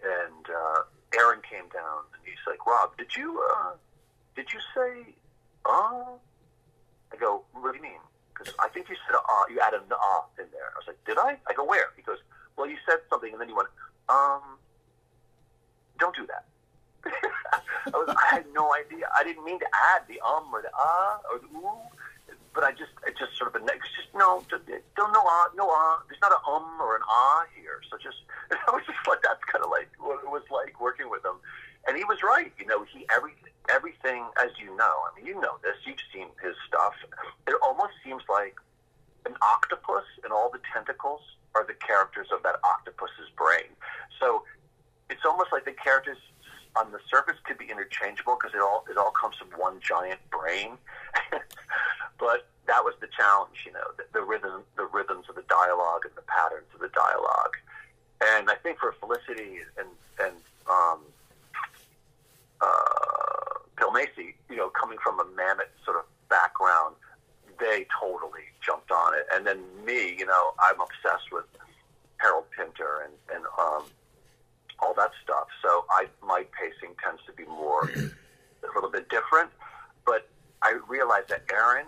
and 0.02 0.44
uh, 0.48 0.83
Aaron 1.16 1.40
came 1.48 1.68
down 1.72 2.06
and 2.14 2.20
he's 2.24 2.40
like, 2.46 2.64
Rob, 2.66 2.96
did 2.96 3.14
you 3.16 3.42
uh, 3.52 3.72
did 4.37 4.52
you 4.52 4.61
say 4.74 5.14
uh? 5.64 6.16
I 7.12 7.16
go, 7.18 7.42
what 7.52 7.72
do 7.72 7.76
you 7.76 7.83
mean? 7.83 8.00
Because 8.33 8.54
I 8.61 8.68
think 8.68 8.88
you 8.88 8.96
said 9.06 9.16
uh, 9.16 9.44
you 9.50 9.61
added 9.61 9.83
an 9.83 9.92
uh 9.92 10.22
in 10.38 10.46
there. 10.52 10.70
I 10.74 10.78
was 10.78 10.87
like, 10.87 11.02
did 11.04 11.18
I? 11.18 11.37
I 11.48 11.54
go, 11.54 11.64
where? 11.64 11.90
He 11.96 12.02
goes, 12.02 12.18
well, 12.56 12.68
you 12.68 12.76
said 12.87 12.98
something, 13.11 13.33
and 13.33 13.40
then 13.40 13.48
you 13.48 13.56
went, 13.56 13.68
um, 14.09 14.59
don't 15.98 16.14
do 16.14 16.26
that. 16.26 16.44
I, 17.06 17.96
was, 17.96 18.14
I 18.14 18.34
had 18.34 18.44
no 18.52 18.72
idea. 18.74 19.08
I 19.16 19.24
didn't 19.24 19.44
mean 19.44 19.58
to 19.60 19.66
add 19.94 20.02
the 20.08 20.20
um 20.20 20.52
or 20.52 20.62
the 20.62 20.70
ah 20.74 21.20
or 21.32 21.38
the 21.38 21.48
ooh, 21.56 21.80
but 22.54 22.64
I 22.64 22.72
just, 22.72 22.92
it 23.06 23.16
just 23.18 23.36
sort 23.38 23.54
of, 23.54 23.62
it's 23.62 23.94
just 23.96 24.12
no, 24.14 24.42
don't 24.50 25.12
no 25.12 25.22
ah, 25.24 25.48
no 25.54 25.68
ah. 25.70 26.02
There's 26.08 26.20
not 26.20 26.32
an 26.32 26.42
um 26.46 26.80
or 26.80 26.96
an 26.96 27.02
ah 27.08 27.44
here. 27.54 27.80
So 27.90 27.96
just, 27.96 28.18
I 28.68 28.70
was 28.70 28.82
just 28.86 29.00
like, 29.08 29.22
that's 29.22 29.42
kind 29.46 29.64
of 29.64 29.70
like 29.70 29.88
what 29.98 30.20
it 30.22 30.30
was 30.30 30.42
like 30.50 30.80
working 30.80 31.10
with 31.10 31.24
him. 31.24 31.38
And 31.88 31.96
he 31.96 32.04
was 32.04 32.22
right. 32.22 32.52
You 32.58 32.66
know, 32.66 32.84
he 32.84 33.06
every 33.14 33.32
everything, 33.72 34.26
as 34.36 34.50
you 34.60 34.74
know. 34.76 34.94
I 35.08 35.16
mean, 35.16 35.26
you 35.26 35.40
know 35.40 35.56
this. 35.62 35.76
You've 35.86 36.02
seen 36.12 36.28
his 36.42 36.54
stuff. 36.68 36.92
It 37.48 37.54
almost 37.62 37.94
seems 38.04 38.22
like 38.28 38.56
an 39.24 39.34
octopus, 39.40 40.04
and 40.24 40.32
all 40.32 40.50
the 40.50 40.60
tentacles 40.72 41.20
are 41.54 41.64
the 41.66 41.74
characters 41.74 42.28
of 42.32 42.42
that 42.42 42.60
octopus's 42.62 43.30
brain. 43.36 43.72
So 44.20 44.44
it's 45.08 45.24
almost 45.24 45.50
like 45.52 45.64
the 45.64 45.72
characters 45.72 46.18
on 46.76 46.92
the 46.92 47.00
surface 47.09 47.37
could 47.44 47.59
be 47.59 47.66
interchangeable 47.70 48.37
because 48.40 48.54
it 48.54 48.61
all 48.61 48.85
it 48.90 48.96
all 48.96 49.11
comes 49.11 49.37
from 49.37 49.48
one 49.59 49.80
giant 49.80 50.20
brain. 50.30 50.78
but 52.18 52.46
that 52.66 52.85
was 52.85 52.94
the 53.00 53.09
challenge, 53.09 53.66
you 53.66 53.72
know, 53.72 53.90
the, 53.96 54.04
the 54.12 54.22
rhythm, 54.22 54.62
the 54.76 54.87
rhythms 54.87 55.26
of 55.28 55.35
the 55.35 55.44
dialogue 55.48 56.02
and 56.04 56.14
the 56.14 56.22
patterns 56.22 56.68
of 56.74 56.80
the 56.80 56.90
dialogue. 56.94 57.56
And 58.20 58.50
I 58.50 58.54
think 58.54 58.78
for 58.78 58.92
Felicity 59.00 59.59
and 59.78 59.88
and 60.20 60.37
um, 60.68 61.00
uh, 62.61 63.59
Bill 63.76 63.90
Macy, 63.90 64.37
you 64.48 64.56
know, 64.56 64.68
coming 64.68 64.98
from 65.02 65.18
a 65.18 65.24
mammoth 65.37 65.72
sort 65.85 65.96
of 65.96 66.04
background, 66.28 66.94
they 67.59 67.87
totally 67.98 68.46
jumped 68.64 68.90
on 68.90 69.14
it. 69.14 69.26
And 69.35 69.46
then 69.46 69.59
me, 69.85 70.14
you 70.18 70.26
know, 70.26 70.52
I'm 70.61 70.80
obsessed 70.80 71.33
with 71.33 71.46
Harold 72.18 72.44
Pinter 72.56 73.02
and 73.04 73.14
and 73.35 73.44
um, 73.59 73.85
all 74.82 74.94
that 74.94 75.10
stuff. 75.22 75.48
So 75.62 75.84
I 75.90 76.06
my 76.22 76.44
pacing 76.58 76.94
tends 77.02 77.22
to 77.26 77.32
be 77.32 77.44
more 77.44 77.84
a 77.94 78.74
little 78.74 78.90
bit 78.90 79.08
different. 79.08 79.50
But 80.04 80.28
I 80.62 80.78
realize 80.88 81.24
that 81.28 81.44
Aaron 81.52 81.86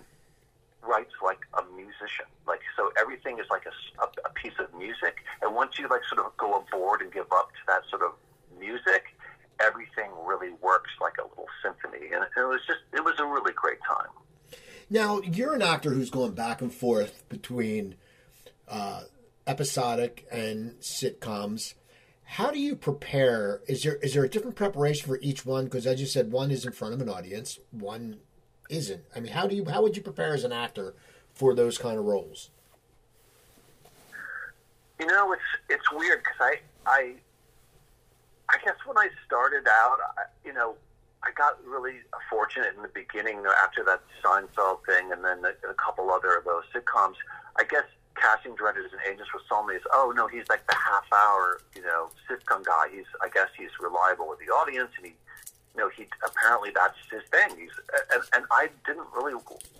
writes 0.82 1.12
like 1.22 1.40
a 1.54 1.62
musician. 1.74 2.26
Like 2.46 2.60
so, 2.76 2.90
everything 3.00 3.38
is 3.38 3.46
like 3.50 3.64
a, 3.66 4.02
a, 4.02 4.06
a 4.26 4.32
piece 4.34 4.58
of 4.58 4.72
music. 4.74 5.16
And 5.42 5.54
once 5.54 5.78
you 5.78 5.88
like 5.88 6.02
sort 6.08 6.24
of 6.24 6.36
go 6.36 6.58
aboard 6.58 7.02
and 7.02 7.12
give 7.12 7.30
up 7.32 7.50
to 7.50 7.62
that 7.68 7.82
sort 7.88 8.02
of 8.02 8.12
music, 8.58 9.04
everything 9.60 10.10
really 10.24 10.50
works 10.60 10.90
like 11.00 11.14
a 11.18 11.26
little 11.28 11.46
symphony. 11.62 12.12
And 12.12 12.24
it 12.24 12.48
was 12.48 12.60
just 12.66 12.80
it 12.92 13.04
was 13.04 13.14
a 13.18 13.24
really 13.24 13.52
great 13.52 13.78
time. 13.86 14.10
Now 14.90 15.20
you're 15.20 15.54
an 15.54 15.62
actor 15.62 15.90
who's 15.90 16.10
going 16.10 16.32
back 16.32 16.60
and 16.60 16.72
forth 16.72 17.26
between 17.28 17.94
uh, 18.68 19.02
episodic 19.46 20.26
and 20.30 20.72
sitcoms. 20.80 21.74
How 22.32 22.50
do 22.50 22.58
you 22.58 22.76
prepare? 22.76 23.60
Is 23.68 23.82
there 23.82 23.96
is 23.96 24.14
there 24.14 24.24
a 24.24 24.28
different 24.28 24.56
preparation 24.56 25.06
for 25.06 25.18
each 25.20 25.44
one? 25.44 25.64
Because 25.64 25.86
as 25.86 26.00
you 26.00 26.06
said, 26.06 26.32
one 26.32 26.50
is 26.50 26.64
in 26.64 26.72
front 26.72 26.94
of 26.94 27.02
an 27.02 27.08
audience, 27.10 27.58
one 27.72 28.20
isn't. 28.70 29.04
I 29.14 29.20
mean, 29.20 29.32
how 29.32 29.46
do 29.46 29.54
you 29.54 29.66
how 29.66 29.82
would 29.82 29.98
you 29.98 30.02
prepare 30.02 30.32
as 30.32 30.42
an 30.42 30.50
actor 30.50 30.94
for 31.34 31.54
those 31.54 31.76
kind 31.76 31.98
of 31.98 32.06
roles? 32.06 32.48
You 34.98 35.08
know, 35.08 35.34
it's 35.34 35.42
it's 35.68 35.92
weird 35.92 36.22
because 36.22 36.40
I 36.40 36.54
I 36.86 37.12
I 38.48 38.56
guess 38.64 38.76
when 38.86 38.96
I 38.96 39.08
started 39.26 39.68
out, 39.68 39.98
I, 40.16 40.22
you 40.42 40.54
know, 40.54 40.76
I 41.22 41.32
got 41.36 41.62
really 41.66 41.96
fortunate 42.30 42.74
in 42.74 42.80
the 42.80 42.88
beginning 42.94 43.44
after 43.62 43.84
that 43.84 44.00
Seinfeld 44.24 44.86
thing, 44.86 45.12
and 45.12 45.22
then 45.22 45.44
a, 45.44 45.68
a 45.68 45.74
couple 45.74 46.10
other 46.10 46.38
of 46.38 46.46
those 46.46 46.64
sitcoms. 46.74 47.16
I 47.58 47.64
guess 47.64 47.84
casting 48.22 48.54
directors 48.54 48.92
and 48.92 49.00
agents 49.10 49.34
were 49.34 49.42
telling 49.48 49.66
me 49.66 49.74
is, 49.74 49.82
oh 49.92 50.12
no, 50.14 50.28
he's 50.28 50.46
like 50.48 50.64
the 50.68 50.78
half 50.78 51.04
hour, 51.12 51.60
you 51.74 51.82
know, 51.82 52.10
sitcom 52.30 52.64
guy. 52.64 52.86
He's, 52.94 53.10
I 53.20 53.28
guess, 53.28 53.48
he's 53.58 53.74
reliable 53.80 54.28
with 54.28 54.38
the 54.38 54.54
audience, 54.54 54.90
and 54.96 55.06
he, 55.06 55.14
you 55.74 55.78
know, 55.82 55.90
he 55.90 56.06
apparently 56.24 56.70
that's 56.70 56.96
his 57.10 57.26
thing. 57.34 57.58
He's, 57.58 57.74
and, 58.14 58.22
and 58.34 58.44
I 58.52 58.68
didn't 58.86 59.10
really 59.14 59.34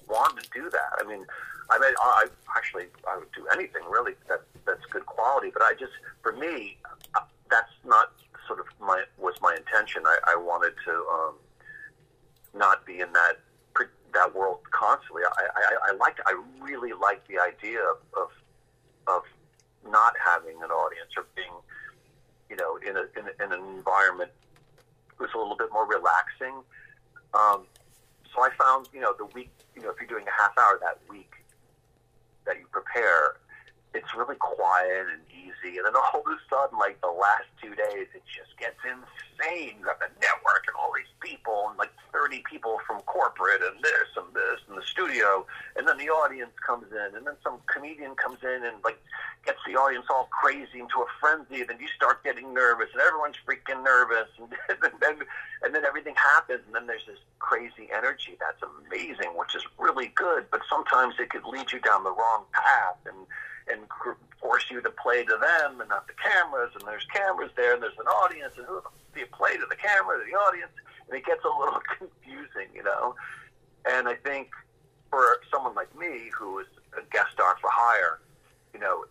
want 0.09 0.43
to 0.43 0.45
do 0.51 0.69
that. 0.71 0.91
I 0.99 1.05
mean, 1.07 1.25
I 1.71 1.79
mean, 1.79 1.95
I 2.03 2.27
actually 2.57 2.87
I 3.09 3.17
would 3.17 3.31
do 3.33 3.47
anything 3.55 3.83
really 3.89 4.15
that 4.29 4.43
that's 4.67 4.85
good 4.91 5.07
quality, 5.07 5.51
but 5.53 5.63
I 5.63 5.75
just, 5.79 5.93
for 6.23 6.33
me, 6.33 6.79
uh, 7.15 7.21
that's 7.51 7.73
not 7.85 8.13
sort 8.47 8.59
of 8.59 8.67
my 8.81 9.05
was 9.19 9.35
my 9.41 9.55
intention. 9.55 10.03
I, 10.05 10.19
I 10.35 10.37
wanted 10.37 10.75
to 10.87 10.93
um, 11.13 11.35
not 12.55 12.85
be 12.85 13.01
in 13.01 13.13
that 13.13 13.39
that 14.13 14.35
world 14.35 14.59
constantly. 14.71 15.23
I, 15.25 15.45
I, 15.55 15.93
I 15.93 15.97
like 15.97 16.19
I 16.27 16.41
really 16.61 16.93
like 16.93 17.27
the 17.29 17.39
idea 17.39 17.81
of, 18.17 18.31
of 19.07 19.23
not 19.89 20.15
having 20.25 20.57
an 20.63 20.71
audience 20.71 21.11
or 21.17 21.27
being 21.35 21.53
you 22.51 22.57
know 22.57 22.77
in 22.77 22.97
a 22.97 23.05
in, 23.19 23.29
in 23.45 23.53
an 23.53 23.77
environment 23.77 24.31
that's 25.19 25.35
a 25.35 25.39
little 25.39 25.57
bit 25.57 25.73
more 25.73 25.87
relaxing. 25.87 26.63
Um, 27.35 27.67
so 28.35 28.43
I 28.43 28.51
found 28.61 28.89
you 28.93 29.01
know 29.01 29.15
the 29.17 29.27
week 29.27 29.51
you 29.75 29.83
know 29.83 29.91
if 29.91 29.97
you're 30.01 30.09
doing 30.09 30.27
a 30.27 30.43
half 30.43 30.57
hour 30.59 30.79
that 30.83 30.99
week 31.09 31.33
that 32.45 32.59
you 32.59 32.67
prepare 32.71 33.37
it's 33.95 34.15
really 34.17 34.37
quiet 34.37 35.07
and 35.13 35.23
easy. 35.29 35.77
And 35.77 35.87
then 35.87 35.97
all 35.97 36.21
of 36.21 36.27
a 36.27 36.39
sudden, 36.49 36.79
like 36.79 37.01
the 37.01 37.13
last 37.13 37.49
two 37.61 37.75
days, 37.77 38.09
it 38.17 38.25
just 38.25 38.57
gets 38.59 38.81
insane. 38.85 39.77
You 39.79 39.85
got 39.85 40.01
the 40.01 40.09
network 40.21 40.65
and 40.67 40.77
all 40.81 40.93
these 40.97 41.13
people 41.21 41.69
and 41.69 41.79
like 41.79 41.93
30 42.13 42.43
people 42.49 42.81
from 42.87 43.01
corporate 43.05 43.61
and 43.61 43.77
this 43.85 44.09
and 44.17 44.33
this 44.33 44.61
and 44.69 44.77
the 44.79 44.87
studio. 44.87 45.45
And 45.77 45.87
then 45.87 45.99
the 45.99 46.09
audience 46.09 46.53
comes 46.65 46.89
in 46.91 47.17
and 47.17 47.27
then 47.27 47.37
some 47.45 47.61
comedian 47.69 48.17
comes 48.17 48.41
in 48.43 48.65
and 48.65 48.81
like 48.85 48.97
gets 49.45 49.61
the 49.67 49.77
audience 49.77 50.07
all 50.09 50.29
crazy 50.33 50.81
into 50.81 51.05
a 51.05 51.09
frenzy. 51.21 51.65
Then 51.65 51.77
you 51.77 51.89
start 51.93 52.25
getting 52.25 52.55
nervous 52.55 52.89
and 52.97 53.03
everyone's 53.03 53.37
freaking 53.45 53.85
nervous. 53.85 54.33
And, 54.41 54.49
and 54.89 54.97
then, 55.05 55.21
and 55.63 55.75
then 55.75 55.85
everything 55.85 56.17
happens. 56.17 56.65
And 56.65 56.75
then 56.75 56.87
there's 56.89 57.05
this 57.05 57.21
crazy 57.41 57.93
energy 57.93 58.41
that's 58.41 58.63
amazing, 58.65 59.37
which 59.37 59.53
is 59.53 59.65
really 59.77 60.09
good. 60.17 60.49
But 60.51 60.65
sometimes 60.71 61.21
it 61.21 61.29
could 61.29 61.45
lead 61.45 61.73
you 61.73 61.81
down 61.81 62.05
the 62.05 62.15
wrong 62.17 62.49
path. 62.57 62.97
And, 63.05 63.29
and 63.71 63.81
force 64.41 64.65
you 64.71 64.81
to 64.81 64.91
play 64.91 65.25
to 65.25 65.39
them 65.41 65.81
and 65.81 65.89
not 65.89 66.07
the 66.07 66.15
cameras. 66.15 66.71
And 66.75 66.87
there's 66.87 67.07
cameras 67.07 67.51
there, 67.57 67.75
and 67.75 67.83
there's 67.83 67.99
an 67.99 68.07
audience, 68.07 68.55
and 68.57 68.67
who 68.67 68.83
do 69.15 69.21
you 69.21 69.27
play 69.27 69.57
to 69.57 69.67
the 69.69 69.77
camera, 69.77 70.19
to 70.19 70.25
the 70.25 70.37
audience? 70.37 70.73
And 71.09 71.17
it 71.17 71.25
gets 71.25 71.45
a 71.45 71.49
little 71.49 71.81
confusing, 71.99 72.69
you 72.75 72.83
know. 72.83 73.15
And 73.89 74.09
I 74.09 74.15
think 74.15 74.51
for 75.11 75.39
someone 75.51 75.75
like 75.75 75.95
me, 75.97 76.31
who 76.37 76.59
is 76.59 76.67
a 76.97 77.03
guest 77.13 77.33
star 77.33 77.57
for 77.61 77.71
hire, 77.73 78.21
you 78.75 78.81
know, 78.81 79.05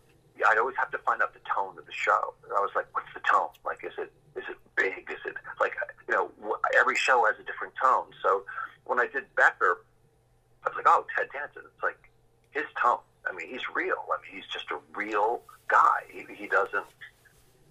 I'd 0.47 0.57
always 0.57 0.75
have 0.77 0.91
to 0.91 0.97
find 0.99 1.21
out 1.21 1.33
the 1.33 1.41
tone 1.45 1.77
of 1.77 1.85
the 1.85 1.91
show. 1.91 2.33
I 2.49 2.59
was 2.59 2.71
like, 2.75 2.87
what's 2.93 3.13
the 3.13 3.21
tone? 3.21 3.49
Like, 3.65 3.83
is 3.83 3.93
it 3.97 4.11
is 4.35 4.43
it 4.49 4.57
big? 4.75 5.09
Is 5.11 5.19
it 5.25 5.35
like 5.59 5.73
you 6.07 6.15
know? 6.15 6.31
Every 6.79 6.95
show 6.95 7.25
has 7.25 7.35
a 7.39 7.43
different 7.43 7.73
tone. 7.81 8.05
So 8.23 8.43
when 8.85 8.99
I 8.99 9.07
did 9.07 9.23
Becker, 9.35 9.83
I 10.65 10.69
was 10.69 10.75
like, 10.75 10.87
oh, 10.87 11.05
Ted 11.15 11.27
Danson. 11.33 11.63
It's 11.65 11.83
like 11.83 12.09
his 12.51 12.65
tone 12.81 12.99
I 13.31 13.35
mean, 13.35 13.47
he's 13.49 13.63
real. 13.73 14.03
I 14.11 14.19
mean, 14.21 14.41
he's 14.41 14.51
just 14.51 14.65
a 14.71 14.77
real 14.95 15.41
guy. 15.67 16.03
He, 16.11 16.25
he 16.35 16.47
doesn't. 16.47 16.85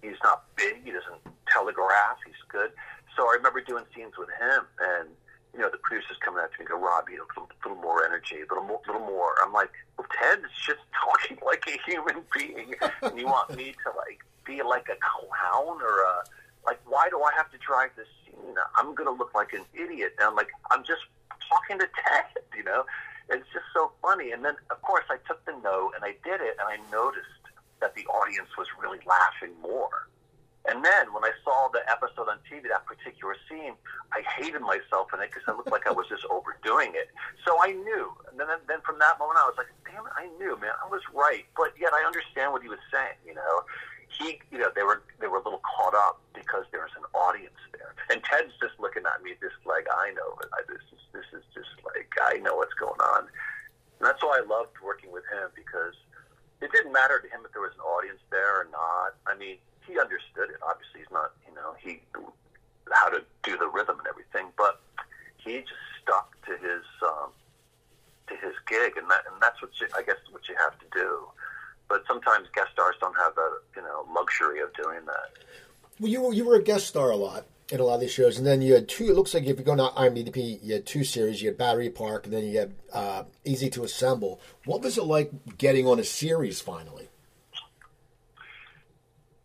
He's 0.01 0.17
not 0.23 0.45
big. 0.55 0.83
He 0.83 0.91
doesn't 0.91 1.21
telegraph. 1.47 2.17
He's 2.25 2.41
good. 2.49 2.71
So 3.15 3.23
I 3.29 3.35
remember 3.37 3.61
doing 3.61 3.85
scenes 3.95 4.17
with 4.17 4.29
him, 4.29 4.65
and 4.81 5.09
you 5.53 5.59
know, 5.59 5.69
the 5.69 5.77
producers 5.77 6.17
coming 6.23 6.41
up 6.41 6.51
to 6.53 6.59
me 6.59 6.65
go, 6.65 6.79
Rob, 6.79 7.09
you 7.09 7.17
know, 7.17 7.27
a 7.27 7.29
little, 7.37 7.49
little 7.63 7.81
more 7.83 8.05
energy, 8.05 8.37
a 8.37 8.47
little 8.49 8.63
more, 8.63 8.79
little 8.87 9.05
more. 9.05 9.35
I'm 9.43 9.53
like, 9.53 9.69
well, 9.97 10.07
Ted's 10.17 10.49
just 10.65 10.79
talking 10.97 11.37
like 11.45 11.63
a 11.67 11.77
human 11.85 12.23
being, 12.33 12.73
and 13.03 13.19
you 13.19 13.25
want 13.25 13.55
me 13.55 13.75
to 13.85 13.89
like 13.93 14.25
be 14.45 14.63
like 14.63 14.89
a 14.89 14.97
clown 14.97 15.77
or 15.81 16.01
a 16.01 16.23
like? 16.65 16.79
Why 16.87 17.07
do 17.09 17.21
I 17.21 17.31
have 17.37 17.51
to 17.51 17.57
drive 17.59 17.91
this 17.95 18.07
scene? 18.25 18.55
I'm 18.77 18.95
gonna 18.95 19.11
look 19.11 19.35
like 19.35 19.53
an 19.53 19.65
idiot. 19.73 20.15
And 20.17 20.27
I'm 20.27 20.35
like, 20.35 20.49
I'm 20.71 20.83
just 20.83 21.05
talking 21.49 21.77
to 21.77 21.85
Ted, 21.85 22.41
you 22.57 22.63
know 22.63 22.85
it's 23.31 23.47
just 23.53 23.65
so 23.73 23.91
funny. 24.01 24.31
And 24.31 24.43
then, 24.43 24.55
of 24.69 24.81
course, 24.81 25.05
I 25.09 25.17
took 25.27 25.43
the 25.45 25.55
note 25.63 25.93
and 25.95 26.03
I 26.03 26.15
did 26.23 26.41
it, 26.41 26.57
and 26.59 26.67
I 26.67 26.77
noticed 26.91 27.43
that 27.79 27.95
the 27.95 28.05
audience 28.07 28.49
was 28.57 28.67
really 28.79 28.99
laughing 29.07 29.55
more. 29.61 30.07
And 30.69 30.85
then 30.85 31.09
when 31.09 31.25
I 31.25 31.33
saw 31.43 31.73
the 31.73 31.81
episode 31.89 32.29
on 32.29 32.37
TV, 32.45 32.69
that 32.69 32.85
particular 32.85 33.33
scene, 33.49 33.73
I 34.13 34.21
hated 34.37 34.61
myself 34.61 35.09
in 35.09 35.19
it 35.19 35.33
because 35.33 35.41
I 35.47 35.57
looked 35.57 35.71
like 35.71 35.87
I 35.87 35.91
was 35.91 36.05
just 36.05 36.21
overdoing 36.29 36.93
it. 36.93 37.09
So 37.41 37.57
I 37.57 37.73
knew. 37.73 38.13
And 38.29 38.37
then, 38.37 38.47
then 38.69 38.77
from 38.85 38.99
that 39.01 39.17
moment, 39.17 39.41
I 39.41 39.49
was 39.49 39.57
like, 39.57 39.73
damn 39.89 40.05
it, 40.05 40.13
I 40.13 40.29
knew, 40.37 40.53
man, 40.61 40.77
I 40.77 40.85
was 40.85 41.01
right. 41.17 41.49
But 41.57 41.73
yet 41.81 41.97
I 41.97 42.05
understand 42.05 42.53
what 42.53 42.61
he 42.61 42.69
was 42.69 42.79
saying, 42.93 43.17
you 43.25 43.33
know 43.33 43.65
he, 44.17 44.39
you 44.51 44.59
know, 44.59 44.69
they 44.75 44.83
were 44.83 45.03
they 45.19 45.27
were 45.27 45.37
a 45.39 45.43
little 45.43 45.61
caught 45.63 45.95
up 45.95 46.19
because 46.33 46.65
there 46.71 46.81
was 46.81 46.91
an 46.97 47.07
audience 47.15 47.57
there, 47.71 47.95
and 48.09 48.23
Ted's 48.23 48.53
just 48.59 48.75
looking 48.79 49.03
at 49.07 49.23
me, 49.23 49.31
just 49.39 49.59
like 49.65 49.87
I 49.87 50.11
know 50.11 50.35
it. 50.43 50.49
I, 50.51 50.61
this 50.67 50.83
is 50.91 51.01
this 51.13 51.27
is 51.31 51.43
just 51.53 51.71
like 51.85 52.11
I 52.19 52.37
know 52.43 52.55
what's 52.55 52.75
going 52.75 52.99
on, 52.99 53.27
and 53.29 54.03
that's 54.03 54.21
why 54.21 54.41
I 54.41 54.43
loved 54.45 54.75
working 54.83 55.11
with 55.11 55.23
him 55.31 55.49
because 55.55 55.95
it 56.59 56.71
didn't 56.71 56.91
matter 56.91 57.19
to 57.19 57.27
him 57.27 57.41
if 57.45 57.51
there 57.53 57.63
was 57.63 57.73
an 57.75 57.85
audience 57.87 58.21
there 58.29 58.61
or 58.61 58.67
not. 58.71 59.15
I 59.25 59.37
mean, 59.37 59.57
he 59.87 59.97
understood 59.97 60.51
it. 60.51 60.59
Obviously, 60.61 61.01
he's 61.01 61.13
not, 61.13 61.33
you 61.47 61.55
know, 61.55 61.73
he 61.79 62.03
how 62.91 63.09
to 63.09 63.23
do 63.43 63.55
the 63.57 63.67
rhythm 63.67 63.97
and 63.99 64.07
everything, 64.07 64.51
but 64.57 64.83
he 65.39 65.63
just 65.63 65.85
stuck 66.03 66.35
to 66.45 66.53
his 66.59 66.83
um, 66.99 67.31
to 68.27 68.35
his 68.43 68.53
gig, 68.67 68.99
and 68.99 69.07
that 69.07 69.23
and 69.31 69.39
that's 69.39 69.61
what 69.61 69.71
you, 69.79 69.87
I 69.95 70.03
guess 70.03 70.19
what 70.35 70.47
you 70.51 70.55
have 70.59 70.75
to 70.83 70.87
do 70.91 71.31
but 71.91 72.03
sometimes 72.07 72.47
guest 72.55 72.71
stars 72.71 72.95
don't 73.01 73.15
have 73.17 73.35
the 73.35 73.59
you 73.75 73.81
know 73.81 74.05
luxury 74.15 74.61
of 74.61 74.73
doing 74.73 75.05
that. 75.05 75.43
Well, 75.99 76.09
you 76.09 76.21
were 76.21 76.33
you 76.33 76.45
were 76.45 76.55
a 76.55 76.63
guest 76.63 76.87
star 76.87 77.11
a 77.11 77.17
lot 77.17 77.45
in 77.69 77.81
a 77.81 77.83
lot 77.83 77.95
of 77.95 78.01
these 78.01 78.11
shows, 78.11 78.37
and 78.37 78.47
then 78.47 78.61
you 78.61 78.73
had 78.73 78.87
two. 78.87 79.09
It 79.09 79.15
looks 79.15 79.33
like 79.33 79.43
if 79.43 79.59
you 79.59 79.65
go 79.65 79.75
to 79.75 79.83
IMDb, 79.83 80.59
you 80.63 80.73
had 80.73 80.85
two 80.85 81.03
series. 81.03 81.41
You 81.41 81.49
had 81.49 81.57
Battery 81.57 81.89
Park, 81.89 82.25
and 82.25 82.33
then 82.33 82.45
you 82.45 82.59
had 82.59 82.73
uh, 82.93 83.23
Easy 83.43 83.69
to 83.71 83.83
Assemble. 83.83 84.39
What 84.65 84.81
was 84.81 84.97
it 84.97 85.03
like 85.03 85.31
getting 85.57 85.85
on 85.85 85.99
a 85.99 86.03
series 86.03 86.61
finally? 86.61 87.09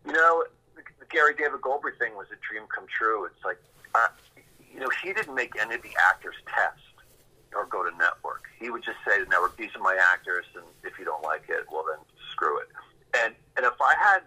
You 0.05 0.13
know, 0.13 0.45
the 0.75 1.05
Gary 1.09 1.35
David 1.35 1.61
Goldberg 1.61 1.99
thing 1.99 2.15
was 2.15 2.27
a 2.27 2.39
dream 2.49 2.65
come 2.73 2.85
true. 2.87 3.25
It's 3.25 3.43
like, 3.43 3.57
uh, 3.93 4.07
you 4.73 4.79
know, 4.79 4.89
he 5.03 5.11
didn't 5.11 5.35
make 5.35 5.51
any 5.59 5.75
of 5.75 5.81
the 5.81 5.91
actors 6.09 6.35
test 6.47 6.79
or 7.53 7.65
go 7.65 7.83
to 7.83 7.91
network. 7.97 8.43
He 8.59 8.69
would 8.69 8.83
just 8.83 8.97
say 9.05 9.21
to 9.21 9.29
network, 9.29 9.57
"These 9.57 9.75
are 9.75 9.81
my 9.81 9.97
actors, 10.13 10.45
and 10.55 10.63
if 10.83 10.97
you 10.97 11.03
don't 11.03 11.23
like 11.23 11.43
it, 11.49 11.65
well 11.71 11.83
then 11.87 11.99
screw 12.37 12.61
it. 12.61 12.69
And 13.17 13.33
and 13.57 13.65
if 13.65 13.73
I 13.81 13.93
had, 13.97 14.21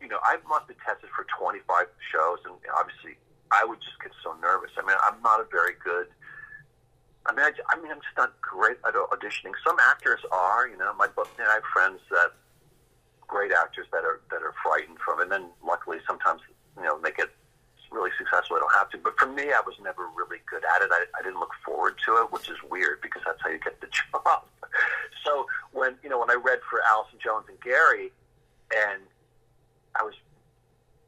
you 0.00 0.08
know, 0.08 0.18
I 0.24 0.40
must 0.48 0.72
have 0.72 0.80
tested 0.80 1.12
for 1.12 1.28
25 1.36 1.60
shows, 2.08 2.40
and 2.48 2.56
obviously 2.72 3.20
I 3.52 3.68
would 3.68 3.78
just 3.84 4.00
get 4.00 4.12
so 4.24 4.32
nervous. 4.40 4.72
I 4.80 4.82
mean, 4.88 4.96
I'm 5.04 5.20
not 5.20 5.44
a 5.44 5.46
very 5.52 5.76
good. 5.84 6.08
I 7.26 7.34
mean, 7.34 7.44
I, 7.44 7.52
I 7.68 7.76
mean, 7.76 7.92
I'm 7.92 8.00
just 8.00 8.16
not 8.16 8.40
great 8.40 8.78
at 8.86 8.94
auditioning. 8.94 9.52
Some 9.66 9.76
actors 9.82 10.20
are, 10.32 10.68
you 10.68 10.78
know. 10.78 10.94
My 10.96 11.08
book, 11.08 11.28
know, 11.38 11.44
I 11.44 11.60
have 11.60 11.68
friends 11.74 12.00
that 12.10 12.32
great 13.28 13.52
actors 13.52 13.86
that 13.92 14.04
are 14.04 14.22
that 14.30 14.40
are 14.40 14.54
frightened 14.64 14.98
from, 15.04 15.20
it. 15.20 15.24
and 15.24 15.32
then 15.32 15.44
luckily 15.60 15.98
sometimes 16.06 16.40
you 16.78 16.84
know 16.84 16.98
they 17.02 17.12
get 17.12 17.28
really 17.90 18.10
successful. 18.18 18.56
I 18.56 18.60
don't 18.60 18.74
have 18.74 18.90
to. 18.90 18.98
But 18.98 19.18
for 19.18 19.26
me, 19.26 19.52
I 19.52 19.62
was 19.64 19.74
never 19.82 20.08
really 20.14 20.38
good 20.48 20.62
at 20.64 20.82
it. 20.82 20.90
I, 20.92 21.04
I 21.18 21.22
didn't 21.22 21.40
look 21.40 21.54
forward 21.64 21.96
to 22.06 22.22
it, 22.22 22.32
which 22.32 22.48
is 22.48 22.56
weird 22.70 23.00
because 23.00 23.22
that's 23.24 23.40
how 23.42 23.50
you 23.50 23.58
get 23.58 23.80
the 23.80 23.88
job. 24.12 24.44
so 25.24 25.46
when 25.72 25.96
you 26.02 26.08
know 26.08 26.18
when 26.20 26.30
I 26.30 26.38
read 26.38 26.60
for 26.68 26.80
Allison 26.90 27.18
Jones 27.22 27.46
and 27.48 27.60
Gary, 27.60 28.12
and 28.74 29.02
I 29.98 30.02
was, 30.04 30.14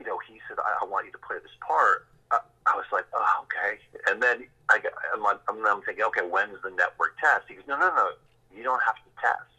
you 0.00 0.06
know, 0.06 0.18
he 0.26 0.40
said, 0.48 0.58
"I, 0.58 0.84
I 0.84 0.88
want 0.88 1.06
you 1.06 1.12
to 1.12 1.22
play 1.22 1.36
this 1.42 1.54
part." 1.60 2.06
I, 2.30 2.40
I 2.66 2.76
was 2.76 2.86
like, 2.92 3.04
"Oh, 3.14 3.46
okay." 3.46 3.78
And 4.10 4.22
then 4.22 4.46
I, 4.70 4.80
I'm, 5.14 5.24
I'm, 5.26 5.66
I'm 5.66 5.82
thinking, 5.82 6.04
"Okay, 6.04 6.26
when's 6.26 6.60
the 6.62 6.70
network 6.70 7.18
test?" 7.20 7.46
He 7.48 7.54
goes, 7.54 7.64
"No, 7.68 7.78
no, 7.78 7.88
no, 7.94 8.10
you 8.54 8.62
don't 8.62 8.82
have 8.82 8.96
to 8.96 9.10
test." 9.20 9.52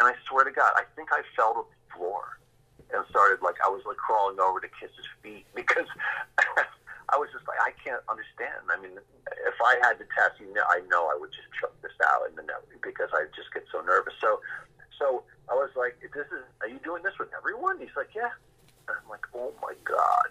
And 0.00 0.08
I 0.08 0.14
swear 0.28 0.44
to 0.44 0.50
God, 0.50 0.72
I 0.76 0.84
think 0.96 1.10
I 1.12 1.20
fell 1.36 1.52
to 1.54 1.64
the 1.68 1.96
floor 1.96 2.39
and 2.94 3.04
started 3.10 3.42
like 3.42 3.56
I 3.64 3.68
was 3.68 3.82
like 3.86 3.96
crawling 3.96 4.38
over 4.40 4.60
to 4.60 4.70
kiss 4.78 4.90
his 4.96 5.08
feet 5.22 5.46
because 5.54 5.88
I 7.10 7.16
was 7.18 7.28
just 7.34 7.46
like 7.46 7.58
I 7.62 7.74
can't 7.82 8.02
understand. 8.10 8.66
I 8.70 8.78
mean, 8.78 8.96
if 8.96 9.58
I 9.58 9.78
had 9.82 9.98
to 9.98 10.06
test, 10.14 10.38
you 10.38 10.52
know, 10.52 10.64
I 10.70 10.82
know 10.90 11.10
I 11.10 11.16
would 11.18 11.30
just 11.32 11.50
chuck 11.58 11.74
this 11.82 11.94
out 12.06 12.28
in 12.30 12.36
the 12.36 12.46
net 12.46 12.62
because 12.82 13.10
I 13.12 13.26
just 13.34 13.52
get 13.52 13.66
so 13.70 13.82
nervous. 13.82 14.14
So, 14.20 14.40
so 14.98 15.22
I 15.50 15.54
was 15.54 15.70
like, 15.74 15.98
"This 16.00 16.26
is 16.30 16.44
are 16.62 16.68
you 16.68 16.78
doing 16.82 17.02
this 17.02 17.18
with 17.18 17.30
everyone?" 17.36 17.78
He's 17.78 17.94
like, 17.96 18.14
"Yeah." 18.14 18.30
And 18.86 18.96
I'm 18.96 19.08
like, 19.10 19.26
"Oh 19.34 19.52
my 19.62 19.74
god." 19.82 20.30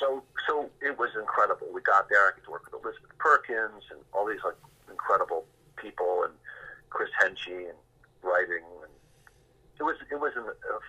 So, 0.00 0.22
so 0.46 0.70
it 0.80 0.96
was 0.96 1.10
incredible. 1.18 1.66
We 1.74 1.82
got 1.82 2.08
there. 2.08 2.22
I 2.22 2.30
got 2.38 2.44
to 2.44 2.50
work 2.50 2.70
with 2.70 2.78
Elizabeth 2.78 3.10
Perkins 3.18 3.82
and 3.90 3.98
all 4.14 4.26
these 4.26 4.42
like 4.44 4.54
incredible 4.88 5.44
people 5.76 6.22
and 6.24 6.34
Chris 6.90 7.10
Henchy 7.20 7.68
and 7.68 7.78
writing 8.22 8.64
it 9.78 9.82
was 9.82 9.96
it 10.10 10.18
was 10.18 10.32
a, 10.34 10.42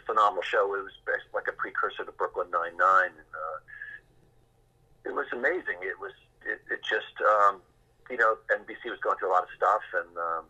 phenomenal 0.06 0.44
show. 0.44 0.74
It 0.76 0.84
was 0.84 0.98
like 1.34 1.48
a 1.48 1.54
precursor 1.54 2.06
to 2.06 2.12
Brooklyn 2.12 2.50
Nine 2.52 2.76
Nine, 2.78 3.14
and 3.14 3.32
uh, 3.34 3.58
it 5.06 5.14
was 5.14 5.28
amazing. 5.32 5.78
It 5.82 6.00
was 6.00 6.14
it, 6.46 6.62
it 6.72 6.82
just 6.82 7.14
um, 7.22 7.62
you 8.10 8.18
know 8.18 8.38
NBC 8.50 8.90
was 8.90 9.00
going 9.00 9.18
through 9.18 9.30
a 9.30 9.36
lot 9.38 9.44
of 9.44 9.50
stuff 9.56 9.82
and 9.94 10.18
um, 10.18 10.44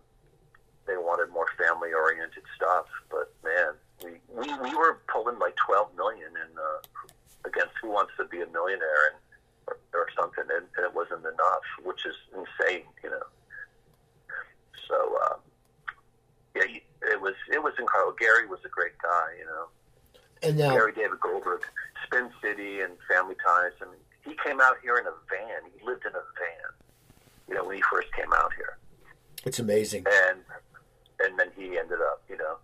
they 0.87 0.97
wanted 0.97 1.31
more 1.31 1.47
family 1.57 1.91
oriented 1.93 2.43
stuff. 2.55 2.87
But 3.11 3.33
man, 3.43 3.75
we, 4.03 4.11
we 4.31 4.47
we 4.63 4.75
were 4.75 4.99
pulling 5.11 5.37
like 5.39 5.55
twelve 5.59 5.93
million 5.95 6.31
in 6.31 6.51
uh, 6.57 6.81
against 7.45 7.75
Who 7.81 7.89
Wants 7.91 8.13
to 8.17 8.25
Be 8.25 8.41
a 8.41 8.47
Millionaire 8.47 9.03
and 9.11 9.19
or, 9.67 9.77
or 9.93 10.07
something, 10.17 10.45
and, 10.49 10.65
and 10.77 10.85
it 10.85 10.95
wasn't 10.95 11.21
enough, 11.21 11.67
which 11.83 12.05
is 12.05 12.15
insane, 12.31 12.87
you 13.03 13.09
know. 13.11 13.27
So 14.87 14.97
uh, 15.27 15.35
yeah, 16.55 16.65
he- 16.67 16.88
it 17.01 17.21
was 17.21 17.35
it 17.51 17.61
was 17.63 17.73
incredible. 17.79 18.15
Gary 18.19 18.47
was 18.47 18.59
a 18.65 18.69
great 18.69 18.97
guy, 19.01 19.27
you 19.39 19.45
know. 19.45 19.65
And 20.41 20.57
now, 20.57 20.71
Gary 20.71 20.93
David 20.93 21.19
Goldberg, 21.19 21.61
Spin 22.05 22.29
City 22.41 22.81
and 22.81 22.93
Family 23.09 23.35
Ties. 23.43 23.73
I 23.81 23.85
mean, 23.85 23.99
he 24.23 24.35
came 24.43 24.61
out 24.61 24.77
here 24.81 24.97
in 24.97 25.05
a 25.05 25.15
van. 25.29 25.69
He 25.75 25.85
lived 25.85 26.05
in 26.05 26.11
a 26.11 26.23
van, 26.39 26.71
you 27.47 27.55
know, 27.55 27.65
when 27.65 27.77
he 27.77 27.83
first 27.91 28.07
came 28.13 28.31
out 28.33 28.51
here, 28.55 28.77
it's 29.45 29.59
amazing. 29.59 30.05
and 30.07 30.39
and 31.19 31.37
then 31.37 31.51
he 31.55 31.77
ended 31.77 31.99
up, 31.99 32.23
you 32.29 32.37
know, 32.37 32.57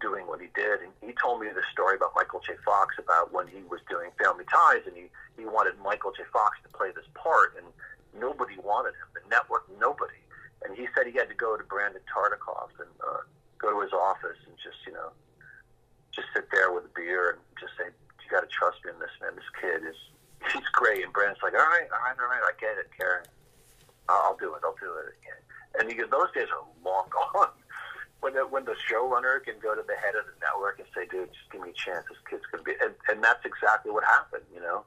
doing 0.00 0.26
what 0.26 0.40
he 0.40 0.48
did. 0.54 0.80
And 0.80 0.92
he 1.00 1.12
told 1.20 1.40
me 1.40 1.48
the 1.48 1.62
story 1.72 1.96
about 1.96 2.12
Michael 2.14 2.40
J. 2.40 2.54
Fox 2.64 2.96
about 2.98 3.32
when 3.32 3.46
he 3.46 3.60
was 3.68 3.80
doing 3.90 4.10
Family 4.22 4.44
Ties, 4.48 4.82
and 4.86 4.96
he 4.96 5.08
he 5.36 5.44
wanted 5.44 5.78
Michael 5.82 6.12
J. 6.12 6.24
Fox 6.32 6.56
to 6.64 6.68
play 6.76 6.90
this 6.94 7.06
part, 7.14 7.54
and 7.56 7.66
nobody 8.18 8.56
wanted 8.62 8.94
him. 8.96 9.08
The 9.14 9.20
network, 9.28 9.68
nobody. 9.78 10.16
And 10.64 10.76
he 10.76 10.88
said 10.94 11.06
he 11.06 11.12
had 11.16 11.28
to 11.28 11.34
go 11.38 11.56
to 11.56 11.62
Brandon 11.64 12.02
Tartikoff 12.10 12.74
and 12.80 12.90
uh, 13.06 13.22
go 13.58 13.70
to 13.74 13.80
his 13.82 13.92
office 13.92 14.38
and 14.46 14.54
just, 14.62 14.78
you 14.86 14.92
know, 14.92 15.10
just 16.14 16.28
sit 16.34 16.46
there 16.50 16.72
with 16.72 16.84
a 16.86 16.92
beer 16.94 17.36
and 17.36 17.40
just 17.60 17.74
say, 17.78 17.90
"You 17.90 18.26
got 18.30 18.40
to 18.42 18.50
trust 18.50 18.78
me 18.84 18.90
in 18.94 18.98
this, 18.98 19.12
man. 19.20 19.34
This 19.34 19.50
kid 19.60 19.82
is 19.86 19.98
he's 20.52 20.68
great." 20.72 21.04
And 21.04 21.12
Brandon's 21.12 21.42
like, 21.42 21.54
"All 21.54 21.68
right, 21.70 21.86
all 21.90 22.02
right, 22.02 22.16
all 22.18 22.30
right. 22.30 22.42
I 22.42 22.52
get 22.58 22.78
it, 22.78 22.90
Karen. 22.96 23.26
I'll, 24.08 24.32
I'll 24.32 24.38
do 24.38 24.54
it. 24.54 24.62
I'll 24.64 24.78
do 24.80 24.90
it." 25.06 25.14
And 25.78 25.90
he 25.90 25.94
goes, 25.98 26.10
"Those 26.10 26.30
days 26.34 26.48
are 26.50 26.64
long 26.84 27.06
gone." 27.10 27.50
When 28.20 28.34
the, 28.34 28.42
when 28.50 28.64
the 28.64 28.74
showrunner 28.90 29.38
can 29.44 29.62
go 29.62 29.76
to 29.76 29.82
the 29.86 29.94
head 29.94 30.18
of 30.18 30.26
the 30.26 30.34
network 30.42 30.80
and 30.82 30.88
say, 30.90 31.06
"Dude, 31.06 31.30
just 31.30 31.46
give 31.54 31.62
me 31.62 31.70
a 31.70 31.78
chance. 31.78 32.02
This 32.10 32.18
kid's 32.28 32.42
gonna 32.50 32.64
be," 32.66 32.74
and, 32.82 32.90
and 33.06 33.22
that's 33.22 33.46
exactly 33.46 33.92
what 33.92 34.02
happened. 34.02 34.42
You 34.52 34.58
know, 34.60 34.82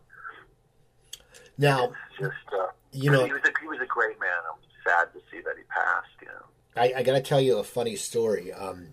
Now, 1.57 1.85
it's 2.11 2.19
just 2.19 2.47
uh, 2.51 2.67
You 2.91 3.09
know- 3.09 3.23
he 3.23 3.31
was 3.31 3.41
a, 3.45 3.51
he 3.61 3.67
was 3.67 3.79
a 3.79 3.85
great 3.87 4.19
man. 4.19 4.35
I'm 4.51 4.59
sad 4.83 5.13
to 5.15 5.23
see 5.31 5.39
that 5.47 5.55
he 5.55 5.63
passed. 5.71 6.11
You 6.21 6.27
know, 6.27 6.43
I, 6.75 6.93
I 6.97 7.03
got 7.03 7.13
to 7.13 7.21
tell 7.21 7.41
you 7.41 7.57
a 7.57 7.63
funny 7.63 7.95
story. 7.95 8.51
Um, 8.51 8.89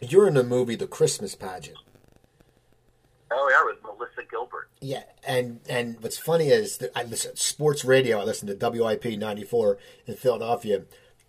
you're 0.00 0.26
in 0.26 0.34
the 0.34 0.42
movie 0.44 0.76
The 0.76 0.86
Christmas 0.86 1.34
Pageant. 1.34 1.78
oh 3.30 3.48
yeah, 3.50 3.62
with 3.64 3.82
Melissa 3.82 4.28
Gilbert. 4.30 4.68
Yeah, 4.80 5.04
and 5.26 5.60
and 5.68 6.02
what's 6.02 6.18
funny 6.18 6.48
is 6.48 6.78
that 6.78 6.90
I 6.96 7.04
listen 7.04 7.36
sports 7.36 7.84
radio. 7.84 8.20
I 8.20 8.24
listen 8.24 8.48
to 8.48 8.70
WIP 8.70 9.04
ninety 9.18 9.44
four 9.44 9.78
in 10.06 10.16
Philadelphia. 10.16 10.82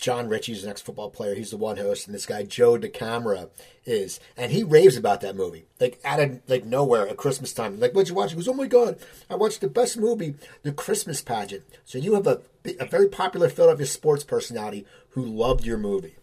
Jon 0.03 0.27
Ritchie's 0.27 0.65
an 0.65 0.69
ex 0.69 0.81
football 0.81 1.09
player. 1.09 1.33
He's 1.33 1.51
the 1.51 1.55
one 1.55 1.77
host, 1.77 2.07
and 2.07 2.13
this 2.13 2.25
guy 2.25 2.43
Joe 2.43 2.77
DeCamara 2.77 3.49
is, 3.85 4.19
and 4.35 4.51
he 4.51 4.61
raves 4.61 4.97
about 4.97 5.21
that 5.21 5.33
movie. 5.33 5.63
Like 5.79 5.97
out 6.03 6.19
of 6.19 6.41
like 6.45 6.65
nowhere 6.65 7.07
at 7.07 7.15
Christmas 7.15 7.53
time. 7.53 7.79
Like, 7.79 7.93
what'd 7.93 8.09
you 8.09 8.15
watch? 8.15 8.31
He 8.31 8.35
goes, 8.35 8.49
"Oh 8.49 8.53
my 8.53 8.67
god, 8.67 8.97
I 9.29 9.35
watched 9.35 9.61
the 9.61 9.69
best 9.69 9.95
movie, 9.97 10.35
The 10.63 10.73
Christmas 10.73 11.21
Pageant." 11.21 11.63
So 11.85 11.99
you 11.99 12.15
have 12.15 12.27
a 12.27 12.41
a 12.81 12.85
very 12.85 13.07
popular 13.07 13.47
Philadelphia 13.47 13.85
sports 13.85 14.25
personality 14.25 14.85
who 15.11 15.23
loved 15.23 15.65
your 15.65 15.77
movie. 15.77 16.15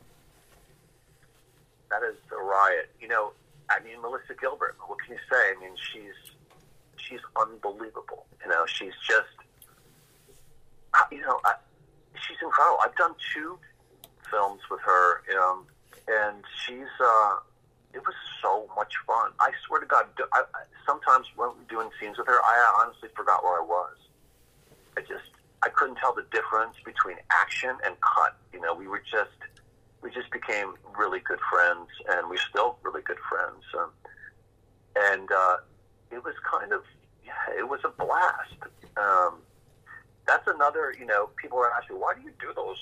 that 1.90 2.02
is 2.02 2.16
a 2.32 2.36
riot. 2.36 2.90
You 3.00 3.08
know, 3.08 3.32
I 3.70 3.82
mean, 3.82 3.98
Melissa 4.02 4.34
Gilbert. 4.38 4.76
What 4.86 4.98
can 5.00 5.14
you 5.14 5.20
say? 5.30 5.36
I 5.36 5.54
mean, 5.58 5.72
she's 5.90 6.34
she's 6.98 7.20
unbelievable. 7.40 8.26
You 8.44 8.50
know, 8.50 8.66
she's 8.66 8.92
just, 9.08 9.28
you 11.10 11.22
know, 11.22 11.40
I, 11.46 11.54
she's 12.26 12.36
incredible. 12.42 12.78
I've 12.84 12.94
done 12.96 13.14
two 13.34 13.58
films 14.30 14.60
with 14.70 14.80
her, 14.80 15.22
um, 15.42 15.66
and 16.08 16.44
she's. 16.64 16.92
Uh, 17.00 17.36
it 17.92 17.98
was 18.06 18.14
so 18.40 18.70
much 18.76 18.94
fun. 19.04 19.32
I 19.40 19.50
swear 19.66 19.80
to 19.80 19.86
God, 19.86 20.06
I, 20.32 20.42
I, 20.54 20.62
sometimes 20.86 21.26
when 21.34 21.50
doing 21.68 21.90
scenes 21.98 22.18
with 22.18 22.28
her, 22.28 22.38
I 22.38 22.82
honestly 22.82 23.08
forgot 23.16 23.42
where 23.42 23.60
I 23.60 23.64
was. 23.64 23.96
I 24.96 25.00
just, 25.00 25.26
I 25.64 25.70
couldn't 25.70 25.96
tell 25.96 26.14
the 26.14 26.24
difference 26.30 26.76
between 26.84 27.16
action 27.32 27.70
and 27.84 27.96
cut. 28.00 28.36
You 28.52 28.60
know, 28.60 28.74
we 28.74 28.86
were 28.86 29.02
just 29.02 29.34
we 30.02 30.10
just 30.10 30.30
became 30.30 30.74
really 30.96 31.20
good 31.20 31.40
friends, 31.50 31.88
and 32.08 32.28
we're 32.28 32.38
still 32.38 32.78
really 32.82 33.02
good 33.02 33.18
friends. 33.28 33.64
Um, 33.78 33.90
and 34.96 35.30
uh, 35.30 35.56
it 36.10 36.24
was 36.24 36.34
kind 36.50 36.72
of, 36.72 36.82
yeah, 37.24 37.58
it 37.58 37.68
was 37.68 37.80
a 37.84 37.90
blast. 37.90 38.56
Um, 38.96 39.38
that's 40.26 40.46
another, 40.46 40.94
you 40.98 41.06
know, 41.06 41.30
people 41.36 41.58
are 41.58 41.70
asking, 41.72 41.96
why 41.96 42.14
do 42.14 42.22
you 42.22 42.32
do 42.40 42.52
those 42.54 42.78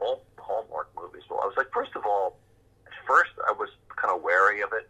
old 0.00 0.20
Hallmark 0.38 0.90
movies? 0.96 1.22
Well, 1.28 1.40
I 1.42 1.46
was 1.46 1.56
like, 1.56 1.72
first 1.72 1.94
of 1.96 2.04
all, 2.04 2.38
at 2.86 2.92
first 3.06 3.32
I 3.48 3.52
was 3.52 3.70
kind 3.96 4.14
of 4.14 4.22
wary 4.22 4.60
of 4.60 4.72
it, 4.72 4.88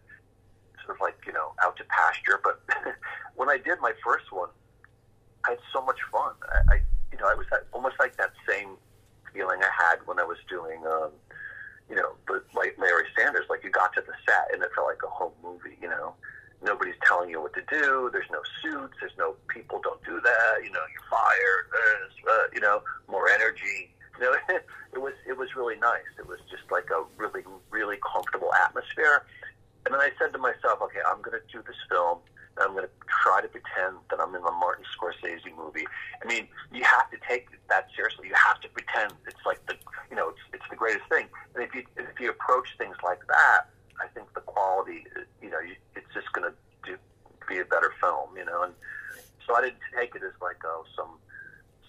sort 0.84 0.96
of 0.96 1.00
like, 1.00 1.16
you 1.26 1.32
know, 1.32 1.52
out 1.62 1.76
to 1.76 1.84
pasture. 1.84 2.40
But 2.42 2.60
when 3.36 3.48
I 3.48 3.58
did 3.58 3.80
my 3.80 3.92
first 4.04 4.32
one, 4.32 4.48
I 5.44 5.50
had 5.50 5.58
so 5.72 5.84
much 5.84 5.98
fun. 6.10 6.34
I, 6.52 6.74
I 6.74 6.80
you 7.12 7.18
know, 7.18 7.28
I 7.28 7.34
was 7.34 7.46
almost 7.72 7.96
like 7.98 8.16
that 8.16 8.32
same 8.48 8.76
feeling 9.32 9.60
I 9.62 9.70
had 9.72 10.06
when 10.06 10.18
I 10.18 10.24
was 10.24 10.38
doing, 10.48 10.84
um, 10.86 11.10
you 11.88 11.96
know, 11.96 12.12
but 12.26 12.44
like 12.54 12.76
Larry 12.78 13.06
Sanders, 13.16 13.46
like 13.48 13.62
you 13.64 13.70
got 13.70 13.94
to 13.94 14.00
the 14.00 14.12
set 14.26 14.52
and 14.52 14.62
it 14.62 14.70
felt 14.74 14.86
like 14.88 15.02
a 15.04 15.08
home 15.08 15.32
movie, 15.42 15.78
you 15.80 15.88
know. 15.88 16.14
Nobody's 16.62 16.96
telling 17.04 17.28
you 17.30 17.40
what 17.40 17.52
to 17.52 17.62
do. 17.68 18.08
There's 18.12 18.30
no 18.32 18.40
suits. 18.62 18.96
There's 18.98 19.16
no 19.18 19.36
people 19.48 19.78
don't 19.82 20.02
do 20.04 20.20
that. 20.20 20.64
You 20.64 20.72
know, 20.72 20.80
you're 20.90 21.08
fired. 21.10 21.66
Uh, 22.26 22.46
you 22.52 22.60
know, 22.60 22.82
more 23.08 23.28
energy. 23.28 23.94
You 24.20 24.24
know, 24.24 24.58
it 24.94 25.02
was 25.02 25.12
it 25.28 25.36
was 25.36 25.54
really 25.56 25.76
nice. 25.76 26.08
It 26.18 26.26
was 26.26 26.38
just 26.50 26.64
like 26.70 26.88
a 26.90 27.04
really 27.16 27.44
really 27.70 27.98
comfortable 28.00 28.52
atmosphere. 28.54 29.26
And 29.84 29.94
then 29.94 30.00
I 30.00 30.10
said 30.18 30.32
to 30.32 30.38
myself, 30.38 30.80
okay, 30.82 30.98
I'm 31.06 31.22
going 31.22 31.38
to 31.38 31.46
do 31.52 31.62
this 31.62 31.76
film. 31.88 32.18
And 32.56 32.64
I'm 32.64 32.72
going 32.72 32.88
to 32.88 32.96
try 33.06 33.40
to 33.40 33.46
pretend 33.46 34.00
that 34.10 34.18
I'm 34.18 34.34
in 34.34 34.40
a 34.40 34.56
Martin 34.56 34.84
Scorsese 34.96 35.54
movie. 35.54 35.86
I 36.18 36.26
mean, 36.26 36.48
you 36.72 36.82
have 36.82 37.10
to 37.10 37.18
take 37.28 37.46
that 37.68 37.86
seriously. 37.94 38.28
You 38.28 38.34
have 38.34 38.58
to 38.62 38.68
pretend 38.68 39.12
it's 39.28 39.44
like 39.44 39.60
the, 39.66 39.76
you 40.10 40.16
know, 40.16 40.30
it's, 40.30 40.40
it's 40.54 40.64
the 40.70 40.76
greatest 40.76 41.06
thing. 41.08 41.28
And 41.54 41.62
if 41.62 41.74
you 41.74 41.84
if 41.96 42.18
you 42.18 42.30
approach 42.30 42.66
things 42.78 42.96
like 43.04 43.20
that, 43.28 43.68
I 44.02 44.08
think 44.08 44.32
the 44.34 44.40
quality, 44.40 45.04
you 45.42 45.50
know, 45.50 45.60
you, 45.60 45.76
it's 45.94 46.08
just 46.14 46.32
going 46.32 46.50
to 46.50 46.56
be 47.46 47.58
a 47.58 47.64
better 47.64 47.92
film, 48.00 48.36
you 48.36 48.44
know. 48.44 48.62
And 48.62 48.74
so 49.46 49.54
I 49.54 49.62
didn't 49.62 49.84
take 49.96 50.14
it 50.14 50.22
as 50.22 50.34
like 50.42 50.58
oh 50.64 50.84
some 50.96 51.18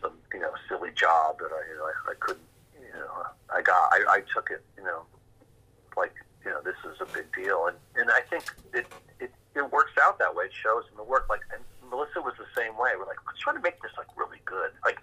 some 0.01 0.13
you 0.33 0.39
know 0.39 0.51
silly 0.67 0.91
job 0.95 1.39
that 1.39 1.51
I 1.51 1.61
you 1.69 1.77
know 1.77 1.85
I, 1.85 2.11
I 2.11 2.15
couldn't 2.19 2.45
you 2.75 2.99
know 2.99 3.25
I 3.53 3.61
got 3.61 3.89
I, 3.91 4.03
I 4.09 4.21
took 4.33 4.49
it 4.51 4.63
you 4.77 4.83
know 4.83 5.03
like 5.95 6.13
you 6.45 6.51
know 6.51 6.61
this 6.63 6.77
is 6.85 7.01
a 7.01 7.05
big 7.13 7.25
deal 7.33 7.67
and 7.67 7.77
and 7.95 8.11
I 8.11 8.21
think 8.21 8.45
it 8.73 8.85
it 9.19 9.31
it 9.55 9.71
works 9.71 9.93
out 10.01 10.19
that 10.19 10.33
way. 10.35 10.45
It 10.45 10.53
shows 10.53 10.83
in 10.91 10.97
the 10.97 11.03
work. 11.03 11.27
Like 11.29 11.41
and 11.53 11.63
Melissa 11.89 12.21
was 12.21 12.33
the 12.37 12.49
same 12.55 12.77
way. 12.77 12.91
We're 12.97 13.07
like 13.07 13.19
let's 13.25 13.39
try 13.39 13.53
to 13.53 13.61
make 13.61 13.81
this 13.81 13.91
like 13.97 14.07
really 14.15 14.41
good. 14.45 14.71
Like 14.85 14.99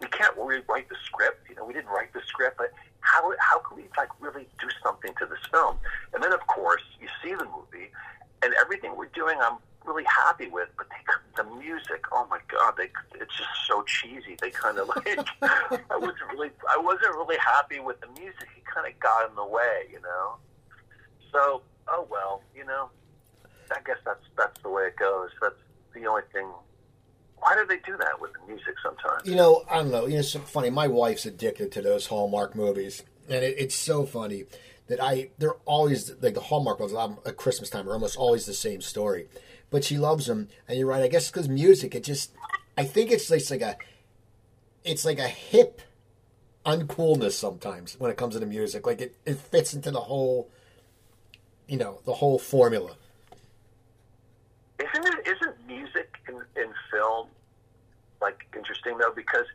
we 0.00 0.06
can't 0.08 0.34
rewrite 0.36 0.88
the 0.88 0.96
script. 1.04 1.48
You 1.48 1.56
know 1.56 1.64
we 1.64 1.72
didn't 1.72 1.90
write 1.90 2.12
the 2.12 2.22
script, 2.26 2.56
but 2.58 2.72
how 3.00 3.32
how 3.38 3.58
can 3.60 3.76
we 3.76 3.84
like 3.96 4.08
really 4.20 4.48
do 4.60 4.68
something 4.82 5.12
to 5.18 5.26
this 5.26 5.44
film? 5.50 5.76
And 6.14 6.22
then 6.22 6.32
of 6.32 6.46
course 6.46 6.82
you 7.00 7.08
see 7.22 7.34
the 7.34 7.44
movie 7.44 7.90
and 8.42 8.54
everything 8.60 8.96
we're 8.96 9.12
doing. 9.12 9.36
I'm 9.40 9.58
really 9.84 10.04
happy 10.04 10.48
with, 10.48 10.68
but 10.76 10.86
they, 10.90 11.42
the 11.42 11.48
music, 11.56 12.04
oh 12.12 12.26
my 12.30 12.38
god, 12.48 12.74
they 12.76 12.90
it's 13.20 13.36
just 13.36 13.50
so 13.66 13.82
cheesy. 13.82 14.36
They 14.40 14.50
kind 14.50 14.78
of 14.78 14.88
like 14.88 15.06
I 15.42 15.96
wasn't 15.96 16.30
really 16.32 16.50
I 16.68 16.78
wasn't 16.78 17.14
really 17.16 17.38
happy 17.38 17.80
with 17.80 18.00
the 18.00 18.08
music. 18.08 18.48
It 18.56 18.64
kind 18.72 18.86
of 18.86 18.98
got 19.00 19.28
in 19.28 19.36
the 19.36 19.46
way, 19.46 19.86
you 19.90 20.00
know. 20.00 20.36
So 21.32 21.62
oh 21.88 22.06
well, 22.10 22.42
you 22.54 22.64
know. 22.64 22.90
I 23.72 23.78
guess 23.86 23.98
that's 24.04 24.24
that's 24.36 24.60
the 24.62 24.68
way 24.68 24.84
it 24.84 24.96
goes. 24.96 25.30
That's 25.40 25.54
the 25.94 26.06
only 26.06 26.22
thing. 26.32 26.48
Why 27.38 27.54
do 27.54 27.66
they 27.66 27.78
do 27.78 27.96
that 27.96 28.20
with 28.20 28.32
the 28.34 28.46
music 28.46 28.74
sometimes? 28.82 29.26
You 29.26 29.36
know, 29.36 29.64
I 29.70 29.76
don't 29.76 29.90
know. 29.90 30.06
You 30.06 30.14
know, 30.14 30.20
it's 30.20 30.30
so 30.30 30.40
funny. 30.40 30.70
My 30.70 30.88
wife's 30.88 31.24
addicted 31.24 31.72
to 31.72 31.82
those 31.82 32.06
Hallmark 32.06 32.54
movies, 32.54 33.02
and 33.28 33.44
it, 33.44 33.56
it's 33.58 33.74
so 33.74 34.04
funny 34.04 34.44
that 34.88 35.02
I 35.02 35.30
they're 35.38 35.54
always 35.64 36.12
like 36.20 36.34
the 36.34 36.40
Hallmark 36.40 36.80
ones 36.80 36.92
um, 36.92 37.18
at 37.24 37.36
Christmas 37.36 37.70
time 37.70 37.88
are 37.88 37.92
almost 37.92 38.16
always 38.16 38.44
the 38.44 38.54
same 38.54 38.80
story, 38.80 39.28
but 39.70 39.84
she 39.84 39.96
loves 39.96 40.26
them. 40.26 40.48
And 40.68 40.78
you're 40.78 40.88
right. 40.88 41.02
I 41.02 41.08
guess 41.08 41.30
because 41.30 41.48
music, 41.48 41.94
it 41.94 42.04
just 42.04 42.32
I 42.76 42.84
think 42.84 43.10
it's, 43.10 43.30
it's 43.30 43.50
like 43.50 43.62
a 43.62 43.76
it's 44.84 45.04
like 45.04 45.18
a 45.18 45.28
hip 45.28 45.80
uncoolness 46.66 47.32
sometimes 47.32 47.98
when 47.98 48.10
it 48.10 48.16
comes 48.16 48.34
to 48.34 48.40
the 48.40 48.46
music. 48.46 48.86
Like 48.86 49.00
it, 49.00 49.16
it 49.24 49.38
fits 49.38 49.74
into 49.74 49.90
the 49.90 50.00
whole 50.00 50.50
you 51.68 51.78
know 51.78 52.00
the 52.04 52.14
whole 52.14 52.38
formula. 52.38 52.96
Isn't 54.78 55.06
it? 55.06 55.26
Isn't 55.26 55.66
music 55.66 56.16
in, 56.28 56.34
in 56.60 56.72
film 56.90 57.28
like 58.20 58.46
interesting 58.56 58.98
though? 58.98 59.12
Because 59.14 59.46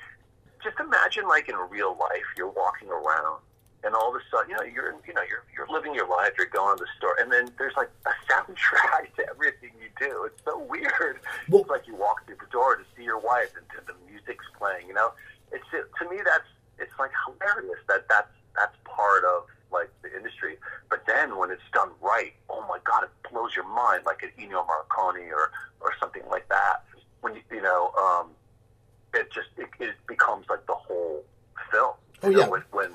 just 0.63 0.79
imagine 0.79 1.27
like 1.27 1.49
in 1.49 1.55
real 1.69 1.97
life, 1.99 2.25
you're 2.37 2.49
walking 2.49 2.89
around 2.89 3.39
and 3.85 3.93
all 3.93 4.09
of 4.09 4.15
a 4.15 4.23
sudden, 4.31 4.49
you 4.49 4.55
know, 4.57 4.63
you're 4.63 4.95
you 5.07 5.13
know 5.13 5.21
you're 5.29 5.45
you're 5.55 5.69
living 5.69 5.93
your 5.93 6.09
life, 6.09 6.33
you're 6.37 6.47
going 6.47 6.77
to 6.77 6.83
the 6.83 6.89
store, 6.97 7.15
and 7.19 7.31
then 7.31 7.49
there's 7.57 7.75
like 7.77 7.89
a 8.05 8.13
soundtrack 8.27 9.13
to 9.15 9.29
everything 9.29 9.71
you 9.79 9.89
do. 9.99 10.25
It's 10.25 10.41
so 10.43 10.57
weird. 10.59 11.19
Well- 11.49 11.61
it's 11.61 11.69
like 11.69 11.87
you 11.87 11.95
walk 11.95 12.25
through 12.25 12.37
the 12.41 12.51
door 12.51 12.75
to 12.75 12.83
see 12.97 13.03
your 13.03 13.19
wife, 13.19 13.53
and 13.55 13.65
the 13.87 13.93
music's 14.09 14.45
playing. 14.57 14.87
You 14.87 14.95
know, 14.95 15.11
it's 15.51 15.63
to 15.71 16.09
me 16.09 16.17
that's 16.25 16.49
it's 16.79 16.97
like 16.99 17.11
hilarious 17.25 17.79
that 17.87 18.09
that's 18.09 18.33
that's 18.55 18.75
part 18.83 19.23
of 19.23 19.45
like 19.71 19.89
the 20.01 20.15
industry. 20.15 20.57
But 20.89 21.05
then 21.05 21.37
when 21.37 21.51
it's 21.51 21.69
done 21.73 21.89
right, 22.01 22.33
oh 22.49 22.65
my 22.67 22.79
god, 22.83 23.03
it 23.03 23.09
blows 23.31 23.55
your 23.55 23.67
mind, 23.67 24.03
like 24.05 24.23
an 24.23 24.31
Ennio 24.39 24.65
Morricone 24.65 25.29
or 25.31 25.51
or 25.81 25.93
something 25.99 26.23
like 26.29 26.49
that. 26.49 26.83
When 27.21 27.35
you 27.35 27.41
you 27.51 27.61
know, 27.61 27.91
um, 27.97 28.31
it 29.13 29.31
just 29.31 29.49
it, 29.57 29.69
it 29.79 29.95
becomes 30.07 30.45
like 30.49 30.65
the 30.65 30.73
whole 30.73 31.23
film. 31.71 31.93
Oh, 32.23 32.29
you 32.29 32.37
know, 32.37 32.43
yeah. 32.43 32.47
when, 32.47 32.63
when 32.71 32.89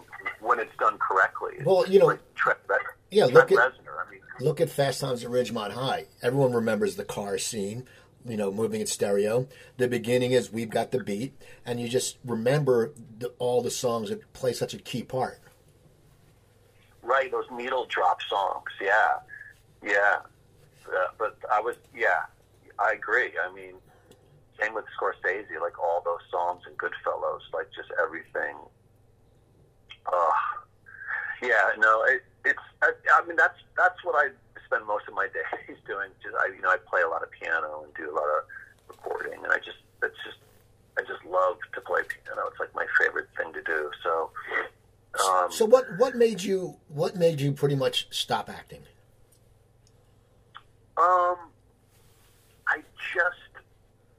when 0.51 0.59
it's 0.59 0.77
done 0.79 0.99
correctly. 0.99 1.55
Well, 1.65 1.87
you 1.89 1.99
know- 2.01 2.07
like 2.07 2.35
Trent, 2.35 2.59
Re- 2.69 2.77
Yeah, 3.11 3.29
Trent 3.29 3.35
look 3.51 3.53
at- 3.53 3.73
Reznor. 3.73 4.07
I 4.07 4.11
mean, 4.11 4.21
Look 4.41 4.61
at 4.61 4.69
Fast 4.71 5.01
Times 5.01 5.23
at 5.25 5.31
Ridgemont 5.31 5.71
High. 5.73 6.07
Everyone 6.23 6.53
remembers 6.53 6.97
the 6.97 7.05
car 7.05 7.37
scene, 7.39 7.87
you 8.25 8.37
know, 8.37 8.51
moving 8.51 8.81
in 8.81 8.87
stereo. 8.87 9.47
The 9.77 9.87
beginning 9.87 10.33
is 10.33 10.51
We've 10.51 10.71
Got 10.71 10.91
the 10.93 10.99
Beat, 11.05 11.35
and 11.67 11.79
you 11.81 11.89
just 11.89 12.17
remember 12.25 12.93
the, 13.19 13.29
all 13.39 13.61
the 13.63 13.71
songs 13.71 14.09
that 14.11 14.33
play 14.33 14.53
such 14.55 14.73
a 14.75 14.79
key 14.79 15.03
part. 15.03 15.39
right? 17.03 17.31
Those 17.31 17.47
needle 17.53 17.87
drop 17.87 18.19
songs. 18.29 18.71
Yeah, 18.81 19.19
yeah. 19.83 20.19
Uh, 20.87 21.07
but 21.19 21.37
I 21.53 21.61
was, 21.61 21.77
yeah, 21.95 22.23
I 22.79 22.93
agree. 22.93 23.33
I 23.43 23.53
mean, 23.55 23.75
same 24.61 24.75
with 24.75 24.85
Scorsese. 24.99 25.61
Like 25.61 25.79
all 25.79 26.03
those 26.05 26.21
songs 26.31 26.63
and 26.67 26.77
Goodfellas, 26.79 27.41
like 27.53 27.69
just 27.75 27.91
everything. 28.01 28.57
Uh, 30.07 30.31
yeah, 31.43 31.73
no, 31.79 32.05
it, 32.05 32.23
it's. 32.45 32.59
I, 32.83 32.93
I 33.17 33.27
mean, 33.27 33.37
that's 33.37 33.59
that's 33.77 34.03
what 34.05 34.15
I 34.17 34.31
spend 34.67 34.87
most 34.87 35.09
of 35.09 35.15
my 35.15 35.27
days 35.35 35.77
doing. 35.87 36.11
Just 36.23 36.35
I, 36.37 36.55
you 36.55 36.63
know, 36.63 36.71
I 36.71 36.77
play 36.89 37.03
a 37.03 37.09
lot 37.09 37.23
of 37.23 37.31
piano 37.31 37.83
and 37.85 37.95
do 37.95 38.11
a 38.11 38.15
lot 38.15 38.25
of 38.25 38.45
recording, 38.89 39.43
and 39.43 39.53
I 39.53 39.59
just, 39.59 39.79
it's 40.03 40.17
just, 40.25 40.39
I 40.99 41.03
just 41.03 41.25
love 41.25 41.57
to 41.75 41.81
play 41.81 42.03
piano. 42.03 42.49
It's 42.51 42.61
like 42.61 42.75
my 42.75 42.87
favorite 42.99 43.29
thing 43.37 43.53
to 43.53 43.63
do. 43.63 43.91
So. 44.03 44.31
Um, 45.29 45.51
So 45.51 45.65
what 45.65 45.87
what 45.99 46.15
made 46.15 46.41
you 46.43 46.77
what 46.89 47.17
made 47.17 47.41
you 47.41 47.53
pretty 47.53 47.75
much 47.75 48.07
stop 48.11 48.49
acting? 48.49 48.83
Um, 50.97 51.37
I 52.69 52.83
just, 53.15 53.65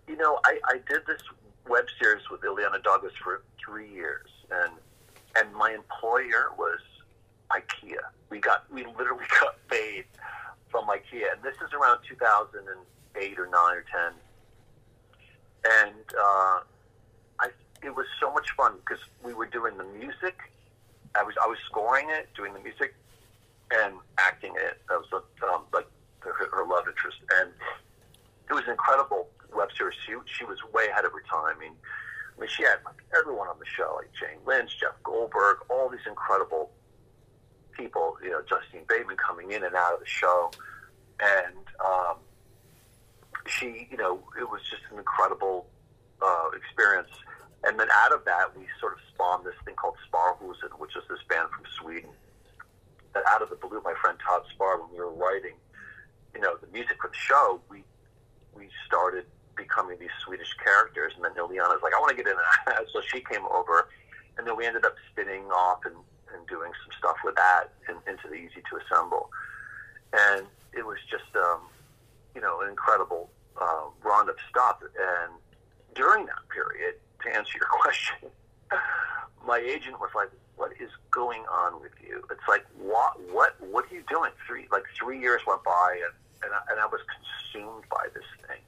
you 0.07 0.17
know, 0.17 0.39
I, 0.45 0.59
I 0.65 0.73
did 0.89 1.05
this 1.05 1.21
web 1.69 1.85
series 2.01 2.29
with 2.29 2.41
Illeana 2.41 2.83
Douglas 2.83 3.13
for 3.23 3.43
three 3.63 3.87
years, 3.89 4.27
and 4.51 4.73
and 5.35 5.53
my 5.53 5.71
employer 5.71 6.51
was 6.57 6.79
IKEA. 7.51 7.97
We 8.29 8.39
got 8.39 8.65
we 8.71 8.85
literally 8.85 9.25
got 9.41 9.55
paid 9.69 10.05
from 10.69 10.85
IKEA, 10.85 11.33
and 11.33 11.43
this 11.43 11.55
is 11.55 11.73
around 11.73 11.99
2008 12.07 13.39
or 13.39 13.45
nine 13.45 13.75
or 13.75 13.85
ten, 13.91 14.13
and 15.65 16.05
uh, 16.17 16.59
I 17.39 17.49
it 17.83 17.95
was 17.95 18.05
so 18.19 18.31
much 18.31 18.51
fun 18.51 18.73
because 18.77 19.03
we 19.23 19.33
were 19.33 19.47
doing 19.47 19.77
the 19.77 19.83
music. 19.83 20.37
I 21.15 21.23
was 21.23 21.35
I 21.43 21.47
was 21.47 21.57
scoring 21.65 22.09
it, 22.09 22.29
doing 22.35 22.53
the 22.53 22.59
music, 22.59 22.95
and 23.71 23.95
acting 24.17 24.53
it. 24.55 24.81
That 24.89 24.99
was 24.99 25.23
um, 25.43 25.63
like 25.73 25.87
her, 26.19 26.33
her 26.33 26.65
love 26.65 26.87
interest, 26.87 27.17
and 27.41 27.51
it 28.49 28.53
was 28.53 28.63
incredible 28.67 29.27
web 29.55 29.69
series. 29.77 29.97
She 30.05 30.13
she 30.25 30.45
was 30.45 30.57
way 30.73 30.87
ahead 30.87 31.05
of 31.05 31.11
her 31.11 31.23
time. 31.29 31.55
I 31.57 31.59
mean, 31.59 31.73
I 32.41 32.45
mean, 32.45 32.49
she 32.49 32.63
had 32.63 32.79
like 32.83 32.97
everyone 33.15 33.49
on 33.49 33.59
the 33.59 33.69
show, 33.69 33.93
like 34.01 34.09
Jane 34.17 34.41
Lynch, 34.47 34.79
Jeff 34.79 34.97
Goldberg, 35.03 35.57
all 35.69 35.89
these 35.89 36.01
incredible 36.07 36.71
people. 37.77 38.17
You 38.23 38.31
know, 38.31 38.41
Justine 38.41 38.81
Bateman 38.89 39.15
coming 39.17 39.51
in 39.51 39.63
and 39.63 39.75
out 39.75 39.93
of 39.93 39.99
the 39.99 40.07
show, 40.07 40.49
and 41.19 41.61
um, 41.85 42.17
she, 43.45 43.87
you 43.91 43.97
know, 43.97 44.23
it 44.39 44.49
was 44.49 44.61
just 44.63 44.81
an 44.91 44.97
incredible 44.97 45.67
uh, 46.19 46.49
experience. 46.57 47.13
And 47.63 47.79
then 47.79 47.89
out 47.93 48.11
of 48.11 48.25
that, 48.25 48.57
we 48.57 48.65
sort 48.79 48.93
of 48.93 48.99
spawned 49.13 49.45
this 49.45 49.53
thing 49.63 49.75
called 49.75 49.97
Sparhusen, 50.09 50.73
which 50.79 50.95
is 50.95 51.03
this 51.09 51.19
band 51.29 51.49
from 51.53 51.65
Sweden. 51.79 52.09
That 53.13 53.21
out 53.29 53.43
of 53.43 53.51
the 53.51 53.55
blue, 53.55 53.81
my 53.85 53.93
friend 54.01 54.17
Todd 54.17 54.41
Spar, 54.49 54.81
when 54.81 54.89
we 54.89 54.97
were 54.97 55.13
writing, 55.13 55.53
you 56.33 56.41
know, 56.41 56.57
the 56.57 56.65
music 56.73 56.97
for 56.99 57.09
the 57.09 57.21
show, 57.21 57.61
we 57.69 57.83
we 58.55 58.67
started 58.87 59.25
becoming 59.61 59.97
these 59.99 60.13
Swedish 60.25 60.53
characters. 60.63 61.13
And 61.15 61.23
then 61.23 61.33
Illeana's 61.37 61.81
like, 61.85 61.93
I 61.93 61.99
want 61.99 62.09
to 62.15 62.17
get 62.17 62.27
in. 62.27 62.37
So 62.93 63.01
she 63.01 63.21
came 63.21 63.45
over, 63.45 63.87
and 64.37 64.45
then 64.45 64.57
we 64.57 64.65
ended 64.65 64.85
up 64.85 64.95
spinning 65.11 65.45
off 65.51 65.85
and, 65.85 65.95
and 66.33 66.47
doing 66.47 66.71
some 66.83 66.91
stuff 66.97 67.17
with 67.23 67.35
that 67.35 67.71
in, 67.87 67.95
into 68.09 68.27
the 68.27 68.35
Easy 68.35 68.61
to 68.69 68.79
Assemble. 68.81 69.29
And 70.11 70.45
it 70.73 70.85
was 70.85 70.97
just, 71.09 71.31
um, 71.35 71.61
you 72.35 72.41
know, 72.41 72.61
an 72.61 72.69
incredible 72.69 73.29
uh, 73.61 73.87
of 74.29 74.35
stuff. 74.49 74.77
And 74.81 75.33
during 75.95 76.25
that 76.25 76.43
period, 76.53 76.95
to 77.23 77.35
answer 77.35 77.57
your 77.57 77.69
question, 77.81 78.29
my 79.45 79.57
agent 79.57 79.99
was 79.99 80.11
like, 80.15 80.29
"What 80.55 80.71
is 80.79 80.89
going 81.09 81.43
on 81.51 81.81
with 81.81 81.91
you?" 82.01 82.23
It's 82.29 82.47
like, 82.47 82.65
"What? 82.77 83.19
What? 83.31 83.55
What 83.59 83.91
are 83.91 83.95
you 83.95 84.03
doing?" 84.09 84.31
Three 84.47 84.67
like 84.71 84.83
three 84.97 85.19
years 85.19 85.41
went 85.47 85.63
by, 85.63 85.99
and 86.05 86.13
and 86.43 86.53
I, 86.53 86.59
and 86.71 86.79
I 86.79 86.85
was 86.85 87.01
consumed 87.09 87.83
by 87.89 88.07
this 88.13 88.25
thing, 88.47 88.61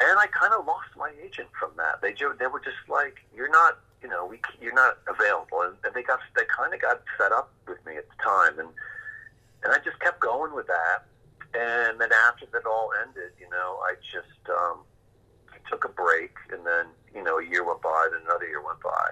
and 0.00 0.18
I 0.18 0.26
kind 0.26 0.52
of 0.52 0.66
lost 0.66 0.90
my 0.96 1.12
agent 1.22 1.48
from 1.58 1.70
that. 1.76 2.02
They 2.02 2.12
they 2.12 2.46
were 2.46 2.60
just 2.60 2.82
like, 2.88 3.18
"You're 3.34 3.50
not." 3.50 3.78
You 4.02 4.10
know, 4.10 4.26
we, 4.26 4.38
you're 4.60 4.74
not 4.74 4.98
available, 5.08 5.62
and, 5.62 5.76
and 5.82 5.94
they 5.94 6.02
got 6.02 6.20
they 6.36 6.44
kind 6.54 6.74
of 6.74 6.80
got 6.80 7.00
fed 7.16 7.32
up 7.32 7.50
with 7.66 7.80
me 7.86 7.96
at 7.96 8.04
the 8.04 8.18
time, 8.22 8.58
and 8.58 8.68
and 9.62 9.72
I 9.72 9.78
just 9.78 9.98
kept 10.00 10.20
going 10.20 10.54
with 10.54 10.66
that. 10.66 11.08
And 11.54 11.98
then 11.98 12.10
after 12.28 12.44
that 12.52 12.66
all 12.66 12.90
ended, 13.00 13.32
you 13.40 13.48
know, 13.48 13.78
I 13.80 13.94
just 14.04 14.42
um, 14.50 14.80
took 15.70 15.84
a 15.84 15.88
break, 15.88 16.36
and 16.52 16.66
then 16.66 16.86
you 17.14 17.22
know 17.22 17.38
a 17.38 17.44
year 17.46 17.64
went 17.64 17.80
by, 17.80 18.08
then 18.12 18.20
another 18.26 18.46
year 18.46 18.62
went 18.62 18.80
by, 18.80 19.08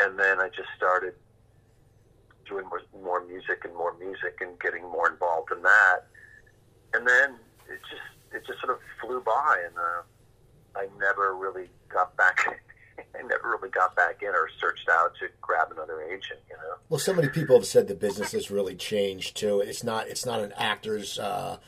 and 0.00 0.18
then 0.18 0.40
I 0.40 0.48
just 0.48 0.70
started 0.76 1.12
doing 2.48 2.64
more, 2.66 2.80
more 3.02 3.26
music 3.26 3.64
and 3.64 3.74
more 3.74 3.94
music 3.98 4.38
and 4.40 4.58
getting 4.60 4.82
more 4.84 5.10
involved 5.10 5.52
in 5.52 5.62
that, 5.62 6.06
and 6.94 7.06
then 7.06 7.36
it 7.68 7.80
just 7.90 8.08
it 8.32 8.46
just 8.46 8.60
sort 8.60 8.72
of 8.72 8.78
flew 9.00 9.20
by, 9.20 9.62
and 9.66 9.76
uh, 9.76 10.78
I 10.78 10.86
never 10.98 11.34
really 11.34 11.68
got 11.88 12.16
back. 12.16 12.38
I 12.98 13.22
never 13.22 13.50
really 13.50 13.70
got 13.70 13.94
back 13.94 14.22
in 14.22 14.28
or 14.28 14.48
searched 14.60 14.88
out 14.90 15.12
to 15.20 15.28
grab 15.40 15.70
another 15.70 16.02
agent, 16.02 16.40
you 16.50 16.56
know. 16.56 16.74
Well, 16.88 16.98
so 16.98 17.14
many 17.14 17.28
people 17.28 17.56
have 17.56 17.66
said 17.66 17.86
the 17.86 17.94
business 17.94 18.32
has 18.32 18.50
really 18.50 18.74
changed 18.74 19.36
too. 19.36 19.60
It's 19.60 19.84
not 19.84 20.08
it's 20.08 20.26
not 20.26 20.40
an 20.40 20.52
actor's 20.56 21.18
uh, 21.18 21.58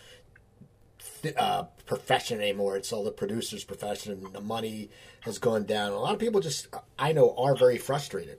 th- 1.23 1.37
uh, 1.37 1.65
profession 1.87 2.41
anymore. 2.41 2.77
It's 2.77 2.93
all 2.93 3.05
the 3.05 3.13
producer's 3.13 3.65
profession. 3.65 4.27
The 4.33 4.41
money 4.41 4.91
has 5.21 5.39
gone 5.39 5.65
down. 5.65 5.93
A 5.93 5.99
lot 5.99 6.15
of 6.15 6.19
people 6.19 6.41
just 6.41 6.69
I 6.99 7.13
know 7.13 7.35
are 7.37 7.57
very 7.57 7.79
frustrated. 7.79 8.39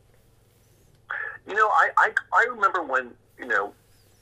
You 1.48 1.56
know, 1.56 1.68
I, 1.68 1.90
I, 1.98 2.12
I 2.34 2.46
remember 2.50 2.84
when, 2.84 3.12
you 3.38 3.48
know, 3.48 3.74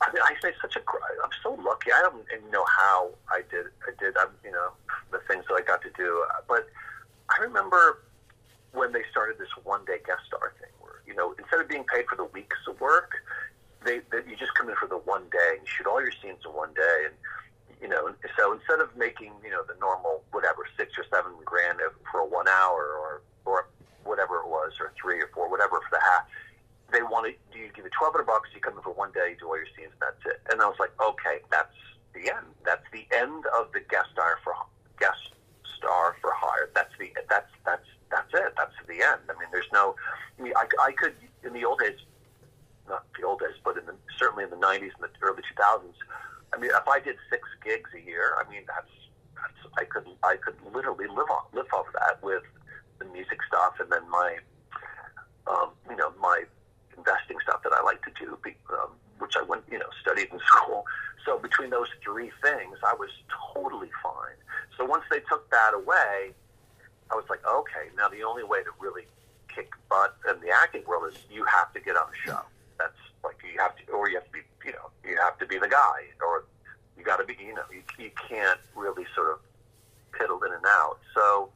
I 0.02 0.12
mean, 0.14 0.24
I 0.24 0.34
say 0.42 0.54
such 0.62 0.76
a, 0.78 0.80
I'm 0.80 1.36
so 1.44 1.60
lucky. 1.62 1.92
I 1.92 2.02
don't 2.02 2.24
even 2.34 2.50
know 2.52 2.64
how 2.66 3.10
I 3.30 3.42
did, 3.52 3.68
I 3.84 3.92
did, 4.00 4.16
um, 4.18 4.32
you 4.44 4.52
know, 4.52 4.72
the 5.12 5.20
things 5.28 5.44
that 5.50 5.56
I 5.56 5.62
got 5.62 5.82
to 5.84 5.92
do. 5.98 6.24
But 6.48 6.70
I 7.30 7.44
remember 7.44 8.00
when 8.72 8.94
they 8.94 9.04
started 9.12 9.38
this 9.38 9.50
one 9.64 9.84
day 9.86 9.98
guest 10.06 10.22
star 10.28 10.54
thing 10.60 10.72
where, 10.80 11.02
you 11.06 11.16
know, 11.16 11.36
instead 11.38 11.60
of 11.60 11.68
being 11.68 11.84
paid 11.84 12.06
for 12.08 12.16
the 12.16 12.24
weeks 12.26 12.58
of 12.68 12.80
work, 12.80 13.12
they, 13.84 14.00
they 14.12 14.24
you 14.30 14.36
just 14.38 14.54
come 14.56 14.70
in 14.70 14.76
for 14.76 14.88
the 14.88 14.98
one 15.04 15.24
day 15.32 15.58
and 15.58 15.62
you 15.62 15.68
shoot 15.68 15.88
all 15.88 16.02
your 16.02 16.16
scenes 16.22 16.40
in 16.46 16.52
one 16.52 16.74
day. 16.74 16.98
And, 17.06 17.16
you 17.82 17.88
know, 17.88 18.12
so 18.38 18.54
instead 18.54 18.80
of 18.80 18.96
making, 18.96 19.32
you 19.44 19.52
know, 19.52 19.64
the 19.68 19.76
normal, 19.80 20.24
whatever, 20.32 20.68
six 20.78 20.98
or 20.98 21.06
seven 21.12 21.32
grand 21.44 21.80
for 22.12 22.22
a 22.22 22.26
one 22.26 22.48
hour 22.48 22.96
or, 22.96 23.22
or 23.46 23.68
whatever 24.04 24.40
it 24.40 24.48
was, 24.48 24.74
or 24.80 24.92
three 25.00 25.20
or 25.20 25.30
four, 25.34 25.50
whatever 25.50 25.80
for 25.80 25.92
the 25.92 26.02
half, 26.02 26.24
they 26.92 27.02
wanted 27.04 27.36
give 27.80 27.88
you 27.88 27.96
twelve 27.96 28.12
hundred 28.12 28.28
bucks, 28.28 28.52
you 28.52 28.60
come 28.60 28.76
in 28.76 28.84
for 28.84 28.92
one 28.92 29.16
day, 29.16 29.40
do 29.40 29.48
all 29.48 29.56
your 29.56 29.72
scenes, 29.72 29.96
and 29.96 30.04
that's 30.04 30.24
it. 30.28 30.44
And 30.52 30.60
I 30.60 30.68
was 30.68 30.76
like, 30.84 30.92
okay, 31.00 31.40
that's 31.48 31.80
the 32.12 32.28
end. 32.28 32.52
That's 32.68 32.84
the 32.92 33.08
end 33.16 33.48
of 33.56 33.72
the 33.72 33.80
guest 33.88 34.12
star 34.12 34.36
for 34.44 34.52
guest 35.00 35.32
star 35.80 36.20
for 36.20 36.36
hire. 36.36 36.68
That's 36.76 36.92
the 37.00 37.16
that's 37.32 37.48
that's 37.64 37.88
that's 38.12 38.32
it. 38.36 38.52
That's 38.60 38.76
the 38.84 39.00
end. 39.00 39.24
I 39.32 39.40
mean, 39.40 39.48
there's 39.56 39.72
no. 39.72 39.96
I 40.36 40.44
mean, 40.44 40.54
I, 40.60 40.68
I 40.84 40.92
could 40.92 41.16
in 41.48 41.56
the 41.56 41.64
old 41.64 41.80
days, 41.80 41.96
not 42.92 43.08
the 43.16 43.24
old 43.24 43.40
days, 43.40 43.56
but 43.64 43.80
in 43.80 43.86
the, 43.88 43.96
certainly 44.20 44.44
in 44.44 44.52
the 44.52 44.60
'90s 44.60 44.92
and 45.00 45.08
the 45.08 45.12
early 45.24 45.44
2000s. 45.56 45.96
I 46.52 46.58
mean, 46.60 46.72
if 46.74 46.88
I 46.88 47.00
did 47.00 47.16
six 47.30 47.48
gigs 47.64 47.90
a 47.96 48.02
year, 48.04 48.36
I 48.42 48.50
mean, 48.50 48.64
that's, 48.68 48.92
that's 49.38 49.62
I 49.80 49.86
could 49.86 50.08
I 50.24 50.36
could 50.36 50.60
literally 50.76 51.08
live 51.08 51.32
on 51.32 51.48
live 51.54 51.72
off 51.72 51.88
that 51.96 52.20
with 52.22 52.44
the 53.00 53.06
music 53.06 53.40
stuff, 53.48 53.80
and 53.80 53.90
then 53.92 54.04
my 54.10 54.36
um, 55.48 55.72
you 55.90 55.96
know 55.96 56.12
my 56.20 56.44
investing 57.00 57.38
stuff 57.44 57.64
that 57.64 57.74
I 57.74 57.82
like 57.84 58.04
to 58.04 58.12
do, 58.20 58.38
um, 58.76 58.92
which 59.20 59.36
I 59.36 59.44
went, 59.44 59.64
you 59.72 59.80
know, 59.80 59.90
studied 60.02 60.28
in 60.32 60.40
school. 60.52 60.86
So 61.26 61.40
between 61.40 61.70
those 61.70 61.88
three 62.04 62.32
things, 62.44 62.78
I 62.84 62.94
was 63.00 63.10
totally 63.54 63.92
fine. 64.04 64.38
So 64.78 64.86
once 64.86 65.04
they 65.10 65.20
took 65.32 65.50
that 65.52 65.74
away, 65.74 66.36
I 67.12 67.16
was 67.16 67.26
like, 67.30 67.42
okay, 67.46 67.90
now 67.98 68.08
the 68.08 68.24
only 68.24 68.44
way 68.44 68.64
to 68.64 68.72
really 68.80 69.04
kick 69.54 69.72
butt 69.90 70.16
in 70.30 70.40
the 70.42 70.52
acting 70.52 70.84
world 70.88 71.12
is 71.12 71.18
you 71.32 71.44
have 71.46 71.74
to 71.74 71.80
get 71.80 71.96
on 71.96 72.08
a 72.08 72.28
show. 72.28 72.42
That's 72.78 73.02
like 73.24 73.38
you 73.44 73.60
have 73.60 73.76
to, 73.78 73.92
or 73.92 74.10
you 74.10 74.16
have 74.16 74.26
to 74.26 74.32
be, 74.32 74.40
you 74.66 74.72
know, 74.72 74.90
you 75.04 75.18
have 75.18 75.38
to 75.40 75.46
be 75.46 75.58
the 75.58 75.68
guy, 75.68 76.08
or 76.22 76.46
you 76.98 77.04
got 77.04 77.18
to 77.18 77.26
be, 77.26 77.36
you 77.40 77.54
know, 77.54 77.68
you, 77.72 77.82
you 77.98 78.12
can't 78.30 78.60
really 78.76 79.06
sort 79.16 79.32
of 79.32 79.40
piddle 80.14 80.46
in 80.46 80.54
and 80.54 80.66
out. 80.68 81.00
So 81.14 81.50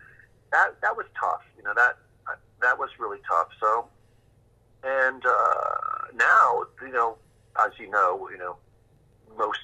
that 0.51 0.79
that 0.81 0.95
was 0.95 1.05
tough. 1.19 1.41
You 1.57 1.63
know 1.63 1.73
that 1.75 1.97
that 2.61 2.79
was 2.79 2.89
really 2.97 3.19
tough. 3.27 3.49
So 3.59 3.85
and 4.83 5.25
uh, 5.25 6.07
now, 6.15 6.63
you 6.81 6.91
know, 6.91 7.17
as 7.65 7.71
you 7.79 7.89
know, 7.89 8.27
you 8.31 8.37
know, 8.37 8.57
most 9.37 9.59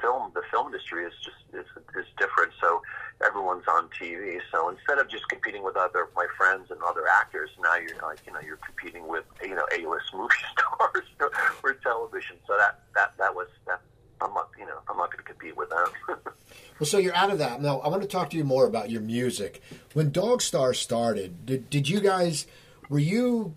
film, 0.00 0.30
the 0.34 0.42
film 0.50 0.66
industry 0.66 1.04
is 1.04 1.12
just 1.24 1.36
is, 1.52 1.66
is 1.96 2.06
different. 2.18 2.52
So 2.60 2.82
everyone's 3.24 3.64
on 3.68 3.88
TV. 3.88 4.38
So 4.52 4.68
instead 4.68 4.98
of 4.98 5.08
just 5.08 5.28
competing 5.28 5.64
with 5.64 5.76
other 5.76 6.08
my 6.14 6.26
friends 6.36 6.70
and 6.70 6.80
other 6.82 7.04
actors, 7.20 7.50
now 7.62 7.76
you're 7.76 8.00
like 8.02 8.20
you 8.26 8.32
know 8.32 8.40
you're 8.40 8.58
competing 8.58 9.08
with 9.08 9.24
you 9.42 9.54
know 9.54 9.66
A-list 9.76 10.06
movie 10.14 10.34
stars 10.52 11.06
for 11.60 11.74
television. 11.74 12.36
So 12.46 12.56
that 12.58 12.80
that 12.94 13.14
that 13.18 13.34
was 13.34 13.48
that. 13.66 13.80
I'm 14.20 14.34
not, 14.34 14.48
you 14.58 14.66
know, 14.66 14.78
I'm 14.90 14.96
not 14.96 15.12
going 15.12 15.24
to 15.24 15.32
compete 15.32 15.56
with 15.56 15.70
them. 15.70 15.86
well, 16.80 16.86
so 16.86 16.98
you're 16.98 17.14
out 17.14 17.30
of 17.30 17.38
that. 17.38 17.62
Now, 17.62 17.78
I 17.78 17.88
want 17.88 18.02
to 18.02 18.08
talk 18.08 18.30
to 18.30 18.36
you 18.36 18.42
more 18.42 18.66
about 18.66 18.90
your 18.90 19.00
music. 19.00 19.62
When 19.92 20.10
Dog 20.10 20.42
Star 20.42 20.74
started, 20.74 21.46
did, 21.46 21.70
did 21.70 21.88
you 21.88 22.00
guys, 22.00 22.48
were 22.88 22.98
you 22.98 23.54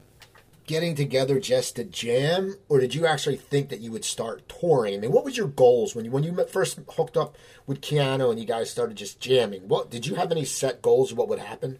getting 0.65 0.95
together 0.95 1.39
just 1.39 1.75
to 1.75 1.83
jam, 1.83 2.55
or 2.69 2.79
did 2.79 2.95
you 2.95 3.05
actually 3.05 3.37
think 3.37 3.69
that 3.69 3.79
you 3.79 3.91
would 3.91 4.05
start 4.05 4.47
touring? 4.47 4.93
I 4.93 4.97
mean, 4.97 5.11
what 5.11 5.25
was 5.25 5.37
your 5.37 5.47
goals 5.47 5.95
when 5.95 6.05
you 6.05 6.11
when 6.11 6.23
you 6.23 6.45
first 6.45 6.79
hooked 6.89 7.17
up 7.17 7.35
with 7.67 7.81
Keanu 7.81 8.29
and 8.29 8.39
you 8.39 8.45
guys 8.45 8.69
started 8.69 8.97
just 8.97 9.19
jamming? 9.19 9.67
What 9.67 9.89
did 9.89 10.05
you 10.05 10.15
have 10.15 10.31
any 10.31 10.45
set 10.45 10.81
goals 10.81 11.11
of 11.11 11.17
what 11.17 11.27
would 11.27 11.39
happen? 11.39 11.79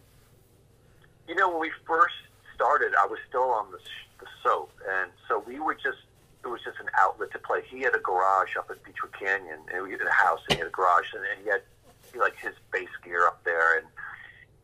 You 1.27 1.36
know, 1.36 1.49
when 1.49 1.61
we 1.61 1.71
first 1.88 2.15
started, 2.55 2.93
I 3.01 3.07
was 3.07 3.19
still 3.27 3.49
on 3.49 3.71
the, 3.71 3.79
the 4.19 4.27
soap, 4.43 4.71
and 4.89 5.11
so 5.27 5.43
we 5.47 5.59
were 5.59 5.75
just 5.75 5.99
it 6.43 6.47
was 6.47 6.61
just 6.63 6.79
an 6.79 6.88
outlet 6.99 7.32
to 7.32 7.39
play. 7.39 7.61
He 7.69 7.82
had 7.82 7.95
a 7.95 7.99
garage 7.99 8.55
up 8.57 8.69
at 8.71 8.84
Beachwood 8.84 9.13
Canyon, 9.17 9.59
and 9.73 9.84
we 9.84 9.91
had 9.91 10.01
a 10.01 10.11
house, 10.11 10.41
and 10.49 10.57
he 10.57 10.59
had 10.59 10.67
a 10.67 10.71
garage, 10.71 11.13
and, 11.13 11.23
and 11.23 11.43
he 11.43 11.49
had 11.49 11.61
he, 12.11 12.19
like 12.19 12.38
his 12.38 12.53
bass 12.73 12.89
gear 13.03 13.27
up 13.27 13.43
there, 13.43 13.77
and 13.77 13.88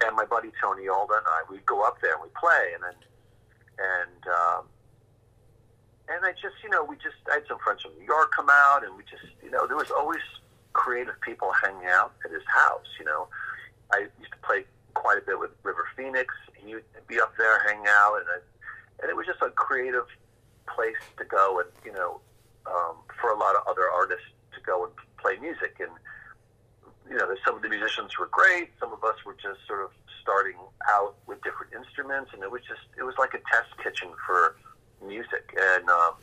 and 0.05 0.15
my 0.15 0.26
buddy 0.26 0.51
Tony 0.61 0.88
Alda 0.88 1.13
and 1.13 1.26
I, 1.26 1.51
we'd 1.51 1.65
go 1.65 1.84
up 1.84 2.01
there 2.01 2.13
and 2.13 2.24
we'd 2.24 2.34
play, 2.34 2.72
and 2.74 2.84
then 2.84 2.93
um, 4.28 4.66
and 6.10 6.26
I 6.26 6.32
just 6.32 6.56
you 6.64 6.70
know 6.70 6.84
we 6.84 6.96
just 6.96 7.18
I 7.30 7.36
had 7.36 7.48
some 7.48 7.60
friends 7.60 7.82
from 7.82 7.92
New 7.98 8.06
York 8.06 8.32
come 8.36 8.50
out, 8.50 8.84
and 8.84 8.96
we 8.96 9.04
just 9.04 9.24
you 9.44 9.52
know 9.52 9.68
there 9.68 9.78
was 9.78 9.92
always 9.92 10.24
creative 10.74 11.20
people 11.22 11.52
hanging 11.52 11.88
out 11.88 12.14
at 12.26 12.32
his 12.32 12.46
house. 12.48 12.88
You 13.00 13.06
know, 13.06 13.28
I 13.94 14.08
used 14.20 14.32
to 14.32 14.42
play 14.44 14.64
quite 14.94 15.18
a 15.18 15.26
bit 15.26 15.40
with 15.40 15.52
River 15.64 15.86
Phoenix. 15.96 16.34
He 16.56 16.76
would 16.76 16.86
be 17.08 17.20
up 17.20 17.34
there 17.38 17.64
hanging 17.68 17.88
out, 17.88 18.18
and 18.18 18.26
I, 18.30 18.38
and 19.02 19.10
it 19.10 19.16
was 19.16 19.26
just 19.26 19.42
a 19.42 19.50
creative 19.50 20.06
place 20.68 21.00
to 21.18 21.26
go, 21.26 21.60
and 21.60 21.70
you 21.86 21.94
know, 21.94 22.22
um, 22.66 22.96
for 23.20 23.32
a 23.32 23.38
lot 23.38 23.56
of 23.56 23.62
other 23.68 23.90
artists 23.90 24.28
to 24.56 24.62
go 24.62 24.86
and 24.86 24.94
play 25.18 25.38
music. 25.40 25.78
And 25.80 25.92
you 27.10 27.18
know, 27.18 27.28
some 27.46 27.56
of 27.56 27.62
the 27.62 27.70
musicians 27.70 28.18
were 28.20 28.30
great. 28.32 28.72
Some 28.80 28.92
of 28.92 29.04
us 29.04 29.16
were 29.26 29.36
just 29.36 29.60
sort 29.68 29.84
of 29.84 29.92
starting 30.28 30.60
out 30.92 31.16
with 31.26 31.42
different 31.42 31.72
instruments, 31.72 32.32
and 32.34 32.44
it 32.44 32.52
was 32.52 32.62
just 32.68 32.84
it 33.00 33.04
was 33.04 33.16
like 33.18 33.34
a 33.34 33.40
test 33.48 33.72
kitchen 33.82 34.10
for 34.28 34.58
music. 35.00 35.56
And 35.56 35.88
um, 35.88 36.20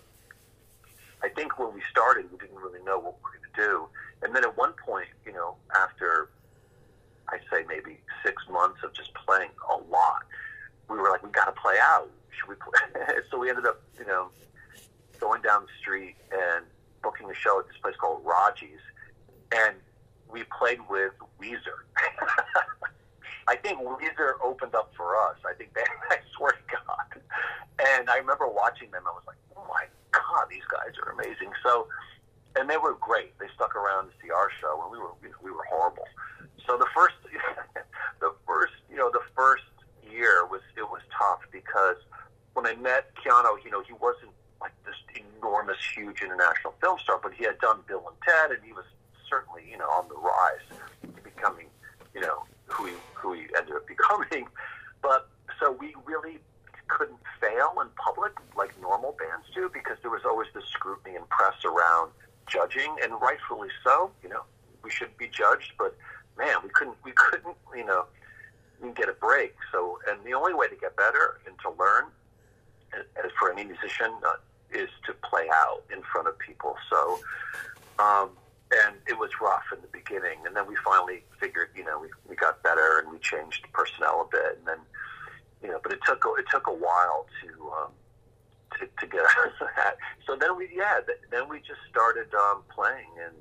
I 1.23 1.31
think 1.31 1.59
when 1.59 1.73
we 1.73 1.81
started, 1.91 2.31
we 2.31 2.37
didn't 2.37 2.61
really 2.61 2.85
know 2.85 2.99
what 2.99 3.17
we 3.17 3.23
were 3.25 3.33
going 3.33 3.49
to 3.49 3.57
do. 3.57 3.89
And 4.23 4.37
then 4.37 4.45
at 4.45 4.57
one 4.59 4.75
point, 4.85 5.09
you 5.25 5.33
know, 5.33 5.57
after 5.75 6.29
I 7.31 7.39
say 7.51 7.65
maybe 7.67 7.99
six 8.23 8.43
months 8.51 8.85
of 8.85 8.93
just 8.93 9.15
playing 9.15 9.51
a 9.73 9.77
lot, 9.91 10.29
we 10.91 10.99
were 10.99 11.09
like, 11.09 11.23
we 11.23 11.31
got 11.31 11.47
to 11.47 11.57
play 11.59 11.77
out. 11.81 12.11
Should 12.37 12.51
we 12.51 12.57
play? 12.57 13.05
so 13.31 13.39
we 13.39 13.49
ended 13.49 13.65
up, 13.65 13.81
you 13.99 14.05
know, 14.05 14.29
going 15.19 15.41
down 15.41 15.63
the 15.63 15.73
street 15.81 16.17
and 16.31 16.67
booking 17.03 17.31
a 17.31 17.35
show 17.35 17.59
at 17.59 17.69
this 17.69 17.77
place 17.81 17.95
called 17.97 18.23
Raji's, 18.23 18.81
and 19.55 19.77
we 20.31 20.43
played 20.59 20.81
with 20.91 21.13
Weezer. 21.41 21.89
I 23.47 23.57
think 23.57 23.81
Weezer 23.81 24.41
opened 24.43 24.75
up 24.75 24.93
for 24.97 25.17
us. 25.29 25.37
I 25.45 25.55
think 25.55 25.75
they, 25.75 25.83
I 26.11 26.19
swear 26.37 26.53
to 26.53 26.65
God. 26.71 27.23
And 27.79 28.09
I 28.09 28.17
remember 28.19 28.49
watching 28.49 28.91
them. 28.91 29.03
I 29.07 29.13
was 29.13 29.25
like, 29.27 29.37
oh 29.57 29.67
my 29.69 29.87
God, 30.13 30.47
these 30.51 30.65
guys 30.71 30.95
are 31.05 31.13
amazing. 31.13 31.51
So, 31.63 31.89
and 32.57 32.71
they 32.71 32.77
were 32.77 32.95
great. 32.95 33.37
They 33.39 33.47
stuck 33.55 33.75
around 33.75 34.09
to 34.09 34.13
see 34.23 34.31
our 34.31 34.49
show, 34.61 34.81
and 34.83 34.93
we 34.93 34.99
were 34.99 35.13
you 35.23 35.29
know, 35.31 35.41
we 35.43 35.51
were 35.51 35.65
horrible. 35.69 36.07
So 36.67 36.79
the 36.79 36.87
first, 36.95 37.15
the 38.21 38.33
first, 38.47 38.75
you 38.89 38.97
know, 38.97 39.11
the 39.11 39.25
first 39.37 39.65
year 40.09 40.47
was 40.47 40.61
it 40.77 40.89
was 40.89 41.03
tough 41.19 41.41
because 41.51 41.97
when 42.55 42.67
I 42.67 42.75
met 42.77 43.11
Keanu, 43.17 43.59
you 43.65 43.71
know, 43.71 43.83
he 43.83 43.93
wasn't 43.95 44.31
like 44.61 44.73
this 44.87 44.95
enormous, 45.37 45.77
huge 45.95 46.23
international 46.23 46.75
film 46.81 46.99
star, 47.01 47.19
but 47.23 47.35
he 47.35 47.45
had 47.45 47.59
done 47.59 47.81
Bill 47.87 48.05
and 48.07 48.17
Ted, 48.25 48.57
and 48.57 48.65
he 48.65 48.73
was 48.73 48.85
certainly, 49.29 49.67
you 49.69 49.77
know, 49.77 49.91
on 49.91 50.09
the 50.09 50.15
rise 50.15 50.65
becoming, 51.23 51.67
you 52.15 52.21
know, 52.21 52.45
who 52.75 52.87
he 52.87 52.93
who 53.15 53.33
he 53.35 53.47
ended 53.57 53.77
up 53.77 53.87
becoming. 53.95 54.47
But 55.03 55.29
so 55.61 55.73
we 55.73 55.95
really 56.05 56.39
couldn't 56.89 57.19
fail 57.41 57.73
in 57.81 57.89
public 57.97 58.33
like 58.57 58.71
normal 58.81 59.17
bands 59.19 59.47
do 59.55 59.71
because 59.73 59.97
there 60.03 60.11
was 60.11 60.23
always 60.25 60.49
this 60.55 60.65
scrutiny 60.67 61.17
and 61.17 61.29
press 61.29 61.65
around 61.65 62.11
judging, 62.47 62.95
and 63.03 63.13
rightfully 63.21 63.69
so. 63.83 64.11
You 64.23 64.29
know, 64.29 64.43
we 64.83 64.91
should 64.91 65.17
be 65.17 65.29
judged, 65.29 65.73
but 65.79 65.97
man, 66.37 66.57
we 66.63 66.69
couldn't 66.71 66.97
we 67.05 67.13
couldn't 67.13 67.57
you 67.75 67.85
know 67.85 68.07
get 68.95 69.09
a 69.09 69.15
break. 69.15 69.55
So, 69.73 69.99
and 70.11 70.19
the 70.25 70.35
only 70.35 70.55
way 70.55 70.69
to 70.69 70.77
get 70.77 70.97
better 70.97 71.41
and 71.47 71.57
to 71.61 71.71
learn, 71.79 72.05
as 72.93 73.31
for 73.39 73.51
any 73.51 73.65
musician, 73.65 74.13
uh, 74.27 74.37
is 74.71 74.91
to 75.07 75.15
play 75.29 75.49
out 75.53 75.83
in 75.93 76.03
front 76.03 76.29
of 76.29 76.39
people. 76.39 76.77
So. 76.91 77.21
Um, 77.97 78.31
and 78.83 78.97
it 79.07 79.19
was 79.19 79.31
rough 79.41 79.65
in 79.73 79.81
the 79.81 79.89
beginning, 79.89 80.39
and 80.47 80.57
then 80.57 80.67
we 80.67 80.77
finally 80.85 81.23
figured, 81.41 81.71
you 81.77 81.85
know, 81.85 81.99
we, 81.99 82.09
we 82.29 82.37
got 82.37 82.63
better 82.63 83.01
and 83.03 83.13
we 83.13 83.19
changed 83.19 83.67
personnel 83.73 84.27
a 84.27 84.29
bit, 84.31 84.59
and 84.59 84.67
then, 84.67 84.79
you 85.63 85.69
know, 85.69 85.79
but 85.83 85.93
it 85.93 86.01
took 86.07 86.25
it 86.39 86.47
took 86.51 86.67
a 86.67 86.73
while 86.73 87.27
to 87.43 87.49
um, 87.71 87.93
to, 88.79 88.87
to 88.99 89.07
get 89.07 89.23
that. 89.77 89.97
So 90.27 90.37
then 90.37 90.57
we, 90.57 90.69
yeah, 90.75 91.01
then 91.31 91.49
we 91.49 91.59
just 91.59 91.81
started 91.91 92.33
um, 92.35 92.63
playing 92.75 93.11
and 93.23 93.35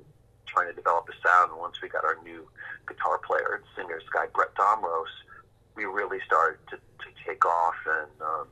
trying 0.46 0.68
to 0.68 0.74
develop 0.74 1.08
a 1.08 1.16
sound. 1.26 1.50
And 1.50 1.60
once 1.60 1.82
we 1.82 1.88
got 1.88 2.04
our 2.04 2.18
new 2.22 2.48
guitar 2.86 3.18
player 3.18 3.60
and 3.60 3.64
singer, 3.74 3.98
this 3.98 4.08
guy 4.12 4.26
Brett 4.32 4.54
Domrose, 4.54 5.16
we 5.74 5.84
really 5.84 6.18
started 6.26 6.58
to, 6.70 6.76
to 6.76 7.08
take 7.26 7.44
off, 7.44 7.76
and 7.86 8.22
um, 8.22 8.46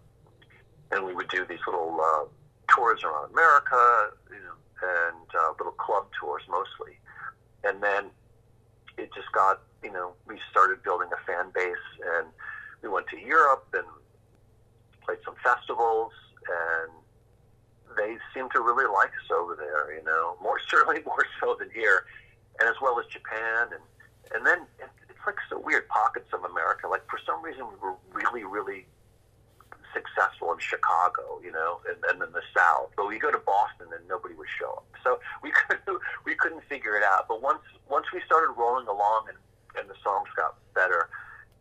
and 0.91 1.07
we 1.07 1.14
would 1.14 1.28
do 1.28 1.47
these 1.47 1.62
little 1.66 2.01
uh, 2.01 2.24
tours 2.74 3.05
around 3.05 3.30
America, 3.30 4.11
you 4.30 4.43
know 4.43 4.62
and 4.83 5.26
uh, 5.35 5.53
little 5.59 5.72
club 5.72 6.07
tours 6.18 6.43
mostly. 6.51 6.99
And 7.64 7.83
then 7.83 8.11
it 8.99 9.11
just 9.14 9.30
got, 9.33 9.62
you 9.83 9.93
know, 9.93 10.12
we 10.26 10.39
started 10.51 10.83
building 10.83 11.09
a 11.12 11.26
fan 11.26 11.51
base 11.55 11.87
and 12.18 12.28
we 12.83 12.89
went 12.89 13.07
to 13.09 13.18
Europe 13.18 13.66
and 13.72 13.87
played 15.05 15.18
some 15.24 15.35
festivals 15.43 16.12
and 16.47 16.91
they 17.97 18.16
seem 18.35 18.49
to 18.51 18.61
really 18.61 18.87
like 18.87 19.11
us 19.11 19.30
over 19.30 19.55
there, 19.55 19.95
you 19.95 20.05
know, 20.05 20.37
more 20.43 20.59
certainly 20.68 21.01
more 21.05 21.24
so 21.41 21.57
than 21.59 21.70
here, 21.70 22.05
and 22.61 22.68
as 22.68 22.76
well 22.80 22.99
as 22.99 23.07
Japan 23.07 23.68
and 23.72 23.83
and 24.35 24.47
then 24.47 24.64
it's 24.80 25.20
like 25.26 25.37
so 25.51 25.59
weird 25.59 25.87
pockets 25.89 26.33
of 26.33 26.43
America. 26.45 26.89
Like 26.89 27.03
for 27.09 27.20
some 27.26 27.43
reason 27.43 27.66
we 27.68 27.76
were 27.76 27.97
really 28.12 28.45
really 28.45 28.87
successful 29.93 30.53
in 30.53 30.59
Chicago, 30.59 31.40
you 31.45 31.53
know, 31.53 31.80
and, 31.88 31.97
and 32.11 32.20
then 32.20 32.32
the 32.32 32.43
South. 32.57 32.90
But 32.97 33.09
we 33.09 33.18
go 33.18 33.30
to 33.30 33.38
Boston 33.38 33.88
and 33.95 34.07
nobody 34.09 34.34
would 34.34 34.49
show 34.59 34.82
up. 34.82 34.86
So 35.05 35.20
we 35.43 35.53
couldn't 35.68 36.01
we 36.24 36.34
couldn't 36.34 36.62
figure 36.68 36.97
it 36.97 37.03
out. 37.03 37.28
But 37.28 37.43
once 37.43 37.62
once 37.88 38.07
we 38.12 38.20
started 38.26 38.53
rolling 38.57 38.88
along 38.88 39.26
and, 39.28 39.38
and 39.78 39.88
the 39.88 39.99
songs 40.03 40.28
got 40.36 40.57
better, 40.74 41.09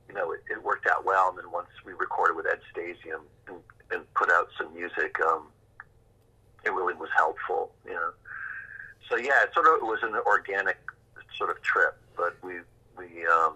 you 0.08 0.16
know, 0.16 0.32
it, 0.32 0.42
it 0.50 0.64
worked 0.64 0.88
out 0.88 1.06
well. 1.06 1.30
And 1.30 1.38
then 1.38 1.52
once 1.52 1.70
we 1.86 1.94
recorded 1.94 2.36
with 2.36 2.46
Ed 2.46 2.60
Stasium 2.72 3.22
and, 3.48 3.58
and 3.92 4.14
put 4.14 4.30
out 4.32 4.50
some 4.58 4.74
music, 4.74 5.16
um, 5.28 5.48
it 6.66 6.72
really 6.72 6.96
was 6.96 7.10
helpful, 7.16 7.72
you 7.86 7.94
know. 7.94 8.12
So 9.10 9.18
yeah, 9.18 9.44
it 9.44 9.54
sort 9.54 9.68
of 9.68 9.84
it 9.84 9.86
was 9.86 10.00
an 10.04 10.16
organic 10.26 10.78
sort 11.38 11.50
of 11.50 11.62
trip, 11.62 11.98
but 12.16 12.36
we 12.44 12.60
we 12.98 13.26
um, 13.28 13.56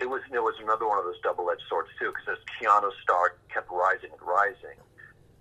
it 0.00 0.08
was 0.08 0.22
it 0.32 0.42
was 0.42 0.54
another 0.62 0.88
one 0.88 0.98
of 0.98 1.04
those 1.04 1.20
double 1.22 1.50
edged 1.50 1.62
swords 1.68 1.88
too, 1.98 2.12
because 2.12 2.38
as 2.38 2.44
Keanu's 2.58 2.94
star 3.02 3.36
kept 3.52 3.70
rising 3.70 4.10
and 4.10 4.20
rising, 4.22 4.78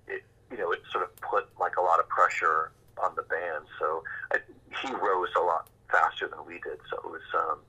it 0.08 0.24
you 0.51 0.58
know 0.58 0.72
it 0.72 0.82
sort 0.91 1.04
of 1.04 1.16
put 1.22 1.47
like 1.60 1.78
a 1.78 1.82
lot 1.82 1.99
of 1.99 2.08
pressure 2.10 2.72
on 3.01 3.16
the 3.16 3.24
band. 3.24 3.66
So 3.80 4.04
I, 4.32 4.38
he 4.82 4.93
rose 4.93 5.30
a 5.36 5.41
lot 5.41 5.70
faster 5.91 6.28
than 6.28 6.45
we 6.45 6.56
did. 6.56 6.80
So 6.89 6.97
it 6.97 7.12
was 7.12 7.22
um, 7.36 7.60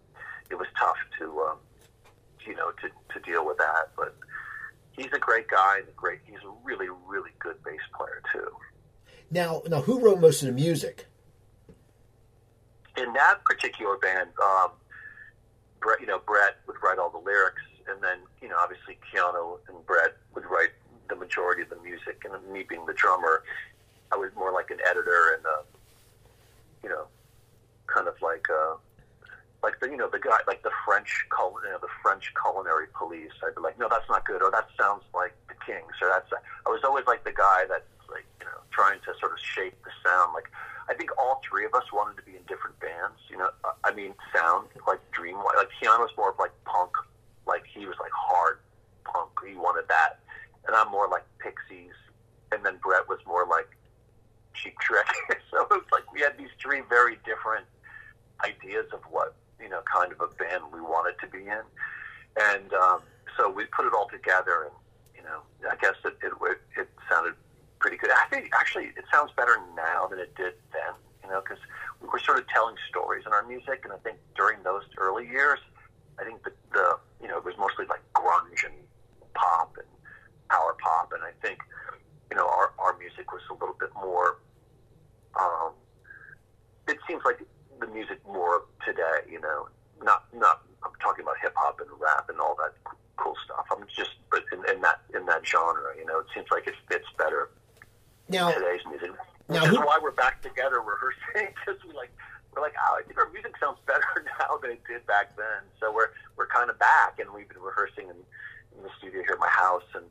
it 0.51 0.57
was 0.57 0.69
tough 0.79 0.97
to 1.19 1.41
um, 1.41 1.59
you 2.47 2.55
know 2.55 2.71
to, 2.71 2.89
to 3.15 3.21
deal 3.25 3.47
with 3.47 3.59
that. 3.59 3.93
But 3.97 4.17
he's 4.93 5.13
a 5.15 5.19
great 5.19 5.49
guy 5.49 5.79
and 5.79 5.89
a 5.89 5.93
great 5.93 6.21
he's 6.27 6.43
a 6.45 6.53
really 6.63 6.89
really 7.07 7.31
good 7.39 7.63
bass 7.65 7.81
player 7.97 8.23
too. 8.33 8.51
Now 9.31 9.63
now 9.69 9.81
who 9.81 10.01
wrote 10.01 10.21
most 10.21 10.43
of 10.43 10.49
the 10.49 10.55
music? 10.55 11.07
In 12.97 13.13
that 13.15 13.45
particular 13.45 13.97
band, 13.97 14.29
um, 14.41 14.71
Brett, 15.85 16.01
you 16.01 16.07
know, 16.07 16.19
Brett 16.19 16.57
would 16.67 16.77
write 16.83 16.99
all 16.99 17.11
the 17.11 17.21
lyrics, 17.21 17.61
and 17.87 18.03
then 18.03 18.19
you 18.41 18.49
know, 18.49 18.57
obviously 18.59 18.97
Keanu 19.05 19.61
and 19.69 19.77
Brett 19.85 20.17
would 20.35 20.45
write 20.49 20.73
the 21.11 21.15
majority 21.15 21.61
of 21.61 21.69
the 21.69 21.77
music, 21.85 22.25
and 22.25 22.33
me 22.51 22.65
being 22.67 22.87
the 22.87 22.95
drummer, 22.95 23.45
I 24.11 24.17
was 24.17 24.31
more 24.35 24.51
like 24.51 24.71
an 24.71 24.79
editor 24.89 25.37
and, 25.37 25.45
uh, 25.45 25.63
you 26.83 26.89
know, 26.89 27.05
kind 27.87 28.09
of 28.09 28.15
like, 28.23 28.47
uh, 28.49 28.77
like 29.63 29.79
the 29.81 29.89
you 29.89 29.97
know 29.97 30.09
the 30.09 30.19
guy 30.19 30.37
like 30.47 30.63
the 30.63 30.73
French 30.85 31.25
cul 31.31 31.55
you 31.65 31.71
know 31.71 31.79
the 31.81 31.93
French 32.03 32.33
culinary 32.41 32.87
police. 32.97 33.33
I'd 33.45 33.55
be 33.55 33.61
like, 33.61 33.79
no, 33.79 33.89
that's 33.91 34.09
not 34.09 34.25
good, 34.25 34.43
or 34.43 34.51
that 34.51 34.69
sounds 34.81 35.05
like 35.15 35.35
the 35.49 35.55
Kings, 35.65 35.93
or 36.01 36.09
that's. 36.09 36.33
I 36.33 36.71
was 36.71 36.81
always 36.85 37.07
like 37.07 37.25
the 37.25 37.33
guy 37.33 37.65
that 37.69 37.85
like 38.11 38.27
you 38.41 38.47
know 38.47 38.61
trying 38.71 39.01
to 39.01 39.13
sort 39.21 39.33
of 39.33 39.39
shape 39.41 39.77
the 39.85 39.93
sound. 40.05 40.35
Like 40.35 40.51
I 40.89 40.95
think 40.95 41.11
all 41.19 41.41
three 41.49 41.65
of 41.65 41.75
us 41.75 41.85
wanted 41.93 42.17
to 42.21 42.25
be 42.25 42.37
in 42.37 42.43
different 42.47 42.79
bands. 42.81 43.17
You 43.31 43.39
know, 43.39 43.51
I 43.85 43.95
mean, 43.95 44.15
sound 44.35 44.69
like 44.87 45.01
Dream. 45.13 45.37
Like 45.39 45.69
Keanu 45.81 46.01
was 46.01 46.11
more 46.17 46.31
of 46.31 46.39
like 46.39 46.53
punk, 46.65 46.93
like 47.47 47.65
he 47.67 47.87
was 47.87 47.97
like 48.01 48.13
hard 48.13 48.59
punk. 49.05 49.31
He 49.47 49.55
wanted 49.55 49.89
that, 49.89 50.21
and 50.67 50.77
I'm 50.77 50.91
more 50.91 51.09
like 51.09 51.25
Pixies, 51.39 51.97
and 52.53 52.65
then 52.65 52.77
Brett 52.83 53.09
was 53.09 53.19
more 53.27 53.47
like 53.47 53.69
Cheap 54.55 54.79
Trick. 54.81 55.07
so 55.51 55.63
it 55.63 55.71
was 55.71 55.89
like 55.93 56.11
we 56.13 56.21
had 56.21 56.37
these 56.39 56.53
three 56.61 56.83
very 56.89 57.17
different 57.25 57.67
ideas 58.45 58.87
of 58.93 59.01
what 59.11 59.35
you 59.61 59.69
know 59.69 59.81
kind 59.89 60.13
of 60.13 60.21
a 60.21 60.29
band 60.37 60.65
we 60.73 60.81
wanted 60.81 61.19
to 61.21 61.27
be 61.27 61.47
in, 61.49 61.65
and 62.41 62.73
um, 62.75 63.01
so 63.37 63.49
we 63.51 63.65
put 63.67 63.87
it 63.87 63.93
all 63.97 64.09
together, 64.09 64.69
and 64.69 64.75
you 65.17 65.23
know 65.23 65.41
I 65.71 65.77
guess 65.77 65.95
it 66.05 66.17
it, 66.23 66.33
it 66.77 66.89
sounded 67.09 67.35
pretty 67.85 67.99
good. 67.99 68.09
I 68.09 68.25
think 68.33 68.49
actually 68.59 68.97
it 68.97 69.05
sounds 69.13 69.31
better 69.37 69.61
now 69.77 70.09
than 70.09 70.19
it 70.19 70.35
did 70.41 70.57
then, 70.73 70.97
you 71.21 71.29
know, 71.29 71.45
because 71.45 71.61
we 72.01 72.09
were 72.09 72.19
sort 72.19 72.39
of 72.39 72.49
telling 72.49 72.77
stories 72.89 73.25
in 73.27 73.33
our 73.35 73.45
music, 73.45 73.85
and 73.85 73.93
I 73.93 74.01
think 74.01 74.17
during 74.35 74.63
those 74.65 74.85
early 74.97 75.29
years, 75.29 75.61
I 76.19 76.25
think 76.25 76.43
the, 76.45 76.53
the 76.73 76.97
you 77.21 77.29
know 77.29 77.37
it 77.37 77.45
was 77.45 77.53
mostly 77.61 77.85
like 77.85 78.01
grunge 78.17 78.65
and 78.65 78.73
pop 79.37 79.77
and 79.77 79.85
power 80.49 80.75
pop, 80.81 81.13
and 81.13 81.21
I 81.21 81.37
think 81.45 81.61
you 82.33 82.39
know 82.41 82.49
our 82.49 82.73
our 82.81 82.97
music 82.97 83.31
was 83.37 83.45
a 83.51 83.53
little 83.53 83.77
bit 83.79 83.93
more. 84.01 84.41
Um, 85.37 85.77
it 86.89 86.97
seems 87.07 87.21
like 87.27 87.45
the 87.81 87.87
music 87.89 88.25
more 88.25 88.65
today, 88.81 89.29
you 89.29 89.45
know, 89.45 89.69
not 90.01 90.25
not 90.33 90.65
I'm 90.81 90.97
talking 91.05 91.21
about 91.21 91.37
hip 91.43 91.53
hop 91.55 91.85
and 91.85 91.91
rap 92.01 92.33
and 92.33 92.41
all 92.41 92.57
that 92.65 92.81
cool 93.21 93.37
stuff. 93.45 93.69
I'm 93.69 93.85
just 93.95 94.17
but 94.31 94.41
in, 94.57 94.65
in 94.73 94.81
that 94.81 95.05
in 95.13 95.27
that 95.27 95.45
genre, 95.45 95.93
you 96.01 96.07
know, 96.07 96.21
it 96.21 96.33
seems 96.33 96.49
like 96.51 96.67
it 96.67 96.81
fits 96.89 97.13
better 97.19 97.51
now, 98.29 98.51
today's 98.53 98.81
music. 98.89 99.11
Which 99.47 99.61
now 99.61 99.65
is 99.65 99.71
who- 99.71 99.85
why 99.85 99.99
we're 100.03 100.13
back 100.13 100.43
together 100.43 100.81
rehearsing 100.81 101.55
because 101.55 101.83
we 101.85 101.93
like 101.95 102.11
we're 102.55 102.63
like 102.63 102.75
oh, 102.79 102.99
I 102.99 103.03
think 103.07 103.19
our 103.19 103.29
music 103.31 103.55
sounds 103.61 103.79
better 103.87 104.05
now 104.39 104.57
than 104.63 104.73
it 104.73 104.83
did 104.89 105.07
back 105.07 105.37
then. 105.37 105.63
So 105.81 105.93
we're 105.93 106.11
we're 106.37 106.47
kind 106.49 106.71
of 106.71 106.79
back 106.79 107.19
and 107.19 107.31
we've 107.33 107.49
been 107.49 107.61
rehearsing 107.63 108.05
in, 108.09 108.17
in 108.77 108.83
the 108.83 108.91
studio 108.99 109.23
here 109.23 109.35
at 109.35 109.41
my 109.41 109.51
house 109.51 109.85
and 109.95 110.05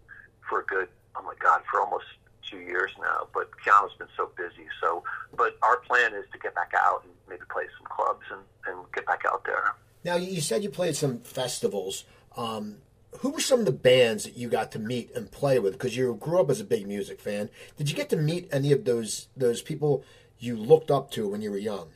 for 0.49 0.59
a 0.61 0.65
good 0.65 0.87
oh 1.15 1.23
my 1.23 1.33
god 1.39 1.61
for 1.69 1.79
almost 1.81 2.05
two 2.49 2.59
years 2.59 2.91
now. 3.01 3.27
But 3.33 3.49
Keanu's 3.65 3.95
been 3.97 4.07
so 4.15 4.29
busy. 4.37 4.67
So 4.81 5.03
but 5.35 5.57
our 5.63 5.77
plan 5.77 6.13
is 6.13 6.25
to 6.33 6.37
get 6.39 6.53
back 6.53 6.71
out 6.79 7.03
and 7.03 7.13
maybe 7.29 7.41
play 7.49 7.63
some 7.77 7.87
clubs 7.87 8.25
and, 8.31 8.41
and 8.67 8.85
get 8.93 9.05
back 9.07 9.23
out 9.31 9.43
there. 9.45 9.73
now 10.03 10.15
you 10.17 10.41
said 10.41 10.63
you 10.63 10.69
played 10.69 10.95
some 10.95 11.19
festivals. 11.19 12.05
Um, 12.37 12.77
who 13.19 13.29
were 13.29 13.39
some 13.39 13.59
of 13.59 13.65
the 13.65 13.71
bands 13.71 14.23
that 14.23 14.37
you 14.37 14.49
got 14.49 14.71
to 14.73 14.79
meet 14.79 15.11
and 15.15 15.31
play 15.31 15.59
with? 15.59 15.73
Because 15.73 15.95
you 15.95 16.15
grew 16.19 16.39
up 16.39 16.49
as 16.49 16.59
a 16.59 16.65
big 16.65 16.87
music 16.87 17.19
fan. 17.19 17.49
Did 17.77 17.89
you 17.89 17.95
get 17.95 18.09
to 18.09 18.17
meet 18.17 18.49
any 18.51 18.71
of 18.71 18.85
those 18.85 19.27
those 19.35 19.61
people 19.61 20.03
you 20.39 20.55
looked 20.57 20.91
up 20.91 21.11
to 21.11 21.27
when 21.27 21.41
you 21.41 21.51
were 21.51 21.57
young? 21.57 21.89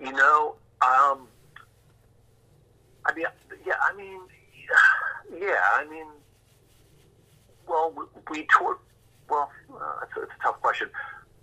You 0.00 0.12
know, 0.12 0.56
um, 0.82 1.28
I 3.06 3.14
mean, 3.14 3.26
yeah, 3.66 3.74
I 3.82 3.96
mean, 3.96 4.20
yeah, 5.40 5.60
I 5.74 5.84
mean, 5.86 6.06
well, 7.66 7.94
we, 8.30 8.46
toured. 8.58 8.78
Well, 9.28 9.50
uh, 9.72 10.00
it's, 10.02 10.16
a, 10.16 10.22
it's 10.22 10.32
a 10.38 10.42
tough 10.42 10.60
question. 10.60 10.90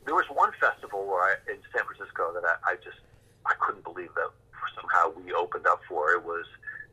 There 0.05 0.15
was 0.15 0.25
one 0.31 0.51
festival 0.59 1.05
where 1.05 1.23
I, 1.23 1.35
in 1.51 1.57
San 1.75 1.83
Francisco 1.85 2.31
that 2.33 2.43
I, 2.45 2.71
I 2.71 2.75
just 2.75 2.97
I 3.45 3.53
couldn't 3.59 3.83
believe 3.83 4.09
that 4.15 4.29
somehow 4.75 5.11
we 5.19 5.33
opened 5.33 5.65
up 5.67 5.81
for. 5.87 6.11
It 6.11 6.23
was 6.23 6.45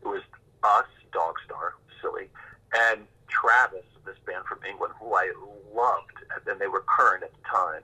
it 0.03 0.09
was 0.09 0.23
us, 0.65 0.87
Dogstar, 1.13 1.73
silly, 2.01 2.29
and 2.75 3.01
Travis, 3.29 3.85
this 4.05 4.17
band 4.27 4.45
from 4.47 4.59
England, 4.69 4.95
who 5.01 5.15
I 5.15 5.33
loved, 5.75 6.19
and 6.47 6.61
they 6.61 6.67
were 6.67 6.85
current 6.87 7.23
at 7.23 7.33
the 7.33 7.49
time. 7.49 7.83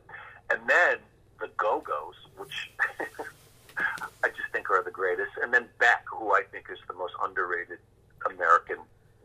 And 0.51 0.61
then 0.69 0.99
the 1.41 1.49
Go 1.57 1.81
Go's, 1.81 2.15
which 2.37 2.71
I 3.79 4.29
just 4.29 4.51
think 4.53 4.71
are 4.71 4.83
the 4.83 4.91
greatest, 4.91 5.33
and 5.43 5.53
then 5.53 5.67
Beck, 5.79 6.05
who 6.11 6.33
I 6.33 6.43
think 6.51 6.67
is 6.71 6.79
the 6.89 6.95
most 6.95 7.15
underrated 7.23 7.79
American 8.27 8.79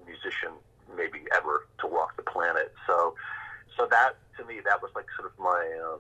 musician 0.06 0.52
maybe 0.96 1.20
ever 1.36 1.68
to 1.80 1.88
walk 1.88 2.16
the 2.18 2.24
planet. 2.24 2.74
So, 2.88 3.16
so 3.78 3.88
that 3.90 4.14
to 4.38 4.46
me, 4.46 4.60
that 4.66 4.82
was 4.82 4.92
like 4.96 5.06
sort 5.16 5.32
of 5.32 5.40
my 5.40 5.80
um, 5.86 6.00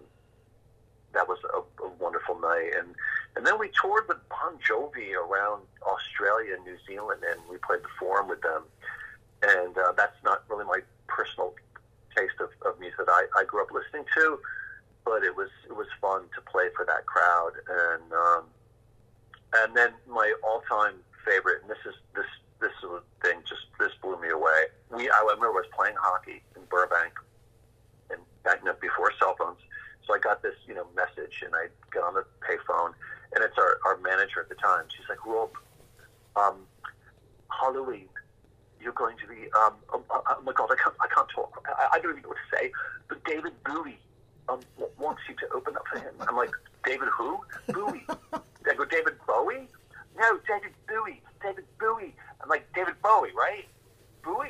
that 1.13 1.27
was 1.27 1.39
a, 1.53 1.59
a 1.83 1.89
wonderful 1.99 2.39
night, 2.39 2.71
and 2.77 2.95
and 3.35 3.45
then 3.45 3.59
we 3.59 3.69
toured 3.81 4.07
with 4.07 4.17
Bon 4.29 4.57
Jovi 4.59 5.13
around 5.13 5.63
Australia 5.85 6.55
and 6.55 6.65
New 6.65 6.77
Zealand, 6.87 7.21
and 7.29 7.39
we 7.49 7.57
played 7.57 7.81
the 7.81 7.93
Forum 7.99 8.27
with 8.27 8.41
them, 8.41 8.63
and 9.43 9.77
uh, 9.77 9.93
that's 9.97 10.17
not 10.23 10.43
really 10.49 10.65
my 10.65 10.79
personal 11.07 11.53
taste 12.15 12.39
of, 12.39 12.49
of 12.65 12.79
music 12.79 12.97
that 12.97 13.09
I, 13.09 13.41
I 13.41 13.43
grew 13.45 13.61
up 13.61 13.71
listening 13.71 14.05
to, 14.17 14.39
but 15.05 15.23
it 15.23 15.35
was 15.35 15.49
it 15.67 15.75
was 15.75 15.87
fun 16.01 16.23
to 16.35 16.41
play 16.41 16.69
for 16.75 16.85
that 16.85 17.05
crowd, 17.05 17.53
and 17.67 18.13
um, 18.13 18.43
and 19.55 19.75
then 19.75 19.91
my 20.07 20.33
all 20.43 20.61
time 20.69 20.95
favorite, 21.25 21.61
and 21.61 21.69
this 21.69 21.81
is 21.85 21.95
this 22.15 22.29
this 22.59 22.73
thing 23.23 23.41
just 23.47 23.65
this 23.79 23.91
blew 24.01 24.19
me 24.21 24.29
away. 24.29 24.67
We 24.91 25.09
I 25.09 25.19
remember 25.21 25.47
I 25.47 25.63
was 25.63 25.65
playing 25.75 25.95
hockey 25.99 26.41
in 26.55 26.61
Burbank, 26.69 27.13
and 28.11 28.19
back 28.43 28.63
before 28.81 29.11
cell 29.19 29.35
phones. 29.37 29.59
So 30.09 30.15
I 30.15 30.19
got 30.19 30.41
this, 30.41 30.55
you 30.65 30.73
know, 30.73 30.87
message, 30.95 31.45
and 31.45 31.53
I 31.53 31.67
get 31.93 32.01
on 32.01 32.15
the 32.15 32.25
payphone, 32.41 32.97
and 33.35 33.43
it's 33.45 33.53
our, 33.59 33.77
our 33.85 33.97
manager 34.01 34.41
at 34.41 34.49
the 34.49 34.55
time. 34.55 34.85
She's 34.89 35.05
like, 35.07 35.23
Rob, 35.23 35.51
um, 36.35 36.65
Halloween, 37.61 38.07
you're 38.81 38.93
going 38.97 39.17
to 39.21 39.27
be, 39.27 39.45
um, 39.53 39.75
oh, 39.93 40.03
oh 40.09 40.41
my 40.43 40.51
God, 40.53 40.69
I 40.71 40.75
can't, 40.81 40.95
I 40.99 41.07
can't 41.13 41.29
talk. 41.29 41.61
I, 41.77 41.97
I 41.97 41.99
don't 41.99 42.13
even 42.17 42.23
know 42.23 42.29
what 42.29 42.39
to 42.41 42.57
say. 42.57 42.71
But 43.07 43.23
David 43.23 43.53
Bowie 43.63 43.99
um, 44.49 44.61
w- 44.81 44.91
wants 44.97 45.21
you 45.29 45.35
to 45.35 45.45
open 45.53 45.75
up 45.75 45.83
for 45.93 45.99
him. 45.99 46.13
I'm 46.27 46.35
like, 46.35 46.51
David 46.83 47.09
who? 47.15 47.37
Bowie. 47.71 48.01
I 48.33 48.73
go, 48.75 48.85
David 48.85 49.13
Bowie? 49.27 49.69
No, 50.17 50.39
David 50.49 50.73
Bowie. 50.89 51.21
David 51.43 51.65
Bowie. 51.79 52.15
I'm 52.41 52.49
like, 52.49 52.65
David 52.73 52.95
Bowie, 53.03 53.29
right? 53.37 53.65
Bowie? 54.23 54.49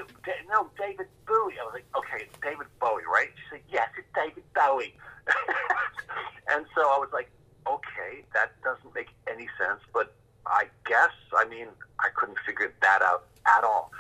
No, 0.50 0.70
David 0.78 1.08
Bowie. 1.28 1.56
I 1.60 1.64
was 1.66 1.74
like, 1.74 1.86
okay, 1.96 2.26
it's 2.26 2.38
David 2.42 2.68
Bowie, 2.80 3.04
right? 3.12 3.30
She 3.36 3.58
said, 3.58 3.62
yes, 3.72 3.90
it's 3.98 4.08
David 4.16 4.44
Bowie. 4.54 4.96
and 6.52 6.66
so 6.76 6.82
I 6.82 6.98
was 6.98 7.10
like, 7.14 7.30
okay, 7.68 8.24
that 8.34 8.52
doesn't 8.64 8.94
make 8.96 9.10
any 9.28 9.48
sense, 9.60 9.82
but 9.94 10.14
I 10.46 10.66
guess, 10.86 11.14
I 11.38 11.46
mean, 11.46 11.68
I 12.00 12.10
couldn't 12.16 12.40
figure 12.46 12.74
that 12.82 13.02
out 13.02 13.26
at 13.58 13.64
all. 13.64 13.92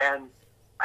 And 0.00 0.28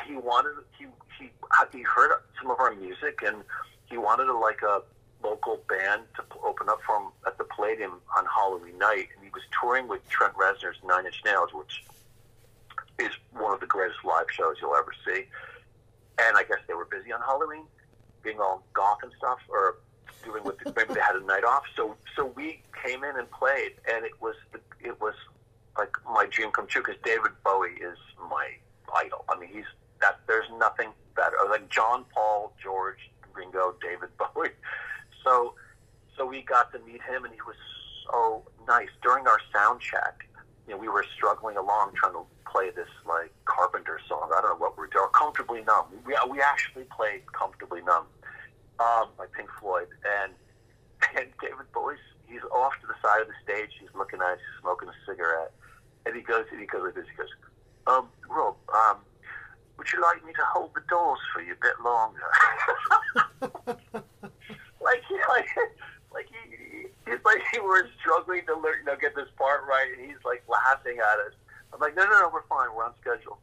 he 0.06 0.16
wanted, 0.16 0.56
he, 0.78 0.86
he, 1.20 1.32
uh, 1.60 1.66
he 1.72 1.82
heard 1.84 2.12
some 2.42 2.52
of 2.52 2.60
our 2.60 2.76
music 2.76 3.20
and 3.26 3.38
he 3.86 3.98
wanted 3.98 4.28
a, 4.28 4.38
like 4.38 4.62
a 4.62 4.82
local 5.24 5.60
band 5.68 6.04
to 6.16 6.24
open 6.46 6.70
up 6.70 6.80
for 6.86 6.98
him 6.98 7.08
at 7.26 7.38
the 7.38 7.44
Palladium 7.46 7.94
on 8.18 8.26
Halloween 8.26 8.78
night. 8.78 9.08
And 9.16 9.24
he 9.24 9.30
was 9.34 9.44
touring 9.60 9.88
with 9.88 10.08
Trent 10.10 10.34
Reznor's 10.36 10.78
Nine 10.86 11.06
Inch 11.06 11.22
Nails, 11.26 11.54
which 11.54 11.84
is 13.00 13.12
one 13.32 13.54
of 13.54 13.60
the 13.60 13.68
greatest 13.68 14.00
live 14.04 14.26
shows 14.32 14.56
you'll 14.62 14.76
ever 14.76 14.94
see. 15.06 15.26
And 16.20 16.36
I 16.36 16.44
guess 16.44 16.60
they 16.68 16.74
were 16.74 16.86
busy 16.86 17.12
on 17.12 17.22
Halloween, 17.22 17.66
being 18.24 18.40
all 18.40 18.64
goth 18.74 19.00
and 19.04 19.12
stuff, 19.18 19.40
or 19.50 19.78
doing 20.24 20.44
what 20.44 20.58
maybe 20.76 20.94
they 20.94 21.00
had 21.00 21.16
a 21.16 21.26
night 21.26 21.44
off. 21.44 21.64
So 21.76 21.96
so 22.16 22.26
we 22.36 22.62
came 22.84 23.04
in 23.04 23.18
and 23.18 23.30
played, 23.32 23.74
and 23.94 24.06
it 24.06 24.20
was 24.22 24.36
it 24.80 25.00
was 25.00 25.14
like 25.78 25.96
my 26.12 26.26
dream 26.26 26.52
come 26.52 26.68
true 26.68 26.82
because 26.82 27.00
David 27.04 27.32
Bowie 27.44 27.78
is 27.80 27.98
my 28.30 28.50
idol. 28.96 29.26
I 29.30 29.40
mean, 29.40 29.50
he's 29.50 29.66
that. 30.02 30.20
There's 30.28 30.50
nothing 30.58 30.90
better. 31.16 31.38
Like 31.50 31.70
John 31.70 32.06
Paul, 32.14 32.54
George, 32.62 33.12
Ringo, 33.34 33.76
David 33.82 34.10
Bowie. 34.18 34.50
So 35.24 35.54
so 36.18 36.26
we 36.26 36.42
got 36.42 36.72
to 36.74 36.80
meet 36.80 37.02
him, 37.04 37.26
and 37.26 37.34
he 37.34 37.42
was 37.42 37.56
so 38.10 38.44
nice 38.68 38.90
during 39.04 39.28
our 39.28 39.40
sound 39.54 39.82
check. 39.82 40.28
You 40.68 40.74
know, 40.74 40.80
we 40.80 40.90
were 40.90 41.06
struggling 41.16 41.56
along 41.58 41.94
trying 41.96 42.14
to 42.14 42.26
play 42.52 42.70
this 42.76 42.90
like 43.08 43.32
Carpenter 43.46 44.00
song. 44.08 44.30
I 44.36 44.42
don't 44.42 44.52
know 44.52 44.58
what 44.58 44.78
we 44.78 44.82
we're 44.84 44.88
doing. 44.88 45.08
Comfortably 45.14 45.64
numb. 45.64 45.86
We 46.06 46.16
we 46.30 46.42
actually 46.42 46.84
played 46.96 47.22
Comfortably 47.32 47.82
Numb 47.82 48.06
um, 48.80 49.10
by 49.18 49.26
Pink 49.36 49.50
Floyd, 49.60 49.88
and 50.04 50.34
and 51.18 51.28
David 51.42 51.72
Bowie's 51.74 52.04
he's 52.28 52.44
off 52.52 52.74
to 52.82 52.88
the 52.88 52.96
side 53.02 53.22
of 53.22 53.28
the 53.28 53.38
stage. 53.44 53.72
He's 53.80 53.90
looking 53.96 54.20
at 54.20 54.36
us, 54.36 54.40
he's 54.40 54.62
smoking 54.62 54.90
a 54.90 54.98
cigarette, 55.08 55.54
and 56.06 56.16
he 56.16 56.22
goes 56.22 56.46
and 56.52 56.60
he 56.60 56.68
goes 56.68 56.84
like 56.84 56.96
this. 56.96 57.08
He 57.10 57.16
goes, 57.16 57.32
um, 57.88 58.10
Rob, 58.30 58.56
um, 58.76 58.98
would 59.78 59.92
you 59.92 60.02
like 60.02 60.26
me 60.26 60.34
to 60.34 60.46
hold 60.52 60.72
the 60.76 60.82
doors 60.90 61.20
for 61.34 61.42
you 61.42 61.54
a 61.54 61.62
bit 61.62 61.80
longer? 61.84 62.28
like 64.84 65.02
he 65.08 65.16
like 65.30 65.48
like 66.14 66.28
he, 66.28 66.57
he's 67.08 67.24
like 67.26 67.42
he 67.52 67.60
was 67.60 67.86
struggling 68.00 68.46
to 68.48 68.56
learn, 68.56 68.80
you 68.80 68.86
know, 68.86 68.96
get 69.00 69.16
this 69.16 69.30
part 69.38 69.62
right, 69.68 69.88
and 69.98 70.06
he's 70.06 70.22
like 70.26 70.44
laughing 70.48 70.98
at 71.00 71.20
us. 71.26 71.34
I'm 71.74 71.80
like, 71.80 71.96
no, 71.96 72.06
no, 72.06 72.22
no, 72.22 72.30
we're 72.32 72.48
fine. 72.48 72.70
We're 72.76 72.86
on 72.86 72.94
schedule. 73.02 73.40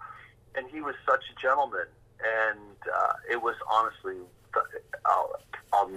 And 0.54 0.66
he 0.70 0.80
was 0.80 0.94
such 1.04 1.24
a 1.28 1.34
gentleman, 1.40 1.86
and 2.22 2.78
uh, 2.88 3.12
it 3.30 3.42
was 3.42 3.56
honestly, 3.68 4.22
uh, 4.54 5.24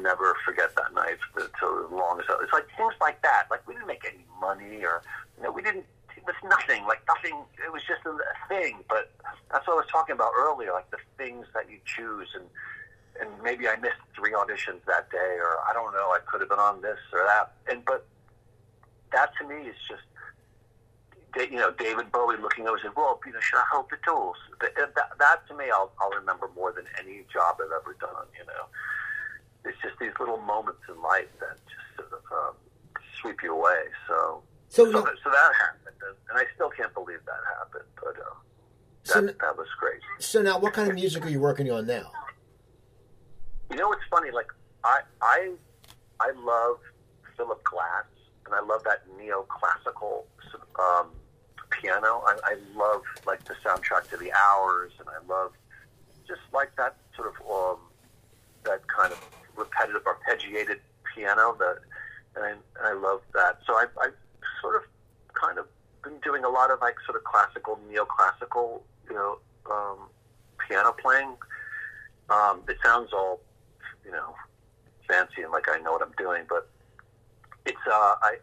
never 0.08 0.36
forget 0.46 0.76
that 0.76 0.94
night 0.94 1.18
for 1.34 1.50
so 1.60 1.88
long 1.92 2.20
as 2.20 2.26
it's 2.42 2.54
like 2.54 2.68
things 2.78 2.94
like 3.02 3.22
that. 3.22 3.48
Like 3.50 3.68
we 3.68 3.74
didn't 3.74 3.88
make 3.88 4.06
any 4.06 4.26
money, 4.40 4.84
or 4.84 5.02
you 5.38 5.44
know, 5.44 5.52
we 5.52 5.62
didn't. 5.62 5.86
It 6.16 6.24
was 6.26 6.36
nothing. 6.44 6.86
Like 6.86 7.02
nothing. 7.08 7.44
It 7.64 7.72
was 7.72 7.82
just 7.88 8.02
a 8.06 8.16
thing. 8.48 8.84
But 8.90 9.12
that's 9.52 9.68
what 9.68 9.74
I 9.74 9.78
was 9.78 9.92
talking 9.92 10.14
about 10.14 10.32
earlier. 10.36 10.72
Like 10.72 10.90
the 10.92 10.98
things 11.18 11.46
that 11.54 11.70
you 11.70 11.80
choose, 11.86 12.30
and 12.36 12.46
and 13.22 13.30
maybe 13.44 13.68
I 13.68 13.76
missed 13.78 14.02
three 14.16 14.32
auditions 14.34 14.84
that 14.88 15.10
day, 15.12 15.38
or 15.40 15.58
I 15.70 15.74
don't 15.74 15.94
know. 15.94 16.12
I 16.12 16.20
could 16.26 16.42
have 16.42 16.50
been 16.50 16.60
on 16.60 16.82
this 16.82 17.00
or 17.14 17.24
that. 17.26 17.54
And 17.72 17.84
but 17.86 18.06
that 19.12 19.32
to 19.42 19.48
me 19.48 19.68
is 19.68 19.76
just 19.88 20.02
you 21.46 21.58
know, 21.58 21.72
David 21.78 22.12
Bowie 22.12 22.38
looking 22.42 22.66
over 22.66 22.76
and 22.78 22.82
saying, 22.84 22.94
well, 22.98 23.20
you 23.26 23.32
know, 23.34 23.40
should 23.40 23.58
I 23.60 23.64
hold 23.72 23.86
the 23.92 23.98
tools? 24.06 24.36
That, 24.62 24.74
that, 24.76 24.96
that 25.20 25.48
to 25.48 25.54
me, 25.56 25.66
I'll, 25.72 25.92
I'll 26.02 26.10
remember 26.18 26.50
more 26.56 26.72
than 26.72 26.86
any 27.00 27.26
job 27.32 27.58
I've 27.62 27.72
ever 27.72 27.96
done, 28.00 28.26
you 28.38 28.46
know. 28.46 28.66
It's 29.66 29.78
just 29.82 30.00
these 30.00 30.14
little 30.20 30.38
moments 30.38 30.82
in 30.90 31.00
life 31.02 31.28
that 31.40 31.58
just 31.68 31.88
sort 32.10 32.12
of 32.14 32.26
um, 32.32 32.56
sweep 33.22 33.38
you 33.44 33.54
away. 33.54 33.84
So, 34.08 34.42
So, 34.70 34.92
so, 34.92 35.02
that, 35.02 35.14
so 35.24 35.30
that 35.30 35.52
happened, 35.60 35.98
and, 36.30 36.38
I 36.38 36.46
still 36.56 36.70
can't 36.70 36.94
believe 36.94 37.20
that 37.26 37.42
happened, 37.58 37.90
but 37.96 38.16
um, 38.18 38.38
that, 39.06 39.14
So- 39.14 39.46
that 39.46 39.58
was 39.58 39.68
great. 39.80 40.02
so 40.20 40.42
now, 40.42 40.58
what 40.60 40.74
kind 40.74 40.90
of 40.90 40.96
music 40.96 41.26
are 41.26 41.30
you 41.30 41.40
working 41.40 41.70
on 41.72 41.86
now? 41.86 42.12
You 43.70 43.76
know 43.76 43.88
what's 43.90 44.06
funny? 44.10 44.32
Like 44.32 44.48
I 44.84 45.02
I 45.22 45.52
I 46.20 46.32
love 46.44 46.78
Philip 47.36 47.64
Glass, 47.64 48.06
and 48.46 48.56
I 48.56 48.62
love 48.62 48.84
that 48.84 49.04
neoclassical 49.20 50.24
um, 50.80 51.10
piano. 51.70 52.24
I, 52.26 52.38
I 52.44 52.56
love 52.76 53.04
like 53.26 53.44
the 53.46 53.56
soundtrack 53.66 54.10
to 54.10 54.18
The 54.18 54.32
Hours, 54.32 54.94
and 55.00 55.08
I 55.10 55.26
love 55.28 55.52
just 56.28 56.42
like 56.54 56.76
that 56.78 56.96
sort 57.16 57.34
of 57.34 57.36
um, 57.50 57.80
that 58.64 58.88
kind 58.88 59.12
of 59.12 59.22
repetitive, 59.56 60.04
arpeggiated 60.04 60.80
piano. 61.14 61.56
That 61.60 61.78
and 62.36 62.60
I, 62.82 62.90
I 62.90 62.94
love 62.94 63.22
that. 63.34 63.60
So 63.66 63.74
I 63.74 63.86
I 64.00 64.10
sort 64.62 64.76
of 64.76 64.84
kind 65.34 65.58
of 65.60 65.68
been 66.04 66.20
doing 66.24 66.44
a 66.44 66.50
lot 66.50 66.72
of 66.72 66.80
like 66.82 66.96
sort 67.06 67.18
of 67.18 67.24
classical, 67.24 67.80
neoclassical, 67.92 68.82
you 69.10 69.16
know, 69.16 69.40
um, 69.70 70.10
piano 70.68 70.94
playing. 71.02 71.36
Um, 72.30 72.64
it 72.68 72.78
sounds 72.84 73.14
all, 73.14 73.40
you 74.08 74.14
know, 74.14 74.34
fancy 75.08 75.44
and 75.44 75.52
like 75.52 75.68
I 75.68 75.80
know 75.80 75.92
what 75.92 76.02
I'm 76.02 76.16
doing, 76.18 76.44
but 76.48 76.70
it's 77.66 77.86
uh, 77.86 78.16
I, 78.24 78.38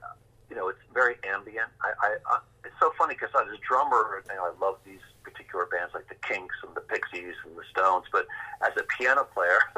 you 0.50 0.56
know, 0.56 0.68
it's 0.68 0.84
very 0.92 1.16
ambient. 1.24 1.72
I, 1.80 1.92
I, 2.04 2.10
I 2.28 2.38
it's 2.64 2.76
so 2.78 2.92
funny 2.98 3.14
because 3.14 3.30
as 3.34 3.48
a 3.48 3.60
drummer, 3.66 4.22
you 4.28 4.36
know, 4.36 4.44
I 4.44 4.52
love 4.60 4.76
these 4.84 5.00
particular 5.24 5.66
bands 5.66 5.94
like 5.94 6.08
the 6.08 6.20
Kinks 6.20 6.54
and 6.62 6.76
the 6.76 6.82
Pixies 6.82 7.34
and 7.44 7.56
the 7.56 7.64
Stones, 7.72 8.04
but 8.12 8.26
as 8.60 8.76
a 8.76 8.84
piano 8.98 9.26
player, 9.32 9.58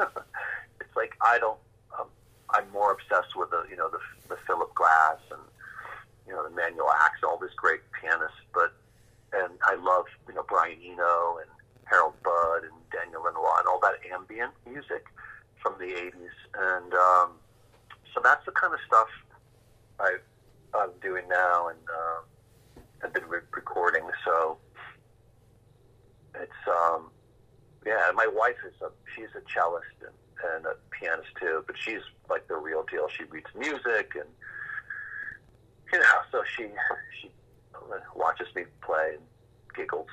it's 0.81 0.95
like 0.95 1.15
I 1.21 1.39
don't. 1.39 1.59
Um, 1.97 2.07
I'm 2.51 2.69
more 2.71 2.91
obsessed 2.91 3.35
with 3.35 3.49
the, 3.51 3.63
you 3.69 3.77
know, 3.77 3.89
the 3.89 3.99
the 4.27 4.37
Philip 4.45 4.75
Glass 4.75 5.23
and 5.31 5.41
you 6.27 6.33
know 6.33 6.43
the 6.43 6.51
Emanuel 6.51 6.91
Ax, 7.03 7.23
all 7.23 7.39
these 7.39 7.55
great 7.55 7.79
pianists, 7.95 8.43
but 8.53 8.75
and 9.31 9.55
I 9.63 9.75
love 9.75 10.05
you 10.27 10.35
know 10.35 10.43
Brian 10.47 10.79
Eno 10.83 11.39
and 11.39 11.51
Harold 11.85 12.15
Budd 12.23 12.67
and 12.67 12.75
Daniel 12.91 13.23
Lanois 13.23 13.59
and 13.59 13.67
all 13.67 13.79
that 13.79 14.03
ambient 14.11 14.51
music 14.67 15.07
from 15.61 15.75
the 15.79 15.85
80s. 15.85 16.37
And 16.57 16.93
um, 16.93 17.31
so 18.13 18.21
that's 18.23 18.45
the 18.45 18.51
kind 18.51 18.73
of 18.73 18.79
stuff 18.85 19.07
I, 19.99 20.17
I'm 20.75 20.91
doing 21.01 21.23
now 21.29 21.69
and 21.69 21.79
uh, 21.89 22.81
I've 23.03 23.13
been 23.13 23.27
re- 23.27 23.39
recording. 23.51 24.03
So 24.25 24.57
it's, 26.35 26.51
um, 26.67 27.09
yeah, 27.85 28.11
my 28.15 28.27
wife 28.27 28.57
is 28.65 28.73
a, 28.81 28.89
she's 29.15 29.29
a 29.35 29.41
cellist 29.53 29.85
and, 30.01 30.55
and 30.55 30.65
a 30.65 30.75
pianist 30.91 31.29
too, 31.39 31.63
but 31.67 31.75
she's 31.77 32.01
like 32.29 32.47
the 32.47 32.57
real 32.57 32.83
deal. 32.89 33.07
She 33.15 33.23
reads 33.25 33.47
music 33.57 34.13
and, 34.15 34.29
you 35.93 35.99
know, 35.99 36.05
so 36.31 36.43
she, 36.55 36.67
she 37.21 37.31
watches 38.15 38.47
me 38.55 38.63
play 38.81 39.13
and 39.13 39.23
giggles. 39.75 40.07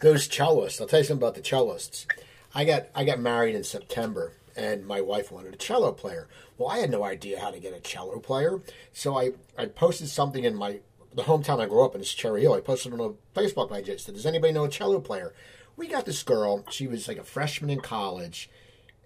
Those 0.00 0.28
cellists. 0.28 0.80
I'll 0.80 0.86
tell 0.86 1.00
you 1.00 1.04
something 1.04 1.22
about 1.22 1.34
the 1.34 1.42
cellists. 1.42 2.06
I 2.54 2.64
got 2.64 2.86
I 2.94 3.04
got 3.04 3.18
married 3.18 3.54
in 3.54 3.64
September, 3.64 4.32
and 4.56 4.86
my 4.86 5.00
wife 5.00 5.32
wanted 5.32 5.54
a 5.54 5.58
cello 5.58 5.92
player. 5.92 6.28
Well, 6.56 6.68
I 6.68 6.78
had 6.78 6.90
no 6.90 7.02
idea 7.02 7.40
how 7.40 7.50
to 7.50 7.58
get 7.58 7.74
a 7.74 7.80
cello 7.80 8.20
player, 8.20 8.60
so 8.92 9.18
I 9.18 9.32
I 9.58 9.66
posted 9.66 10.08
something 10.08 10.44
in 10.44 10.54
my 10.54 10.80
the 11.12 11.22
hometown 11.22 11.60
I 11.60 11.66
grew 11.66 11.84
up 11.84 11.94
in 11.94 12.00
is 12.00 12.12
Cherry 12.12 12.42
Hill. 12.42 12.54
I 12.54 12.60
posted 12.60 12.92
on 12.92 13.00
a 13.00 13.38
Facebook 13.38 13.70
page. 13.70 13.90
I 13.90 13.96
said, 13.96 14.14
"Does 14.14 14.26
anybody 14.26 14.52
know 14.52 14.64
a 14.64 14.68
cello 14.68 15.00
player?" 15.00 15.34
We 15.76 15.88
got 15.88 16.04
this 16.04 16.22
girl. 16.22 16.64
She 16.70 16.86
was 16.86 17.08
like 17.08 17.18
a 17.18 17.24
freshman 17.24 17.70
in 17.70 17.80
college, 17.80 18.48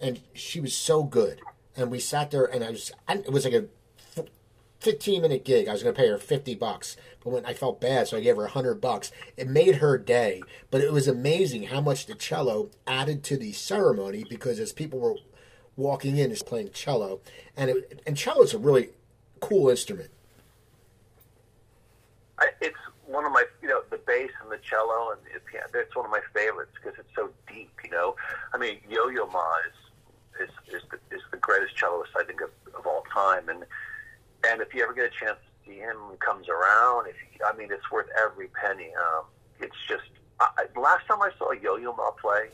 and 0.01 0.20
she 0.34 0.61
was 0.61 0.76
so 0.76 1.03
good. 1.03 1.40
And 1.76 1.90
we 1.90 2.01
sat 2.01 2.30
there, 2.30 2.44
and 2.44 2.62
I 2.62 2.70
was 2.70 2.92
it 3.09 3.32
was 3.32 3.44
like 3.44 3.55
a 3.55 3.66
15 4.80 5.22
minute 5.22 5.44
gig. 5.44 5.68
I 5.68 5.72
was 5.72 5.82
going 5.82 5.94
to 5.94 6.00
pay 6.00 6.08
her 6.08 6.18
50 6.18 6.54
bucks, 6.54 6.96
but 7.22 7.30
when 7.30 7.44
I 7.44 7.54
felt 7.54 7.80
bad, 7.80 8.08
so 8.08 8.16
I 8.16 8.20
gave 8.20 8.36
her 8.36 8.42
100 8.42 8.80
bucks. 8.80 9.10
It 9.36 9.48
made 9.48 9.76
her 9.76 9.98
day, 9.98 10.42
but 10.70 10.80
it 10.80 10.92
was 10.92 11.08
amazing 11.08 11.64
how 11.64 11.80
much 11.80 12.06
the 12.06 12.14
cello 12.14 12.70
added 12.86 13.24
to 13.24 13.36
the 13.36 13.52
ceremony 13.52 14.24
because 14.28 14.58
as 14.58 14.72
people 14.72 14.98
were 14.98 15.16
walking 15.76 16.16
in, 16.16 16.30
is 16.30 16.42
playing 16.42 16.70
cello, 16.72 17.20
and 17.56 17.70
it, 17.70 18.02
and 18.06 18.16
cello 18.16 18.42
is 18.42 18.54
a 18.54 18.58
really 18.58 18.90
cool 19.40 19.68
instrument. 19.68 20.10
I, 22.38 22.48
it's 22.60 22.76
one 23.06 23.24
of 23.24 23.32
my, 23.32 23.44
you 23.62 23.68
know, 23.68 23.82
the 23.90 23.98
bass 23.98 24.30
and 24.42 24.50
the 24.50 24.58
cello 24.58 25.12
and. 25.12 25.20
It's 25.88 25.94
one 25.94 26.04
of 26.04 26.10
my 26.10 26.20
favorites 26.34 26.72
because 26.74 26.98
it's 26.98 27.14
so 27.14 27.30
deep. 27.48 27.70
You 27.84 27.90
know, 27.90 28.16
I 28.52 28.58
mean, 28.58 28.78
Yo-Yo 28.90 29.26
Ma 29.26 29.54
is 29.66 30.48
is 30.48 30.74
is 30.74 30.82
the, 30.90 31.16
is 31.16 31.22
the 31.30 31.36
greatest 31.36 31.76
celloist 31.76 32.08
I 32.16 32.24
think 32.24 32.40
of, 32.40 32.50
of 32.76 32.86
all 32.86 33.04
time, 33.12 33.48
and 33.48 33.64
and 34.47 34.61
if 34.61 34.74
you 34.74 34.82
ever 34.82 34.93
get 34.93 35.07
a 35.07 35.11
chance 35.11 35.39
to 35.39 35.70
see 35.70 35.78
him 35.78 35.97
he 36.11 36.16
comes 36.18 36.49
around, 36.49 37.09
if 37.09 37.16
you, 37.32 37.45
I 37.45 37.57
mean, 37.57 37.68
it's 37.70 37.91
worth 37.91 38.07
every 38.22 38.49
penny. 38.49 38.91
Um, 38.95 39.24
it's 39.61 39.76
just 39.89 40.05
I- 40.41 40.66
last 40.76 41.07
time 41.07 41.22
I 41.22 41.30
saw 41.39 41.53
Yo-Yo 41.53 41.95
Ma 41.95 42.11
play 42.12 42.49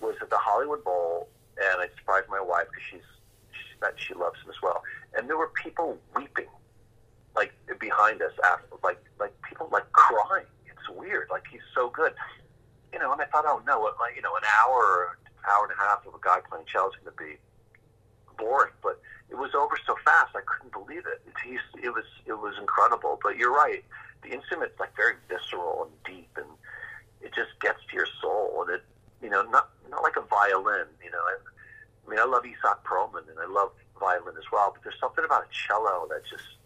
was 0.00 0.16
at 0.22 0.30
the 0.30 0.38
Hollywood 0.38 0.82
Bowl, 0.84 1.28
and 1.58 1.80
I 1.80 1.88
surprised 1.98 2.28
my 2.28 2.40
wife 2.40 2.66
because 2.70 2.84
she's 2.90 3.08
she, 3.52 3.74
that 3.80 3.94
she 3.96 4.14
loves 4.14 4.40
him 4.42 4.50
as 4.50 4.60
well, 4.62 4.82
and 5.16 5.28
there 5.28 5.36
were 5.36 5.50
people 5.62 5.98
weeping 6.16 6.46
like 7.36 7.52
behind 7.78 8.22
us 8.22 8.32
after 8.44 8.76
like 8.82 8.98
like 9.20 9.34
people 9.42 9.68
like 9.72 9.90
crying. 9.92 10.46
It's 10.66 10.88
weird. 10.96 11.28
Like 11.30 11.44
he's 11.50 11.64
so 11.74 11.90
good. 11.90 12.12
You 12.92 12.98
know, 12.98 13.12
and 13.12 13.20
I 13.20 13.26
thought, 13.26 13.44
oh 13.46 13.60
no, 13.66 13.80
what, 13.80 13.96
like, 14.00 14.16
you 14.16 14.22
know, 14.22 14.34
an 14.34 14.42
hour 14.64 15.18
hour 15.48 15.64
and 15.64 15.72
a 15.72 15.80
half 15.80 16.06
of 16.06 16.14
a 16.14 16.18
guy 16.22 16.40
playing 16.48 16.66
cello 16.66 16.88
is 16.88 16.96
going 17.04 17.14
to 17.16 17.22
be 17.22 17.38
boring. 18.36 18.72
But 18.82 19.00
it 19.30 19.36
was 19.36 19.50
over 19.54 19.76
so 19.86 19.96
fast, 20.04 20.34
I 20.34 20.40
couldn't 20.46 20.72
believe 20.72 21.04
it. 21.06 21.20
It's, 21.26 21.62
it 21.82 21.90
was 21.90 22.04
it 22.26 22.32
was 22.32 22.54
incredible. 22.58 23.18
But 23.22 23.36
you're 23.36 23.52
right. 23.52 23.84
The 24.22 24.30
instrument's 24.30 24.78
like 24.80 24.96
very 24.96 25.14
visceral 25.28 25.88
and 25.88 25.92
deep, 26.04 26.30
and 26.36 26.46
it 27.20 27.34
just 27.34 27.58
gets 27.60 27.78
to 27.90 27.96
your 27.96 28.08
soul. 28.20 28.64
And 28.66 28.76
it, 28.76 28.84
you 29.22 29.30
know, 29.30 29.42
not 29.42 29.70
not 29.90 30.02
like 30.02 30.16
a 30.16 30.22
violin. 30.22 30.86
You 31.04 31.10
know, 31.10 31.18
I, 31.18 31.36
I 32.06 32.10
mean, 32.10 32.18
I 32.18 32.24
love 32.24 32.44
Isaac 32.44 32.78
Perlman, 32.84 33.28
and 33.28 33.38
I 33.38 33.46
love 33.46 33.72
violin 34.00 34.34
as 34.38 34.50
well. 34.50 34.70
But 34.72 34.82
there's 34.82 35.00
something 35.00 35.24
about 35.24 35.44
a 35.44 35.48
cello 35.52 36.08
that 36.08 36.24
just 36.24 36.56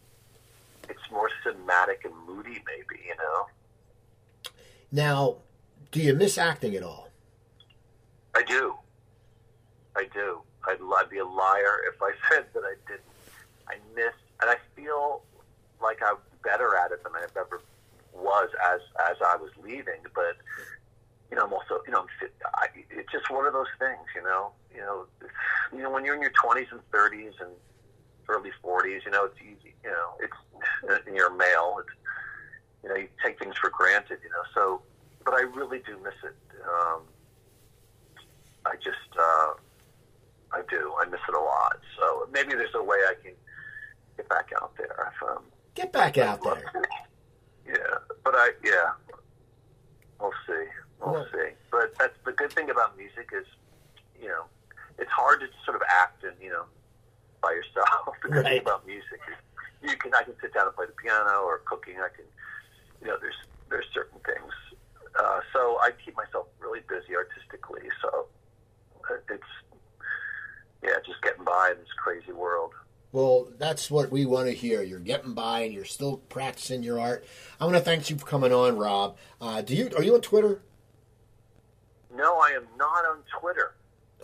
it's 0.89 1.11
more 1.11 1.31
cinematic 1.45 2.05
and 2.05 2.15
moody, 2.27 2.63
maybe. 2.67 3.03
You 3.07 3.17
know. 3.17 3.47
Now, 4.93 5.37
do 5.91 6.01
you 6.01 6.15
miss 6.15 6.39
acting 6.39 6.77
at 6.77 6.83
all? 6.83 7.09
I 8.35 8.43
do. 8.43 8.75
I 9.97 10.07
do. 10.13 10.43
I'd, 10.67 10.79
I'd 10.81 11.11
be 11.11 11.19
a 11.19 11.27
liar 11.27 11.81
if 11.93 12.01
I 12.03 12.13
said 12.31 12.47
that 12.55 12.63
I 12.63 12.75
didn't. 12.87 13.03
I 13.69 13.77
miss, 13.95 14.15
and 14.41 14.51
I 14.51 14.57
feel 14.75 15.23
like 15.81 15.99
I'm 16.05 16.17
better 16.43 16.77
at 16.77 16.91
it 16.91 17.03
than 17.05 17.13
I 17.15 17.25
ever 17.39 17.63
was 18.15 18.51
as 18.73 18.81
as 19.11 19.17
I 19.25 19.37
was 19.37 19.51
leaving. 19.63 20.03
But 20.15 20.37
you 21.31 21.37
know, 21.37 21.45
I'm 21.45 21.53
also, 21.53 21.81
you 21.87 21.93
know, 21.93 22.01
I'm 22.01 22.29
I, 22.55 22.67
it's 22.91 23.11
just 23.11 23.31
one 23.31 23.47
of 23.47 23.53
those 23.53 23.71
things. 23.79 24.05
You 24.15 24.23
know, 24.23 24.51
you 24.75 24.81
know, 24.81 25.07
you 25.73 25.83
know, 25.83 25.91
when 25.91 26.05
you're 26.05 26.15
in 26.15 26.23
your 26.23 26.33
20s 26.33 26.71
and 26.73 26.81
30s 26.91 27.41
and 27.41 27.51
early 28.29 28.51
40s, 28.65 29.05
you 29.05 29.11
know, 29.11 29.25
it's 29.27 29.41
easy. 29.41 29.75
You 29.85 29.91
know, 29.91 30.11
it's 30.21 31.01
and 31.07 31.17
you're 31.17 31.35
male. 31.35 31.77
It's 31.81 31.97
you 32.83 32.89
know, 32.89 32.97
you 32.97 33.09
take 33.25 33.39
things 33.39 33.55
for 33.57 33.71
granted. 33.71 34.19
You 34.23 34.31
know, 34.31 34.43
so 34.55 34.83
but 35.25 35.35
I 35.35 35.43
really 35.43 35.79
do 35.79 35.97
miss 36.03 36.15
it. 36.25 36.37
Um, 36.67 37.03
I 38.65 38.77
just, 38.77 39.11
uh, 39.19 39.55
I 40.53 40.63
do. 40.69 40.95
I 41.01 41.07
miss 41.07 41.21
it 41.29 41.35
a 41.35 41.41
lot. 41.41 41.79
So 41.99 42.29
maybe 42.47 42.57
there's 42.57 42.75
a 42.75 42.83
way 42.83 42.97
I 43.09 43.15
can 43.23 43.33
get 44.17 44.29
back 44.29 44.51
out 44.61 44.73
there. 44.77 45.13
If, 45.15 45.29
um, 45.29 45.43
Get 45.75 45.93
back 45.93 46.19
out 46.19 46.43
there. 46.43 46.63
yeah, 47.67 47.75
but 48.25 48.35
I, 48.37 48.51
yeah, 48.65 48.93
we'll 50.21 50.33
see. 50.47 50.65
We'll 51.01 51.13
Well- 51.15 51.29
see. 51.33 51.51
But 51.71 51.95
that's 51.99 52.17
the 52.25 52.33
good 52.33 52.53
thing 52.53 52.69
about 52.71 52.97
music 52.99 53.31
is, 53.33 53.47
you 54.21 54.29
know, 54.29 54.45
it's 54.99 55.11
hard 55.11 55.41
to 55.41 55.47
sort 55.65 55.77
of 55.77 55.83
act 55.89 56.23
and 56.23 56.35
you 56.41 56.51
know 56.51 56.65
by 57.43 57.53
yourself. 57.53 58.15
the 58.23 58.29
good 58.29 58.45
Right. 58.45 58.53
thing 58.53 58.61
about 58.63 58.87
music 58.87 59.21
is 59.31 59.37
you 59.91 59.97
can 59.97 60.13
I 60.15 60.23
can 60.23 60.35
sit 60.41 60.53
down 60.53 60.67
and 60.67 60.77
play 60.77 60.87
the 60.87 60.93
piano 60.93 61.41
or 61.43 61.59
cooking. 61.65 61.97
I 61.99 62.09
can, 62.15 62.27
you 63.01 63.07
know, 63.09 63.17
there's 63.21 63.35
there's 63.71 63.87
certain 63.95 64.21
things. 64.27 64.53
Uh, 65.19 65.41
so 65.53 65.79
I 65.81 65.93
keep 66.05 66.17
myself 66.17 66.47
really 66.61 66.81
busy 66.89 67.17
artistically. 67.17 67.89
So 68.03 68.27
uh, 69.11 69.15
it's 69.31 69.53
yeah, 70.83 70.95
just 71.07 71.23
getting 71.23 71.45
by 71.45 71.71
in 71.73 71.79
this 71.79 71.93
crazy 71.97 72.33
world. 72.33 72.73
Well, 73.13 73.49
that's 73.59 73.91
what 73.91 74.11
we 74.11 74.25
want 74.25 74.47
to 74.47 74.55
hear. 74.55 74.83
You're 74.83 74.99
getting 74.99 75.35
by 75.35 75.61
and 75.61 75.73
you're 75.73 75.85
still 75.85 76.17
practicing 76.17 76.83
your 76.83 76.99
art. 76.99 77.27
I 77.61 77.65
want 77.67 77.77
to 77.77 77.83
thank 77.83 78.09
you 78.09 78.17
for 78.17 78.25
coming 78.25 78.53
on, 78.53 78.77
Rob. 78.79 79.17
Uh, 79.41 79.61
do 79.61 79.77
you 79.77 79.91
are 79.97 80.03
you 80.03 80.15
on 80.15 80.23
Twitter? 80.23 80.63
No, 82.15 82.39
I 82.39 82.53
am 82.57 82.67
not 82.79 83.05
on 83.05 83.19
Twitter. 83.39 83.75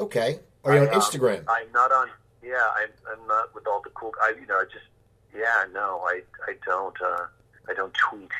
Okay. 0.01 0.41
Are 0.65 0.75
you 0.75 0.81
on 0.81 0.89
I, 0.89 0.93
um, 0.93 1.01
Instagram? 1.01 1.45
I'm 1.49 1.71
not 1.73 1.93
on. 1.93 2.09
Yeah, 2.43 2.55
I'm, 2.77 2.89
I'm 3.13 3.27
not 3.27 3.55
with 3.55 3.67
all 3.67 3.83
the 3.83 3.91
cool. 3.91 4.13
I, 4.23 4.33
you 4.41 4.47
know, 4.47 4.57
I 4.57 4.65
just. 4.65 4.87
Yeah, 5.35 5.65
no, 5.73 6.03
I, 6.07 6.23
I 6.47 6.55
don't. 6.65 6.97
Uh, 7.01 7.27
I 7.69 7.75
don't 7.75 7.93
tweet. 7.95 8.31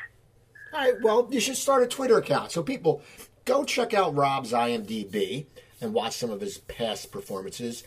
All 0.73 0.79
right. 0.79 0.95
Well, 1.01 1.27
you 1.29 1.39
should 1.39 1.57
start 1.57 1.83
a 1.83 1.87
Twitter 1.87 2.17
account. 2.17 2.51
So 2.51 2.63
people, 2.63 3.03
go 3.45 3.63
check 3.63 3.93
out 3.93 4.15
Rob's 4.15 4.51
IMDb 4.51 5.45
and 5.81 5.93
watch 5.93 6.13
some 6.13 6.31
of 6.31 6.41
his 6.41 6.57
past 6.57 7.11
performances. 7.11 7.83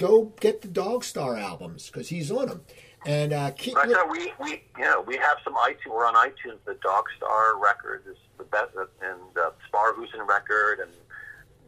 Go 0.00 0.32
get 0.40 0.62
the 0.62 0.68
Dogstar 0.68 1.38
albums 1.38 1.90
because 1.90 2.08
he's 2.08 2.30
on 2.30 2.48
them. 2.48 2.62
And 3.04 3.34
uh, 3.34 3.50
keep. 3.50 3.76
I 3.76 3.84
li- 3.84 3.94
we, 4.10 4.32
we, 4.42 4.62
yeah, 4.78 4.98
we 4.98 5.18
have 5.18 5.36
some 5.44 5.54
iTunes. 5.56 5.90
We're 5.90 6.06
on 6.06 6.14
iTunes. 6.14 6.56
The 6.64 6.78
Dog 6.82 7.04
Star 7.18 7.58
record 7.58 8.04
is 8.08 8.16
the 8.38 8.44
best, 8.44 8.70
and 8.76 9.20
uh, 9.36 9.50
Sparhusen 9.70 10.26
record, 10.26 10.80
and 10.80 10.90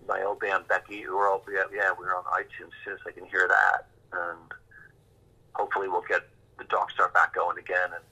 my 0.09 0.23
old 0.23 0.41
band 0.41 0.67
Becky. 0.67 1.05
We're 1.07 1.31
all 1.31 1.45
yeah, 1.53 1.65
yeah, 1.75 1.91
we're 1.99 2.17
on 2.17 2.25
iTunes 2.25 2.73
too, 2.87 2.97
so 3.05 3.11
I 3.11 3.13
can 3.13 3.27
hear 3.27 3.47
that, 3.49 3.89
and 4.15 4.39
hopefully 5.53 5.89
we'll 5.89 6.05
get 6.09 6.23
the 6.57 6.65
Dogstar 6.65 7.13
back 7.13 7.35
going 7.35 7.59
again, 7.59 7.91
and 7.95 8.05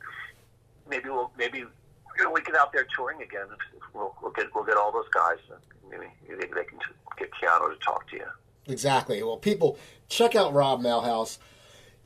maybe 0.86 1.08
we'll 1.08 1.30
maybe 1.38 1.60
you 1.60 2.24
know, 2.24 2.30
we 2.30 2.42
get 2.42 2.56
out 2.56 2.74
there 2.74 2.86
touring 2.94 3.22
again. 3.22 3.46
We'll, 3.94 4.14
we'll 4.20 4.32
get 4.32 4.54
we'll 4.54 4.64
get 4.64 4.76
all 4.76 4.92
those 4.92 5.08
guys. 5.14 5.38
Maybe 5.90 6.08
they, 6.28 6.34
they 6.36 6.64
can 6.64 6.78
get 7.18 7.30
Keanu 7.40 7.72
to 7.72 7.78
talk 7.82 8.06
to 8.10 8.16
you. 8.16 8.26
Exactly. 8.70 9.22
Well, 9.22 9.36
people, 9.36 9.78
check 10.08 10.34
out 10.34 10.54
Rob 10.54 10.80
Mailhouse. 10.80 11.38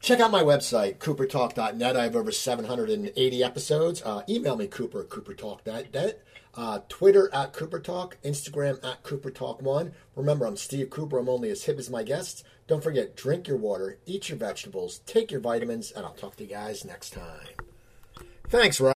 Check 0.00 0.20
out 0.20 0.30
my 0.30 0.42
website, 0.42 0.98
coopertalk.net. 0.98 1.96
I 1.96 2.02
have 2.02 2.16
over 2.16 2.30
780 2.30 3.42
episodes. 3.42 4.02
Uh, 4.02 4.22
email 4.28 4.56
me, 4.56 4.66
cooper 4.66 5.02
coopertalk.net. 5.04 6.22
Uh, 6.54 6.80
Twitter 6.88 7.30
at 7.32 7.54
coopertalk. 7.54 8.12
Instagram 8.22 8.84
at 8.84 9.02
coopertalk1. 9.02 9.92
Remember, 10.14 10.46
I'm 10.46 10.56
Steve 10.56 10.90
Cooper. 10.90 11.18
I'm 11.18 11.28
only 11.28 11.50
as 11.50 11.64
hip 11.64 11.78
as 11.78 11.88
my 11.88 12.02
guests. 12.02 12.44
Don't 12.66 12.82
forget, 12.82 13.16
drink 13.16 13.48
your 13.48 13.58
water, 13.58 13.98
eat 14.06 14.30
your 14.30 14.38
vegetables, 14.38 15.00
take 15.00 15.30
your 15.30 15.40
vitamins, 15.40 15.90
and 15.90 16.06
I'll 16.06 16.14
talk 16.14 16.36
to 16.36 16.44
you 16.44 16.50
guys 16.50 16.84
next 16.84 17.10
time. 17.10 17.48
Thanks, 18.48 18.80
Rob. 18.80 18.92